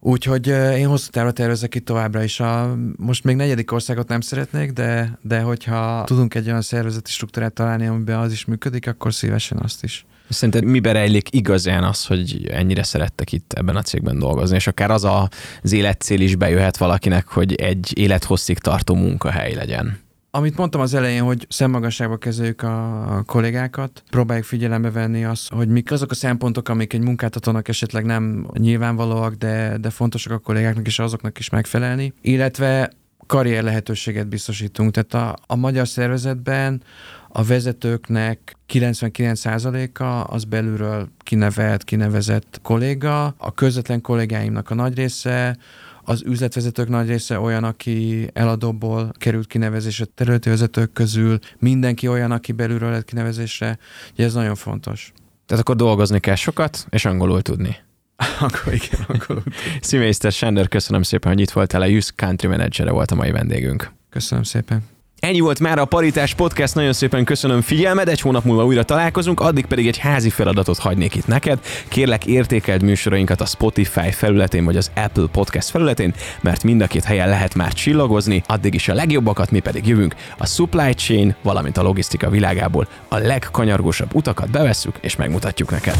Úgyhogy 0.00 0.46
én 0.48 0.86
hosszú 0.86 1.10
távra 1.10 1.32
tervezek 1.32 1.74
itt 1.74 1.84
továbbra 1.84 2.22
is. 2.22 2.40
A, 2.40 2.76
most 2.96 3.24
még 3.24 3.36
negyedik 3.36 3.72
országot 3.72 4.08
nem 4.08 4.20
szeretnék, 4.20 4.72
de, 4.72 5.18
de 5.22 5.40
hogyha 5.40 6.04
tudunk 6.04 6.34
egy 6.34 6.46
olyan 6.46 6.62
szervezeti 6.62 7.10
struktúrát 7.10 7.52
találni, 7.52 7.86
amiben 7.86 8.18
az 8.18 8.32
is 8.32 8.44
működik, 8.44 8.86
akkor 8.86 9.14
szívesen 9.14 9.58
azt 9.58 9.84
is. 9.84 10.06
Szerinted 10.28 10.64
miben 10.64 10.92
rejlik 10.92 11.34
igazán 11.34 11.84
az, 11.84 12.06
hogy 12.06 12.48
ennyire 12.50 12.82
szerettek 12.82 13.32
itt 13.32 13.52
ebben 13.52 13.76
a 13.76 13.82
cégben 13.82 14.18
dolgozni, 14.18 14.56
és 14.56 14.66
akár 14.66 14.90
az 14.90 15.04
a, 15.04 15.28
az 15.62 15.72
életcél 15.72 16.20
is 16.20 16.36
bejöhet 16.36 16.76
valakinek, 16.76 17.26
hogy 17.26 17.54
egy 17.54 17.92
élethosszig 17.98 18.58
tartó 18.58 18.94
munkahely 18.94 19.54
legyen? 19.54 20.02
Amit 20.30 20.56
mondtam 20.56 20.80
az 20.80 20.94
elején, 20.94 21.22
hogy 21.22 21.46
szemmagasságba 21.48 22.16
kezeljük 22.16 22.62
a 22.62 23.22
kollégákat, 23.26 24.02
próbáljuk 24.10 24.44
figyelembe 24.44 24.90
venni 24.90 25.24
azt, 25.24 25.52
hogy 25.52 25.68
mik 25.68 25.90
azok 25.90 26.10
a 26.10 26.14
szempontok, 26.14 26.68
amik 26.68 26.92
egy 26.92 27.00
munkáltatónak 27.00 27.68
esetleg 27.68 28.04
nem 28.04 28.46
nyilvánvalóak, 28.52 29.34
de, 29.34 29.76
de 29.80 29.90
fontosak 29.90 30.32
a 30.32 30.38
kollégáknak 30.38 30.86
és 30.86 30.98
azoknak 30.98 31.38
is 31.38 31.50
megfelelni. 31.50 32.12
Illetve 32.20 32.90
karrier 33.26 33.62
lehetőséget 33.62 34.26
biztosítunk. 34.26 34.90
Tehát 34.90 35.28
a, 35.28 35.38
a 35.46 35.56
magyar 35.56 35.88
szervezetben 35.88 36.82
a 37.28 37.42
vezetőknek 37.42 38.56
99%-a 38.72 40.34
az 40.34 40.44
belülről 40.44 41.08
kinevelt, 41.18 41.84
kinevezett 41.84 42.58
kolléga, 42.62 43.24
a 43.24 43.54
közvetlen 43.54 44.00
kollégáimnak 44.00 44.70
a 44.70 44.74
nagy 44.74 44.94
része, 44.94 45.56
az 46.04 46.22
üzletvezetők 46.26 46.88
nagy 46.88 47.08
része 47.08 47.38
olyan, 47.38 47.64
aki 47.64 48.28
eladóból 48.32 49.12
került 49.18 49.46
kinevezésre 49.46 50.04
területi 50.04 50.48
vezetők 50.48 50.92
közül, 50.92 51.38
mindenki 51.58 52.08
olyan, 52.08 52.30
aki 52.30 52.52
belülről 52.52 52.90
lett 52.90 53.04
kinevezésre, 53.04 53.78
ugye 54.12 54.24
ez 54.24 54.34
nagyon 54.34 54.54
fontos. 54.54 55.12
Tehát 55.46 55.62
akkor 55.62 55.76
dolgozni 55.76 56.20
kell 56.20 56.34
sokat, 56.34 56.86
és 56.90 57.04
angolul 57.04 57.42
tudni. 57.42 57.76
akkor 58.40 58.72
igen, 58.72 59.06
tudni. 59.26 59.52
Szívészter 59.80 60.32
Sándor, 60.32 60.68
köszönöm 60.68 61.02
szépen, 61.02 61.32
hogy 61.32 61.40
itt 61.40 61.50
voltál, 61.50 61.80
a 61.80 61.86
Youth 61.86 62.10
Country 62.16 62.48
Manager 62.48 62.90
volt 62.90 63.10
a 63.10 63.14
mai 63.14 63.30
vendégünk. 63.30 63.92
Köszönöm 64.10 64.44
szépen. 64.44 64.92
Ennyi 65.24 65.40
volt 65.40 65.60
már 65.60 65.78
a 65.78 65.84
Paritás 65.84 66.34
Podcast, 66.34 66.74
nagyon 66.74 66.92
szépen 66.92 67.24
köszönöm 67.24 67.60
figyelmed, 67.60 68.08
egy 68.08 68.20
hónap 68.20 68.44
múlva 68.44 68.64
újra 68.64 68.82
találkozunk, 68.82 69.40
addig 69.40 69.66
pedig 69.66 69.86
egy 69.86 69.98
házi 69.98 70.30
feladatot 70.30 70.78
hagynék 70.78 71.14
itt 71.14 71.26
neked. 71.26 71.58
Kérlek 71.88 72.26
értékeld 72.26 72.82
műsorainkat 72.82 73.40
a 73.40 73.46
Spotify 73.46 74.10
felületén 74.10 74.64
vagy 74.64 74.76
az 74.76 74.90
Apple 74.94 75.26
Podcast 75.32 75.68
felületén, 75.68 76.14
mert 76.40 76.62
mind 76.62 76.80
a 76.80 76.86
két 76.86 77.04
helyen 77.04 77.28
lehet 77.28 77.54
már 77.54 77.72
csillagozni, 77.72 78.42
addig 78.46 78.74
is 78.74 78.88
a 78.88 78.94
legjobbakat, 78.94 79.50
mi 79.50 79.60
pedig 79.60 79.86
jövünk 79.86 80.14
a 80.38 80.46
supply 80.46 80.92
chain, 80.94 81.34
valamint 81.42 81.76
a 81.76 81.82
logisztika 81.82 82.30
világából 82.30 82.88
a 83.08 83.16
legkanyargósabb 83.16 84.14
utakat 84.14 84.50
bevesszük 84.50 84.98
és 85.00 85.16
megmutatjuk 85.16 85.70
neked. 85.70 85.96